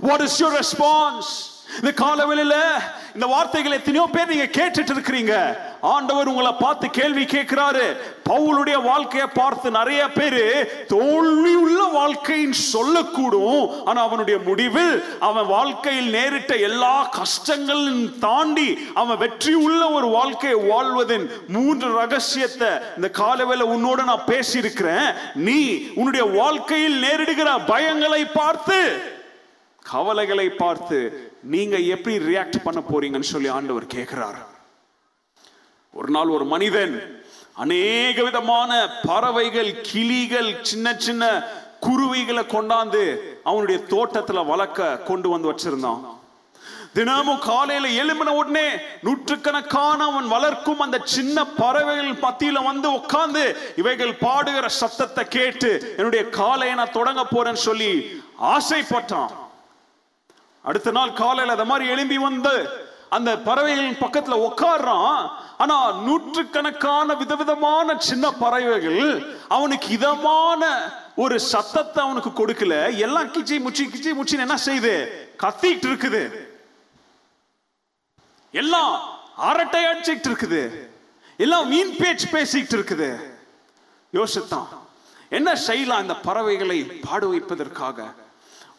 வாட் 0.00 0.20
இஸ் 0.20 0.44
யூர் 0.44 0.60
ரெஸ்பான்ஸ் 0.60 1.30
இந்த 1.76 1.90
காலவெளியில 2.04 2.54
இந்த 3.14 3.26
வார்த்தைகளை 3.32 3.74
எத்தனையோ 3.78 4.04
பேர் 4.12 4.30
நீங்க 4.32 4.46
கேட்டுட்டு 4.58 4.92
இருக்கிறீங்க. 4.94 5.34
ஆண்டவர் 5.80 6.30
உங்களை 6.32 6.52
பார்த்து 6.52 6.86
கேள்வி 6.90 7.24
கேட்கிறாரு. 7.24 7.84
பவுலுடைய 8.28 8.76
வாழ்க்கையை 8.82 9.28
பார்த்து 9.34 9.70
நிறைய 9.70 10.02
பேரு 10.08 10.44
தோல்வி 10.88 11.54
உள்ள 11.54 11.80
வாழ்க்கைன்னு 11.98 12.58
சொல்லக்கூடும். 12.74 13.84
ஆனா 13.84 14.02
அவனுடைய 14.02 14.38
முடிவில் 14.48 15.04
அவன் 15.28 15.46
வாழ்க்கையில் 15.46 16.10
நேரிட்ட 16.16 16.56
எல்லா 16.68 17.10
கஷ்டங்களும் 17.18 18.18
தாண்டி 18.18 18.68
அவன் 18.94 19.20
வெற்றி 19.24 19.54
உள்ள 19.66 19.90
ஒரு 19.90 20.06
வாழ்க்கையை 20.06 20.58
வாழ்வதன் 20.70 21.26
மூன்று 21.48 21.90
ரகசியத்தை 22.00 22.70
இந்த 22.96 23.10
காலவேல 23.22 23.68
உன்னோட 23.76 24.00
நான் 24.04 24.28
பேசியிருக்கிறேன். 24.32 25.08
நீ 25.34 25.60
உன்னுடைய 25.94 26.26
வாழ்க்கையில் 26.40 27.02
நேரிடுகிற 27.02 27.52
பயங்களை 27.74 28.24
பார்த்து 28.32 28.80
கவலைகளை 29.92 30.48
பார்த்து 30.48 30.98
நீங்க 31.42 31.78
எப்படி 31.78 32.18
ரியாக்ட் 32.18 32.64
பண்ண 32.64 32.82
போறீங்கன்னு 32.92 33.32
சொல்லி 33.34 33.48
ஆண்டவர் 33.48 33.86
கேட்கிறார் 33.86 34.46
ஒரு 35.92 36.10
நாள் 36.10 36.28
ஒரு 36.28 36.44
மனிதன் 36.44 37.24
அநேக 37.54 38.22
விதமான 38.22 38.90
பறவைகள் 39.06 39.80
கிளிகள் 39.80 40.58
சின்ன 40.62 40.94
சின்ன 40.94 41.46
குருவிகளை 41.80 42.44
கொண்டாந்து 42.44 43.20
அவனுடைய 43.44 43.80
தோட்டத்துல 43.88 44.46
வளர்க்க 44.46 44.98
கொண்டு 44.98 45.28
வந்து 45.28 45.52
வச்சிருந்தான். 45.52 46.16
தினமும் 46.92 47.38
காலையில 47.38 48.04
எழும்பின 48.04 48.28
உடனே 48.28 48.70
நூற்றுக்கணக்கான 49.02 50.04
அவன் 50.04 50.28
வளர்க்கும் 50.28 50.80
அந்த 50.80 51.00
சின்ன 51.04 51.46
பறவைகள் 51.46 52.12
மத்தியில 52.12 52.64
வந்து 52.64 52.92
உட்கார்ந்து 52.92 53.56
இவைகள் 53.76 54.18
பாடுகிற 54.20 54.66
சத்தத்தை 54.66 55.24
கேட்டு 55.24 55.94
என்னுடைய 55.96 56.28
காலையை 56.28 56.76
நான் 56.76 56.92
தொடங்க 56.92 57.26
போறேன்னு 57.30 57.66
சொல்லி 57.68 58.22
ஆசைப்பட்டான். 58.42 59.30
அடுத்த 60.68 60.90
நாள் 60.96 61.18
காலையில 61.22 61.54
அந்த 61.56 61.66
மாதிரி 61.70 61.84
எழும்பி 61.94 62.18
வந்து 62.28 62.54
அந்த 63.16 63.30
பறவைகளின் 63.48 64.02
பக்கத்துல 64.04 64.36
உட்கார்றான் 64.46 65.20
ஆனா 65.62 65.76
நூற்றுக்கணக்கான 66.06 67.14
விதவிதமான 67.20 67.94
சின்ன 68.08 68.32
பறவைகள் 68.42 69.02
அவனுக்கு 69.56 69.88
இதமான 69.98 70.62
ஒரு 71.22 71.36
சத்தத்தை 71.52 72.00
அவனுக்கு 72.04 72.30
கொடுக்கல. 72.30 72.74
எல்லாம் 73.06 73.32
கிச்சி 73.36 73.56
முச்சி 73.66 73.84
கிச்சி 73.92 74.10
முச்சின்னு 74.18 74.46
என்ன 74.46 74.58
செய்யுது? 74.66 74.94
கத்திட்டு 75.44 75.88
இருக்குது. 75.90 76.22
எல்லாம் 78.60 78.94
அரட்டை 79.48 79.82
அடிச்சுட்டு 79.84 80.28
இருக்குது. 80.30 80.62
எல்லாம் 81.44 81.66
மீன் 81.72 81.96
பேச்சு 81.96 82.28
பேசிக்கிட்டு 82.36 82.76
இருக்குது. 82.78 83.10
யோசித்தான் 84.18 84.70
என்ன 85.38 85.50
செய்யலாம் 85.68 86.04
இந்த 86.06 86.16
பறவைகளை 86.28 86.78
பாடு 86.84 87.26
வைப்பதற்காக 87.32 88.08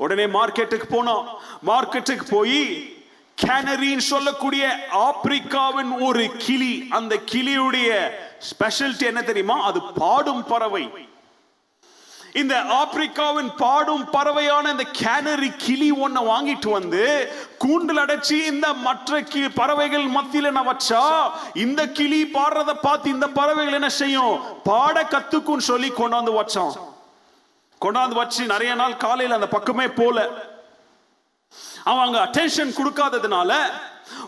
உடனே 0.02 0.26
மார்க்கெட்டுக்கு 0.38 0.88
போனோம் 0.96 1.26
மார்க்கெட்டுக்கு 1.70 2.26
போய் 2.30 2.62
கேனரின்னு 3.38 4.06
சொல்லக்கூடிய 4.14 4.64
ஆப்பிரிக்காவின் 5.10 5.92
ஒரு 6.08 6.24
கிளி 6.46 6.74
அந்த 6.98 7.14
கிளியுடைய 7.32 7.90
ஸ்பெஷாலிட்டி 8.50 9.06
என்ன 9.12 9.22
தெரியுமா? 9.22 9.56
அது 9.70 9.80
பாடும் 10.02 10.44
பறவை. 10.52 10.84
இந்த 12.34 12.56
ஆப்பிரிக்காவின் 12.80 13.50
பாடும் 13.58 14.04
பறவையான 14.12 14.66
இந்த 14.72 14.86
கேனரி 15.02 15.50
கிளி 15.58 15.90
ஒன்ன 15.92 16.24
வாங்கிட்டு 16.32 16.70
வந்து 16.70 17.04
கூண்டில் 17.58 18.02
அடைச்சி 18.04 18.38
இந்த 18.52 18.68
மற்ற 18.74 19.22
பறவைகள் 19.56 20.06
மத்தியில் 20.18 20.56
நான் 20.58 20.70
வச்சா 20.70 21.04
இந்த 21.66 21.88
கிளி 21.88 22.22
பாடுறத 22.34 22.74
பார்த்து 22.82 23.10
இந்த 23.10 23.28
பறவைகள் 23.40 23.78
என்ன 23.80 23.90
செய்யும்? 24.02 24.36
பாட 24.64 25.04
கத்துக்கும் 25.04 25.68
சொல்லி 25.70 25.92
கொண்டாந்து 25.92 26.34
வச்சான். 26.40 26.89
கொண்டாந்து 27.82 28.14
வச்சு 28.14 28.46
நிறைய 28.46 28.74
நாள் 28.74 28.98
காலையில் 28.98 29.36
அந்த 29.36 29.48
பக்கமே 29.48 29.88
போல. 29.88 30.28
அவன் 31.84 32.06
அங்க 32.06 32.20
அட்டென்ஷன் 32.26 32.78
கொடுக்காததுனால 32.80 33.54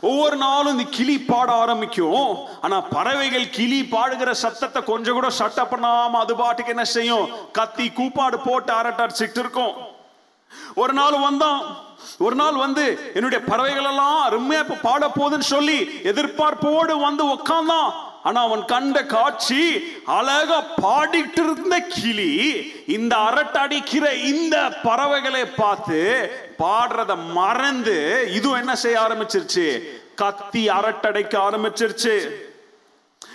ஒவ்வொரு 0.01 0.35
நாளும் 0.35 0.77
இந்த 0.77 0.89
கிளி 0.91 1.19
பாட 1.19 1.51
ஆரம்பிக்கும். 1.51 2.37
ஆனா 2.61 2.81
பறவைகள் 2.81 3.49
கிளி 3.49 3.81
பாடுகிற 3.81 4.31
சத்தத்தை 4.31 4.83
கொஞ்சம் 4.83 5.13
கூட 5.13 5.29
சட்ட 5.29 5.63
பண்ணாம 5.63 6.11
அது 6.11 6.35
பாட்டுக்கு 6.35 6.71
என்ன 6.71 6.83
செய்யும்? 6.83 7.29
கத்தி 7.51 7.91
கூப்பாடு 7.91 8.39
போட்டு 8.39 8.73
அரட்டடிச்சுட்டு 8.73 9.37
இருக்கும். 9.37 9.73
ஒரு 10.75 10.93
நாள் 10.93 11.19
வந்தான். 11.19 11.77
ஒரு 12.19 12.35
நாள் 12.35 12.55
வந்து 12.55 13.11
என்னுடைய 13.13 13.43
பறவைகள் 13.45 13.83
எல்லாம் 13.83 14.17
அருமையா 14.29 14.81
பாட 14.81 15.07
போகுதுன்னு 15.07 15.49
சொல்லி 15.53 15.83
எதிர்பார்ப்போடு 16.03 17.01
வந்து 17.01 17.25
உக்காந்தான். 17.25 18.09
ஆனா 18.23 18.41
அவன் 18.41 18.65
கண்ட 18.65 19.05
காட்சி 19.05 19.61
அழகா 20.05 20.63
பாடிட்டு 20.81 21.39
இருந்த 21.39 21.79
கிளி 21.79 22.31
இந்த 22.87 23.15
அரட்டடிக்கிற 23.15 24.13
இந்த 24.23 24.69
பறவைகளை 24.83 25.45
பார்த்து 25.45 25.99
பாடுறத 26.59 27.33
மறந்து 27.33 28.27
இதுவும் 28.33 28.57
என்ன 28.57 28.75
செய்ய 28.75 28.99
ஆரம்பிச்சிருச்சு? 29.01 29.67
கத்தி 30.15 30.69
அரட்டடைக்க 30.69 31.37
ஆரம்பிச்சிருச்சு. 31.37 32.15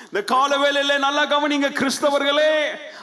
இந்த 0.04 0.34
காலவேளையில 0.34 0.98
நல்லா 0.98 1.24
கவனிங்க 1.26 1.68
கிறிஸ்தவர்களே 1.70 2.52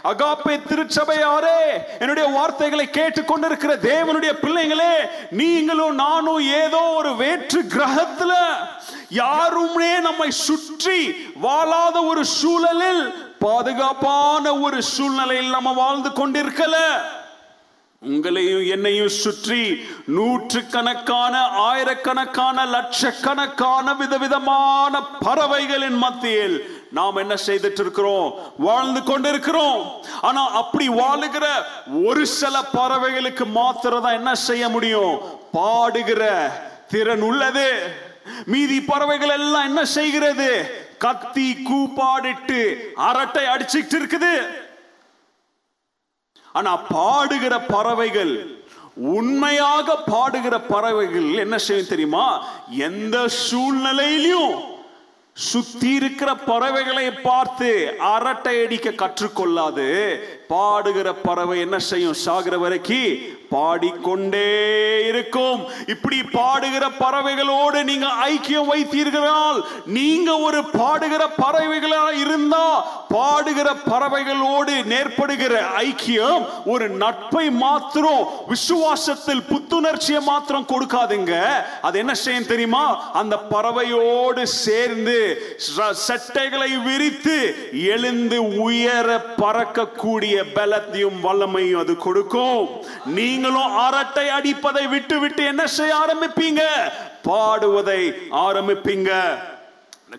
அகாப்பே 0.04 0.60
திருச்சபையாரே 0.70 1.60
என்னுடைய 2.00 2.30
வார்த்தைகளை 2.30 2.90
கேட்டுக்கொண்டிருக்கிற 2.92 3.76
தேவனுடைய 3.82 4.34
பிள்ளைங்களே 4.42 4.94
நீங்களும் 5.32 5.96
நானும் 5.96 6.40
ஏதோ 6.40 6.78
ஒரு 6.78 7.16
வேற்று 7.16 7.62
கிரகத்துல 7.62 8.34
யாருமே 9.22 9.92
நம்மை 10.08 10.30
சுற்றி 10.46 11.00
வாழாத 11.46 11.98
ஒரு 12.12 12.24
சூழலில் 12.40 13.04
பாதுகாப்பான 13.46 14.44
ஒரு 14.66 14.80
சூழ்நிலையில் 14.94 15.56
நம்ம 15.56 15.74
வாழ்ந்து 15.82 16.10
கொண்டிருக்கல. 16.20 16.76
உங்களையும் 18.02 18.64
என்னையும் 18.76 19.12
சுற்றி 19.24 19.62
நூற்று 20.16 20.62
கணக்கான 20.74 21.36
ஆயிரக்கணக்கான 21.68 22.66
லட்சக்கணக்கான 22.74 23.94
விதவிதமான 24.02 25.02
பறவைகளின் 25.26 25.98
மத்தியில் 26.04 26.58
நாம் 26.98 27.22
என்ன 27.24 27.36
செய்துட்டு 27.46 27.82
இருக்கிறோம் 27.86 28.28
வாழ்ந்து 28.68 29.04
கொண்டிருக்கிறோம். 29.10 29.82
ஆனா 30.28 30.44
அப்படி 30.62 30.88
வாழுகிற 31.02 31.46
ஒரு 32.10 32.26
சில 32.40 32.56
பறவைகளுக்கு 32.78 33.48
மாத்திரம் 33.60 34.06
தான் 34.08 34.20
என்ன 34.22 34.34
செய்ய 34.48 34.64
முடியும்? 34.76 35.14
பாடுகிற 35.58 36.24
திறன் 36.94 37.26
உள்ளது. 37.30 37.70
மீதி 38.46 38.82
பறவைகள் 38.82 39.30
எல்லாம் 39.30 39.64
என்ன 39.64 39.86
செய்கிறது? 39.86 40.50
கத்தி 40.98 41.48
கூப்பாடிட்டு 41.70 42.60
அரட்டை 42.96 43.44
அடிச்சுட்டு 43.44 43.96
இருக்குது. 44.00 44.34
ஆனா 46.54 46.72
பாடுகிற 46.78 47.60
பறவைகள் 47.68 48.62
உண்மையாக 48.96 49.96
பாடுகிற 50.12 50.56
பறவைகள் 50.68 51.34
என்ன 51.34 51.58
செய்யும் 51.58 51.88
தெரியுமா? 51.88 52.46
எந்த 52.70 53.28
சூழ்நிலையிலும் 53.28 54.72
சுத்தி 55.34 55.90
இருக்கிற 55.94 56.36
பறவைகளை 56.36 57.12
பார்த்து 57.12 57.70
அரட்டை 58.00 58.64
அடிக்க 58.64 58.90
கற்றுக்கொள்ளாது. 58.90 59.88
பாடுகிற 60.54 61.14
பறவை 61.14 61.60
என்ன 61.60 61.80
செய்யும்? 61.80 62.14
சாகிற 62.14 62.58
வரைக்கு 62.58 63.32
பாடிக்கொண்டே 63.50 65.06
இருக்கும். 65.08 65.66
இப்படி 65.88 66.20
பாடுகிற 66.20 66.90
பறவைகளோடு 67.00 67.84
நீங்க 67.84 68.08
ஐக்கியம் 68.08 68.68
வைத்தீர்களால் 68.74 69.64
நீங்க 69.86 70.38
ஒரு 70.38 70.62
பாடுகிற 70.62 71.30
பறவைகளா 71.38 72.20
இருந்தா 72.20 72.88
பாடுகிற 73.08 73.74
பறவைகளோடு 73.86 74.84
நேர்படுகிற 74.84 75.66
ஐக்கியம் 75.80 76.46
ஒரு 76.66 76.90
நட்பை 76.90 77.52
மாத்திரம் 77.52 78.28
விசுவாசத்தில் 78.48 79.44
புத்துணர்ச்சியை 79.50 80.22
மாத்திரம் 80.22 80.66
கொடுக்காதுங்க. 80.68 81.48
அது 81.82 82.00
என்ன 82.00 82.14
செய்யும் 82.14 82.46
தெரியுமா? 82.46 83.12
அந்த 83.12 83.38
பறவையோடு 83.38 84.48
சேர்ந்து 84.48 85.42
ச- 85.78 85.92
சட்டைகளை 85.92 86.78
விரித்து 86.78 87.70
எழுந்து 87.86 88.58
உயர 88.58 89.26
பறக்கக்கூடிய 89.38 90.43
பலத்தையும் 90.44 91.20
வல்லமையும் 91.24 91.80
அது 91.80 91.98
கொடுக்கும். 91.98 92.70
நீங்களும் 93.06 93.76
அரட்டை 93.78 94.30
அடிப்பதை 94.30 94.88
விட்டு 94.88 95.20
விட்டு 95.20 95.46
என்ன 95.46 95.68
செய்ய 95.68 95.96
ஆரம்பிப்பீங்க? 95.96 96.62
பாடுவதை 97.22 98.14
ஆரம்பிப்பீங்க. 98.32 99.12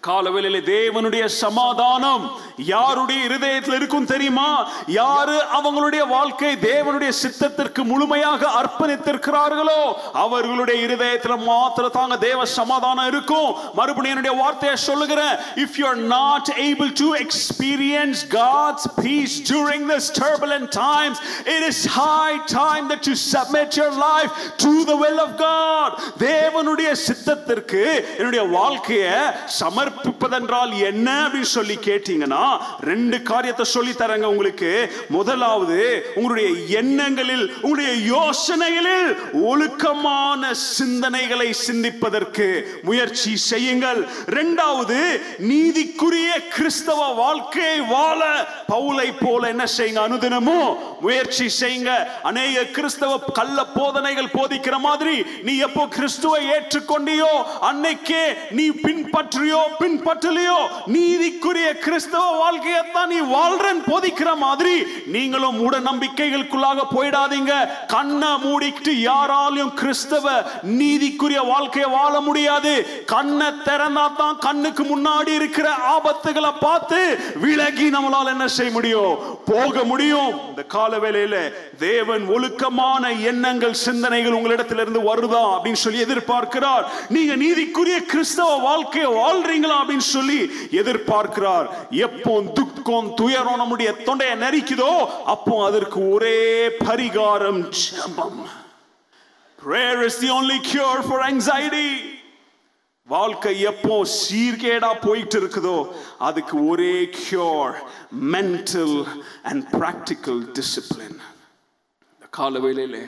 காலவேளையிலே 0.02 0.60
தேவனுடைய 0.76 1.24
சமாதானம் 1.24 2.22
யாருடைய 2.56 3.24
இருதயத்தில் 3.24 3.74
இருக்கும் 3.74 4.06
தெரியுமா? 4.06 4.68
யாரு 4.86 5.36
அவங்களுடைய 5.56 6.02
வாழ்க்கை 6.08 6.56
தேவனுடைய 6.62 7.12
சித்தத்திற்கு 7.22 7.82
முழுமையாக 7.84 8.48
அர்ப்பணித்திருக்கிறார்களோ 8.60 9.82
அவர்களுடைய 10.12 10.82
இருதயத்தில் 10.82 11.44
மாத்திர 11.48 11.90
தாங்க 11.90 12.16
தேவ 12.16 12.44
சமாதானம் 12.44 13.06
இருக்கும். 13.06 13.54
மறுபடியும் 13.74 14.16
என்னுடைய 14.16 14.42
வார்த்தையை 14.42 14.76
சொல்லுகிறேன். 14.76 15.36
If 15.64 15.76
you 15.80 15.86
are 15.86 15.96
not 15.96 16.50
able 16.68 16.92
to 17.02 17.08
experience 17.24 18.22
God's 18.28 18.88
peace 19.02 19.36
during 19.50 19.86
this 19.92 20.10
turbulent 20.20 20.68
times 20.80 21.20
it 21.54 21.66
is 21.70 21.84
high 21.98 22.28
time 22.46 22.90
that 22.90 23.08
you 23.10 23.16
submit 23.32 23.78
your 23.80 23.98
life 24.08 24.32
to 24.64 24.74
the 24.90 24.98
will 25.04 25.22
of 25.26 25.36
God 25.46 25.94
தேவனுடைய 26.18 26.90
சித்தத்திற்கு 27.06 27.84
என்னுடைய 28.18 28.44
வாழ்க்கையை 28.58 29.16
சம 29.60 29.82
சமர்ப்பிப்பதென்றால் 29.84 30.72
என்ன 30.88 31.08
அப்படின்னு 31.24 31.50
சொல்லி 31.58 31.76
கேட்டீங்கன்னா 31.86 32.44
ரெண்டு 32.90 33.16
காரியத்தை 33.30 33.64
சொல்லி 33.72 33.92
தரங்க 33.94 34.26
உங்களுக்கு. 34.34 34.70
முதலாவது 35.16 35.78
உங்களுடைய 36.14 36.50
எண்ணங்களில் 36.80 37.44
உங்களுடைய 37.62 37.92
யோசனைகளில் 38.14 39.08
ஒழுக்கமான 39.50 40.52
சிந்தனைகளை 40.78 41.48
சிந்திப்பதற்கு 41.66 42.46
முயற்சி 42.82 43.32
செய்யுங்கள். 43.50 44.00
இரண்டாவது 44.34 44.98
நீதிக்குரிய 45.50 46.30
கிறிஸ்தவ 46.56 47.00
வாழ்க்கையை 47.22 47.78
வாழ 47.94 48.20
பவுலை 48.72 49.08
போல 49.20 49.42
என்ன 49.54 49.66
செய்யுங்க? 49.76 50.02
அனுதினமும் 50.08 50.68
முயற்சி 51.00 51.48
செய்யுங்க. 51.60 51.92
அநேக 52.30 52.64
கிறிஸ்தவ 52.78 53.12
கள்ள 53.40 53.58
போதனைகள் 53.76 54.34
போதிக்கிற 54.38 54.76
மாதிரி 54.88 55.16
நீ 55.42 55.54
எப்போ 55.68 55.84
கிறிஸ்துவை 55.98 56.40
ஏற்றுக்கொண்டியோ 56.56 57.32
அன்னைக்கே 57.70 58.24
நீ 58.58 58.66
பின்பற்றியோ 58.86 59.62
பின்பற்றலையோ? 59.80 60.58
நீதிக்குரிய 60.86 61.68
கிறிஸ்தவ 61.84 62.24
வாழ்க்கையத்தான் 62.42 63.06
நீ 63.06 63.18
வாழ்றன் 63.20 63.82
போதிக்கிற 63.86 64.36
மாதிரி 64.36 64.74
நீங்களும் 65.06 65.56
மூட 65.56 65.78
நம்பிக்கைகளுக்குள்ளாக 65.78 66.86
போயிடாதீங்க. 66.96 67.52
கண்ணை 67.86 68.28
மூடிக்கிட்டு 68.28 68.92
யாராலையும் 69.10 69.74
கிறிஸ்தவ 69.74 70.42
நீதிக்குரிய 70.66 71.46
வாழ்க்கையை 71.46 71.90
வாழ 71.90 72.20
முடியாது. 72.20 73.02
கண்ணை 73.06 73.46
திறந்தா 73.46 74.06
தான் 74.16 74.38
கண்ணுக்கு 74.38 74.82
முன்னாடி 74.82 75.34
இருக்கிற 75.34 75.70
ஆபத்துகளை 75.96 76.52
பார்த்து 76.60 77.18
விலகி 77.34 77.90
நம்மளால 77.90 78.26
என்ன 78.26 78.48
செய்ய 78.48 78.72
முடியும்? 78.72 79.18
போக 79.46 79.84
முடியும். 79.84 80.48
இந்த 80.48 80.62
கால 80.62 80.96
வேலையில 80.96 81.52
தேவன் 81.78 82.26
ஒழுக்கமான 82.26 83.12
எண்ணங்கள் 83.12 83.72
சிந்தனைகள் 83.72 84.32
உங்களிடத்திலிருந்து 84.32 85.00
வருதா 85.00 85.42
அப்படின்னு 85.54 85.82
சொல்லி 85.84 86.02
எதிர்பார்க்கிறார். 86.02 86.84
நீங்க 87.08 87.36
நீதிக்குரிய 87.36 87.96
கிறிஸ்தவ 88.06 88.56
வாழ்க்கையை 88.56 89.12
வாழ்றீங்களா 89.54 89.76
அப்படின்னு 89.82 90.06
சொல்லி 90.16 90.38
எதிர்பார்க்கிறார். 90.80 91.66
எப்போ 92.06 92.32
துக்கம் 92.58 93.08
துயரம் 93.20 93.60
நம்முடைய 93.62 93.90
தொண்டையை 94.06 94.36
நெறிக்குதோ 94.44 94.92
அப்போ 95.34 95.54
அதற்கு 95.68 96.00
ஒரே 96.14 96.40
பரிகாரம் 96.86 97.60
ஜபம். 97.82 98.42
Prayer 99.58 99.98
is 100.08 100.16
the 100.24 100.30
only 100.38 100.58
cure 100.70 101.00
for 101.08 101.18
anxiety. 101.32 101.90
வாழ்க்கை 103.08 103.54
எப்போ 103.70 103.94
சீர்கேடா 104.20 104.90
போயிட்டு 105.06 105.36
இருக்குதோ 105.40 105.78
அதுக்கு 106.28 106.56
ஒரே 106.70 106.94
cure 107.18 107.74
mental 108.36 108.96
and 109.50 109.64
practical 109.78 110.40
discipline 110.58 111.18
கால 112.38 112.58
வேலையிலே 112.66 113.04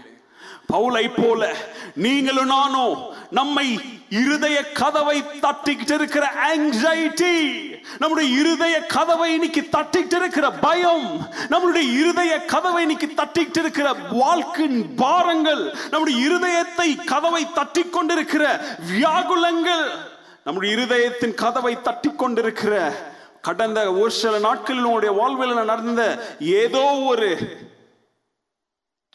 பவுலை 0.68 1.04
போல 1.12 1.42
நீங்களும் 1.96 2.50
நானும் 2.52 2.96
நம்மை 3.30 3.66
இருதய 4.20 4.58
கதவை 4.72 5.16
தட்டிக்கிட்டு 5.44 5.94
இருக்கிற 5.94 6.24
ஆங்ஸைட்டி 6.48 7.34
நம்முடைய 7.98 8.26
இருதய 8.40 8.76
கதவை 8.86 9.28
இன்னைக்கு 9.34 9.62
தட்டிக்கிட்டு 9.76 10.18
இருக்கிற 10.20 10.46
பயம் 10.60 11.06
நம்மளுடைய 11.50 11.86
இருதய 11.96 12.32
கதவை 12.46 12.82
இன்னைக்கு 12.82 13.08
தட்டிக்கிட்டு 13.12 13.62
இருக்கிற 13.62 13.88
வாழ்க்கையின் 14.14 14.80
பாரங்கள் 14.96 15.62
நம்முடைய 15.90 16.16
இருதயத்தை 16.26 16.88
கதவை 17.04 17.42
தட்டி 17.50 17.84
கொண்டிருக்கிற 17.88 18.44
வியாகுலங்கள் 18.90 19.86
நம்முடைய 20.44 20.70
இருதயத்தின் 20.76 21.36
கதவை 21.36 21.74
தட்டி 21.80 22.10
கொண்டிருக்கிற 22.14 22.74
கடந்த 23.40 23.80
ஒரு 23.98 24.12
சில 24.14 24.36
நாட்களில் 24.38 24.86
உங்களுடைய 24.86 25.12
வாழ்வில் 25.18 25.60
நடந்த 25.62 26.02
ஏதோ 26.60 26.84
ஒரு 27.06 27.28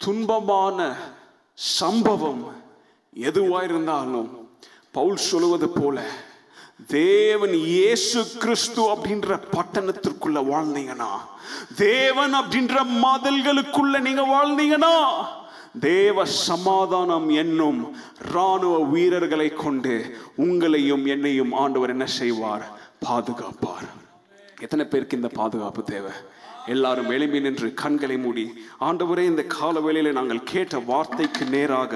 துன்பமான 0.01 0.79
சம்பவம் 1.57 2.43
எதுவாயிருந்தாலும் 3.15 4.29
பவுல் 4.91 5.15
சொல்லுவது 5.15 5.69
போல 5.69 6.03
தேவன் 6.87 7.53
இயேசு 7.53 8.27
கிறிஸ்து 8.39 8.81
அப்படின்ற 8.81 9.39
பட்டணத்திற்குள்ள 9.51 10.39
வாழ்ந்தீங்கன்னா 10.51 11.11
தேவன் 11.75 12.33
அப்படின்ற 12.33 12.75
மதல்களுக்குள்ள 12.83 13.99
நீங்க 13.99 14.21
வாழ்ந்தீங்கன்னா 14.21 14.95
தேவ 15.79 16.25
சமாதானம் 16.25 17.29
என்னும் 17.29 17.95
ராணுவ 18.31 18.79
வீரர்களை 18.83 19.49
கொண்டு 19.53 19.93
உங்களையும் 20.37 21.05
என்னையும் 21.05 21.53
ஆண்டவர் 21.53 21.89
என்ன 21.89 22.05
செய்வார்? 22.05 22.65
பாதுகாப்பார். 23.05 23.87
எத்தனை 24.61 24.85
பேருக்கு 24.85 25.17
இந்த 25.17 25.27
பாதுகாப்பு 25.27 25.83
தேவை? 25.83 26.11
எல்லாரும் 26.68 27.12
எழும்பி 27.12 27.39
நின்று 27.39 27.74
கண்களை 27.74 28.18
மூடி 28.18 28.45
ஆண்டவரே 28.80 29.20
இந்த 29.22 29.43
கால 29.49 29.80
வேளையில 29.80 30.12
நாங்கள் 30.12 30.43
கேட்ட 30.43 30.80
வார்த்தைக்கு 30.86 31.45
நேராக 31.45 31.93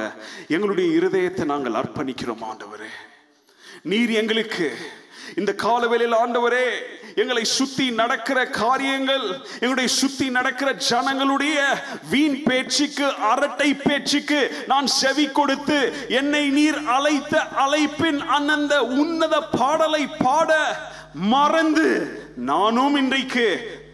எங்களுடைய 0.48 1.00
இருதயத்தை 1.00 1.46
நாங்கள் 1.46 1.74
அர்ப்பணிக்கிறோம் 1.74 2.44
ஆண்டவரே. 2.44 2.90
நீர் 3.84 4.10
எங்களுக்கு 4.12 4.68
இந்த 5.38 5.54
கால 5.56 5.88
வேளையில் 5.88 6.16
ஆண்டவரே 6.16 6.66
எங்களை 7.16 7.44
சுத்தி 7.50 7.90
நடக்கிற 7.92 8.46
காரியங்கள் 8.46 9.26
எங்களுடைய 9.56 9.88
சுத்தி 9.92 10.30
நடக்கிற 10.30 10.74
ஜனங்களுடைய 10.88 11.58
வீண் 12.10 12.44
பேச்சுக்கு 12.44 13.08
அரட்டை 13.30 13.74
பேச்சுக்கு 13.82 14.40
நான் 14.68 14.88
செவி 14.96 15.32
கொடுத்து 15.32 15.80
என்னை 16.10 16.50
நீர் 16.50 16.80
அழைத்த 16.88 17.36
அழைப்பின் 17.58 18.22
அந்தந்த 18.30 18.84
உன்னத 18.84 19.42
பாடலை 19.58 20.08
பாட 20.18 20.52
மறந்து 21.32 21.90
நானும் 22.36 22.96
இன்றைக்கு 22.96 23.48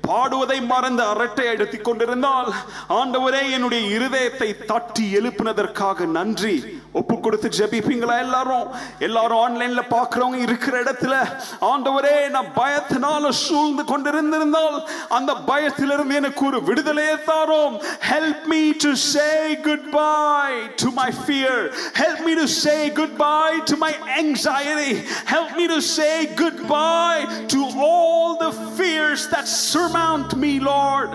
பாடுவதை 0.07 0.65
மறந்து 0.65 1.03
அரட்டை 1.03 1.45
எடுத்துக் 1.45 1.83
கொண்டிருந்தால் 1.83 2.53
ஆண்டவரே 2.89 3.51
என்னுடைய 3.51 3.97
இருதயத்தை 3.97 4.65
தட்டி 4.65 5.13
எழுப்பினதற்காக 5.13 6.05
நன்றி. 6.05 6.79
ஒப்பு 6.93 7.19
கொடுத்து 7.19 7.49
ஜபிப்பீங்களா 7.49 8.19
எல்லாரும்? 8.19 8.67
எல்லாரும் 8.99 9.41
ஆன்லைன்ல 9.41 9.81
பாக்குறவங்க 9.89 10.35
இருக்கிற 10.35 10.81
இடத்துல 10.83 11.15
ஆண்டவரே 11.61 12.29
நான் 12.29 12.51
பயத்தினால 12.55 13.29
சூழ்ந்து 13.29 13.83
கொண்டிருந்திருந்தால் 13.83 14.83
அந்த 15.09 15.33
பயத்திலிருந்து 15.33 16.15
எனக்கு 16.15 16.45
ஒரு 16.45 16.63
விடுதலையை 16.63 17.15
தாரோம். 17.15 17.77
Help 18.09 18.45
me 18.45 18.71
to 18.83 18.93
say 18.93 19.57
good 19.63 19.89
bye 19.89 20.53
to 20.75 20.89
my 20.89 21.09
fear 21.27 21.71
help 21.99 22.23
me 22.25 22.33
to 22.33 22.45
say 22.45 22.91
good 22.91 23.17
bye 23.17 23.59
to 23.65 23.77
my 23.77 23.93
anxiety 23.93 25.05
help 25.31 25.55
me 25.57 25.65
to 25.65 25.79
say 25.79 26.27
good 26.35 26.67
bye 26.67 27.25
to 27.47 27.61
all 27.89 28.37
the 28.37 28.50
fears 28.77 29.21
that 29.33 29.47
surmount 29.47 30.31
me 30.43 30.53
lord. 30.71 31.11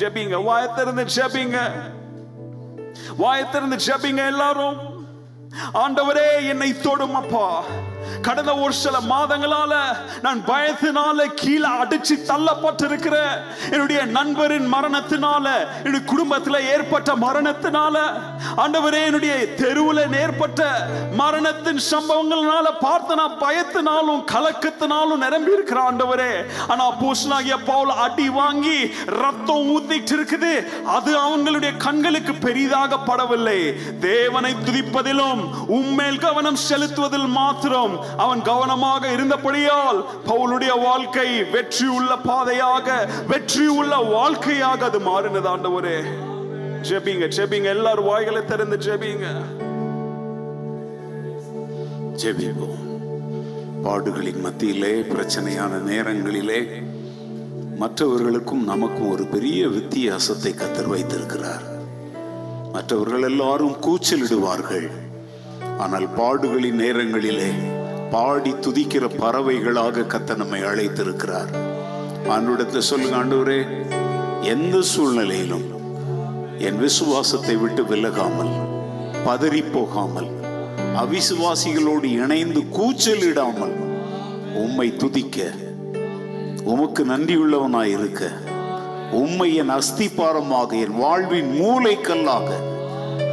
ஜெபிங்க 0.00 0.38
வாயை 0.46 0.68
திறந்து 0.76 1.04
ஜெபிங்க 1.16 1.58
வாயை 3.22 3.44
திறந்து 3.50 3.76
ஜெபிங்க 3.86 4.22
எல்லாரும் 4.32 4.78
ஆண்டவரே 5.82 6.28
என்னை 6.52 6.70
தொடும் 6.86 7.16
அப்பா 7.20 7.46
கடந்த 8.22 8.52
ஒரு 8.56 8.72
சில 8.72 8.96
மாதங்களால 9.12 9.74
நான் 10.22 10.40
பயத்தினால 10.46 11.26
கீழே 11.34 11.70
அடிச்சு 11.82 12.14
தள்ளப்பட்டிருக்கிற 12.30 13.16
என்னுடைய 13.70 14.00
நண்பரின் 14.16 14.68
மரணத்தினால 14.74 15.46
என்னுடைய 15.84 16.04
குடும்பத்தில் 16.04 16.66
ஏற்பட்ட 16.74 17.14
மரணத்தினால 17.26 17.96
ஆண்டவரே 18.64 19.00
என்னுடைய 19.04 19.34
தெருவில் 19.62 20.02
ஏற்பட்ட 20.22 20.62
மரணத்தின் 21.20 21.80
சம்பவங்களால 21.90 22.66
பார்த்து 22.80 23.14
நான் 23.16 23.38
பயத்தினாலும் 23.44 24.22
கலக்கத்தினாலும் 24.32 25.22
நிரம்பி 25.24 25.52
இருக்கிற 25.52 25.80
ஆண்டவரே. 25.90 26.32
ஆனா 26.68 26.84
பூசனாகிய 27.00 27.56
பவுல் 27.64 27.92
அடி 28.04 28.28
வாங்கி 28.28 28.78
ரத்தம் 29.22 29.66
ஊத்திட்டு 29.74 30.14
இருக்குது 30.16 30.52
அது 30.96 31.12
அவங்களுடைய 31.18 31.72
கண்களுக்கு 31.76 32.34
பெரிதாக 32.34 32.98
படவில்லை. 33.06 33.58
தேவனை 34.00 34.52
துதிப்பதிலும் 34.66 35.42
உம்மேல் 35.78 36.22
கவனம் 36.26 36.62
செலுத்துவதில் 36.68 37.28
மாத்திரம் 37.38 37.95
அவன் 38.16 38.42
கவனமாக 38.42 39.12
இருந்தபடியால் 39.12 40.04
பவுலுடைய 40.26 40.80
வாழ்க்கை 40.82 41.42
வெற்றி 41.44 41.86
உள்ள 41.86 42.16
பாதையாக 42.16 43.08
வெற்றி 43.28 43.66
உள்ள 43.66 43.96
வாழ்க்கையாக 43.96 44.84
அது 44.84 44.98
மாறினது 44.98 45.48
ஆண்டவரே. 45.54 45.98
ஜெபிங்க 46.88 47.26
ஜெபிங்க. 47.36 47.62
எல்லாரும் 47.62 48.04
வாய்களை 48.04 48.44
திறந்து 48.44 48.76
ஜெபிங்க. 48.76 49.26
ஜெபிப்போம். 52.22 52.84
பாடுகளின் 53.84 54.40
மத்தியிலே 54.40 54.92
பிரச்சனையான 55.00 55.68
நேரங்களிலே 55.68 56.68
மற்றவர்களுக்கும் 57.76 58.64
நமக்கும் 58.64 59.10
ஒரு 59.10 59.24
பெரிய 59.24 59.68
வித்தியாசத்தை 59.68 60.52
கத்தர் 60.52 60.86
வைத்திருக்கிறார். 60.86 61.64
மற்றவர்கள் 62.72 63.22
எல்லாரும் 63.22 63.76
கூச்சலிடுவார்கள். 63.80 64.90
ஆனால் 65.78 66.08
பாடுகளின் 66.16 66.80
நேரங்களிலே 66.84 67.50
பாடி 68.10 68.50
துதிக்கிற 68.50 69.04
பறவைகளாக 69.18 70.06
கத்த 70.06 70.36
நம்மை 70.36 70.60
அழைத்திருக்கிறார். 70.62 71.50
ஆண்டோடத்தை 72.28 72.78
சொல்லுங்க 72.78 73.16
ஆண்டவரே 73.16 73.66
எந்த 74.42 74.80
சூழ்நிலையிலும் 74.82 75.66
என் 76.58 76.78
விசுவாசத்தை 76.78 77.56
விட்டு 77.56 77.82
விலகாமல் 77.82 78.52
பதறி 79.24 79.72
போகாமல் 79.72 80.28
அவிசுவாசிகளோடு 80.96 82.04
இணைந்து 82.04 82.60
கூச்சலிடாமல் 82.60 83.74
உம்மை 84.54 84.96
துதிக்க 84.96 85.50
உமக்கு 86.64 87.04
நன்றியுள்ளவனாய் 87.04 87.92
இருக்க 87.92 88.30
உம்மை 89.12 89.54
என் 89.54 89.70
அஸ்திபாரமாக 89.70 90.70
என் 90.80 90.96
வாழ்வின் 90.96 91.50
மூளைக்கல்லாக 91.60 92.48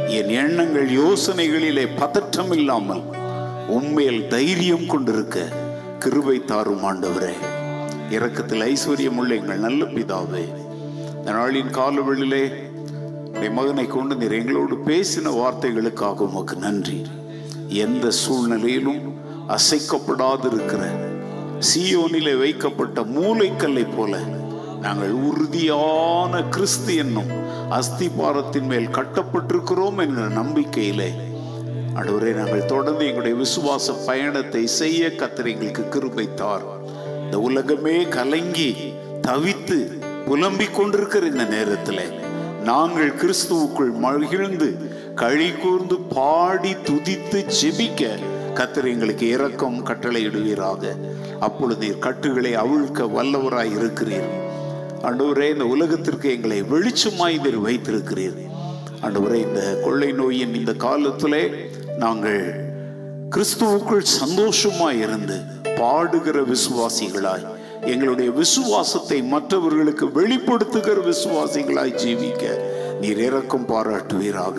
என் 0.08 0.28
எண்ணங்கள் 0.28 0.88
யோசனைகளிலே 0.90 1.88
பதற்றம் 1.96 2.52
இல்லாமல் 2.52 3.02
உண்மையில் 3.68 4.28
தைரியம் 4.28 4.86
கொண்டிருக்க 4.86 5.48
கிருபை 5.98 6.44
தாரும் 6.44 6.84
ஆண்டவரே. 6.84 7.32
இறக்கத்தில் 8.10 8.60
ஐஸ்வர்யம் 8.60 9.16
உள்ள 9.16 9.34
எங்கள் 9.34 9.58
நல்ல 9.58 9.84
பிதாவே 9.84 10.44
இந்த 11.16 11.32
நாளின் 11.32 11.70
காலவெளியிலே 11.70 12.52
என் 13.42 13.52
மகனை 13.52 13.86
கொண்டு 13.86 14.16
நீர் 14.16 14.32
எங்களோடு 14.32 14.74
பேசின 14.74 15.24
வார்த்தைகளுக்காக 15.24 16.16
உமக்கு 16.16 16.56
நன்றி. 16.56 17.06
எந்த 17.68 18.10
சூழ்நிலையிலும் 18.10 19.16
அசைக்கப்படாதிருக்கிற 19.48 20.82
சியோனிலே 21.58 22.38
வைக்கப்பட்ட 22.38 23.00
மூளைக்கல்லை 23.02 23.86
போல 23.96 24.18
நாங்கள் 24.80 25.10
உறுதியான 25.10 26.42
கிறிஸ்து 26.42 26.96
என்னும் 26.96 27.30
அஸ்திபாரத்தின் 27.70 28.66
மேல் 28.66 28.88
கட்டப்பட்டிருக்கிறோம் 28.88 29.98
என்கிற 29.98 30.28
நம்பிக்கையிலே 30.28 31.14
ஆண்டவரே 31.94 32.34
நாங்கள் 32.34 32.64
தொடர்ந்து 32.64 33.06
எங்களுடைய 33.06 33.36
விசுவாச 33.36 33.92
பயணத்தை 34.06 34.66
செய்ய 34.66 35.08
கத்திர 35.08 35.44
எங்களுக்கு 35.44 35.84
கிருபைத்தார். 35.90 36.64
இந்த 37.24 37.40
உலகமே 37.40 38.02
கலங்கி 38.08 38.76
தவித்து 39.22 39.78
புலம்பிக் 40.26 40.74
கொண்டிருக்கிற 40.74 41.26
இந்த 41.26 41.44
நேரத்தில் 41.44 42.12
நாங்கள் 42.62 43.12
கிறிஸ்துவுக்குள் 43.12 43.92
மகிழ்ந்து 43.92 44.68
கழி 45.14 45.50
கூர்ந்து 45.50 45.96
பாடி 45.96 46.72
துதித்து 46.74 47.44
ஜெபிக்க 47.60 48.10
கத்திர 48.54 48.84
எங்களுக்கு 48.84 49.26
இரக்கம் 49.28 49.86
கட்டளையிடுவீராக. 49.86 50.82
அப்பொழுது 51.40 51.86
நீர் 51.86 51.98
கட்டுகளை 51.98 52.56
அவிழ்க்க 52.56 53.08
வல்லவராய் 53.16 53.76
இருக்கிறீர். 53.80 54.28
ஆண்டவரே 55.02 55.52
இந்த 55.52 55.66
உலகத்திற்கு 55.66 56.30
எங்களை 56.30 56.62
வெளிச்சமாய் 56.62 57.40
நீர் 57.44 57.60
வைத்திருக்கிறீர். 57.60 58.38
ஆண்டவரே 59.02 59.34
இந்த 59.34 59.80
கொள்ளை 59.84 60.12
நோயின் 60.12 60.54
இந்த 60.54 60.72
காலத்திலே 60.72 61.70
நாங்கள் 61.98 62.70
கிறிஸ்துவுக்குள் 63.30 64.00
சந்தோஷமாய் 64.00 65.00
இருந்து 65.00 65.40
பாடுகிற 65.64 66.42
விசுவாசிகளாய் 66.42 67.46
எங்களுடைய 67.80 68.30
விசுவாசத்தை 68.30 69.22
மற்றவர்களுக்கு 69.22 70.06
வெளிப்படுத்துகிற 70.06 71.12
விசுவாசிகளாய் 71.12 71.94
ஜீவிக்க 71.94 72.58
நீர் 73.00 73.18
இறக்கம் 73.18 73.66
பாராட்டுவீராக. 73.66 74.58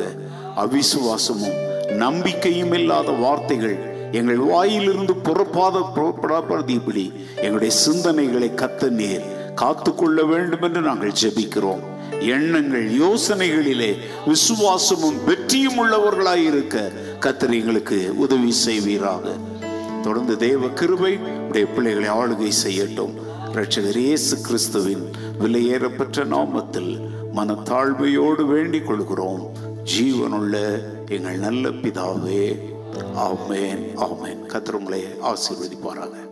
அவிசுவாசமும் 0.56 1.58
நம்பிக்கையும் 1.92 2.72
இல்லாத 2.72 3.12
வார்த்தைகள் 3.12 3.78
எங்கள் 4.12 4.38
வாயிலிருந்து 4.38 5.16
புறப்பாத 5.16 5.92
புறப்படாதபடி 5.96 7.12
எங்களுடைய 7.36 7.76
சிந்தனைகளை 7.86 8.50
கத்த 8.54 8.90
நீர் 8.90 9.54
காத்துக்கொள்ள 9.56 10.24
வேண்டும் 10.24 10.62
என்று 10.62 10.82
நாங்கள் 10.82 11.18
ஜெபிக்கிறோம். 11.22 11.84
எண்ணங்கள் 12.20 12.90
யோசனைகளிலே 13.00 13.98
விசுவாசமும் 14.26 15.24
வெற்றியும் 15.26 15.86
உள்ளவர்களாய் 15.86 16.46
இருக்க 16.46 16.92
கத்தர் 17.20 17.54
எங்களுக்கு 17.54 18.14
உதவி 18.18 18.52
செய்வீராக. 18.52 19.36
தொடர்ந்து 20.04 20.38
தேவ 20.38 20.68
கிருபை 20.68 21.18
உடைய 21.18 21.68
பிள்ளைகளை 21.68 22.10
ஆளுகை 22.10 22.52
செய்யட்டும். 22.68 23.14
இரட்சகர் 23.54 23.96
இயேசு 23.96 24.42
கிறிஸ்துவின் 24.42 25.12
விலையேறப்பெற்ற 25.40 26.26
நாமத்தில் 26.26 27.08
மனத்தாழ்மையோடு 27.36 28.46
வேண்டிக் 28.46 28.88
கொள்கிறோம். 28.88 29.52
ஜீவனுள்ள 29.98 30.84
எங்கள் 31.10 31.38
நல்ல 31.38 31.70
பிதாவே 31.70 32.60
ஆமேன் 33.16 33.88
ஆமேன். 33.96 34.38
கத்திரங்களை 34.48 35.04
ஆசீர்வதிப்பாராக. 35.22 36.25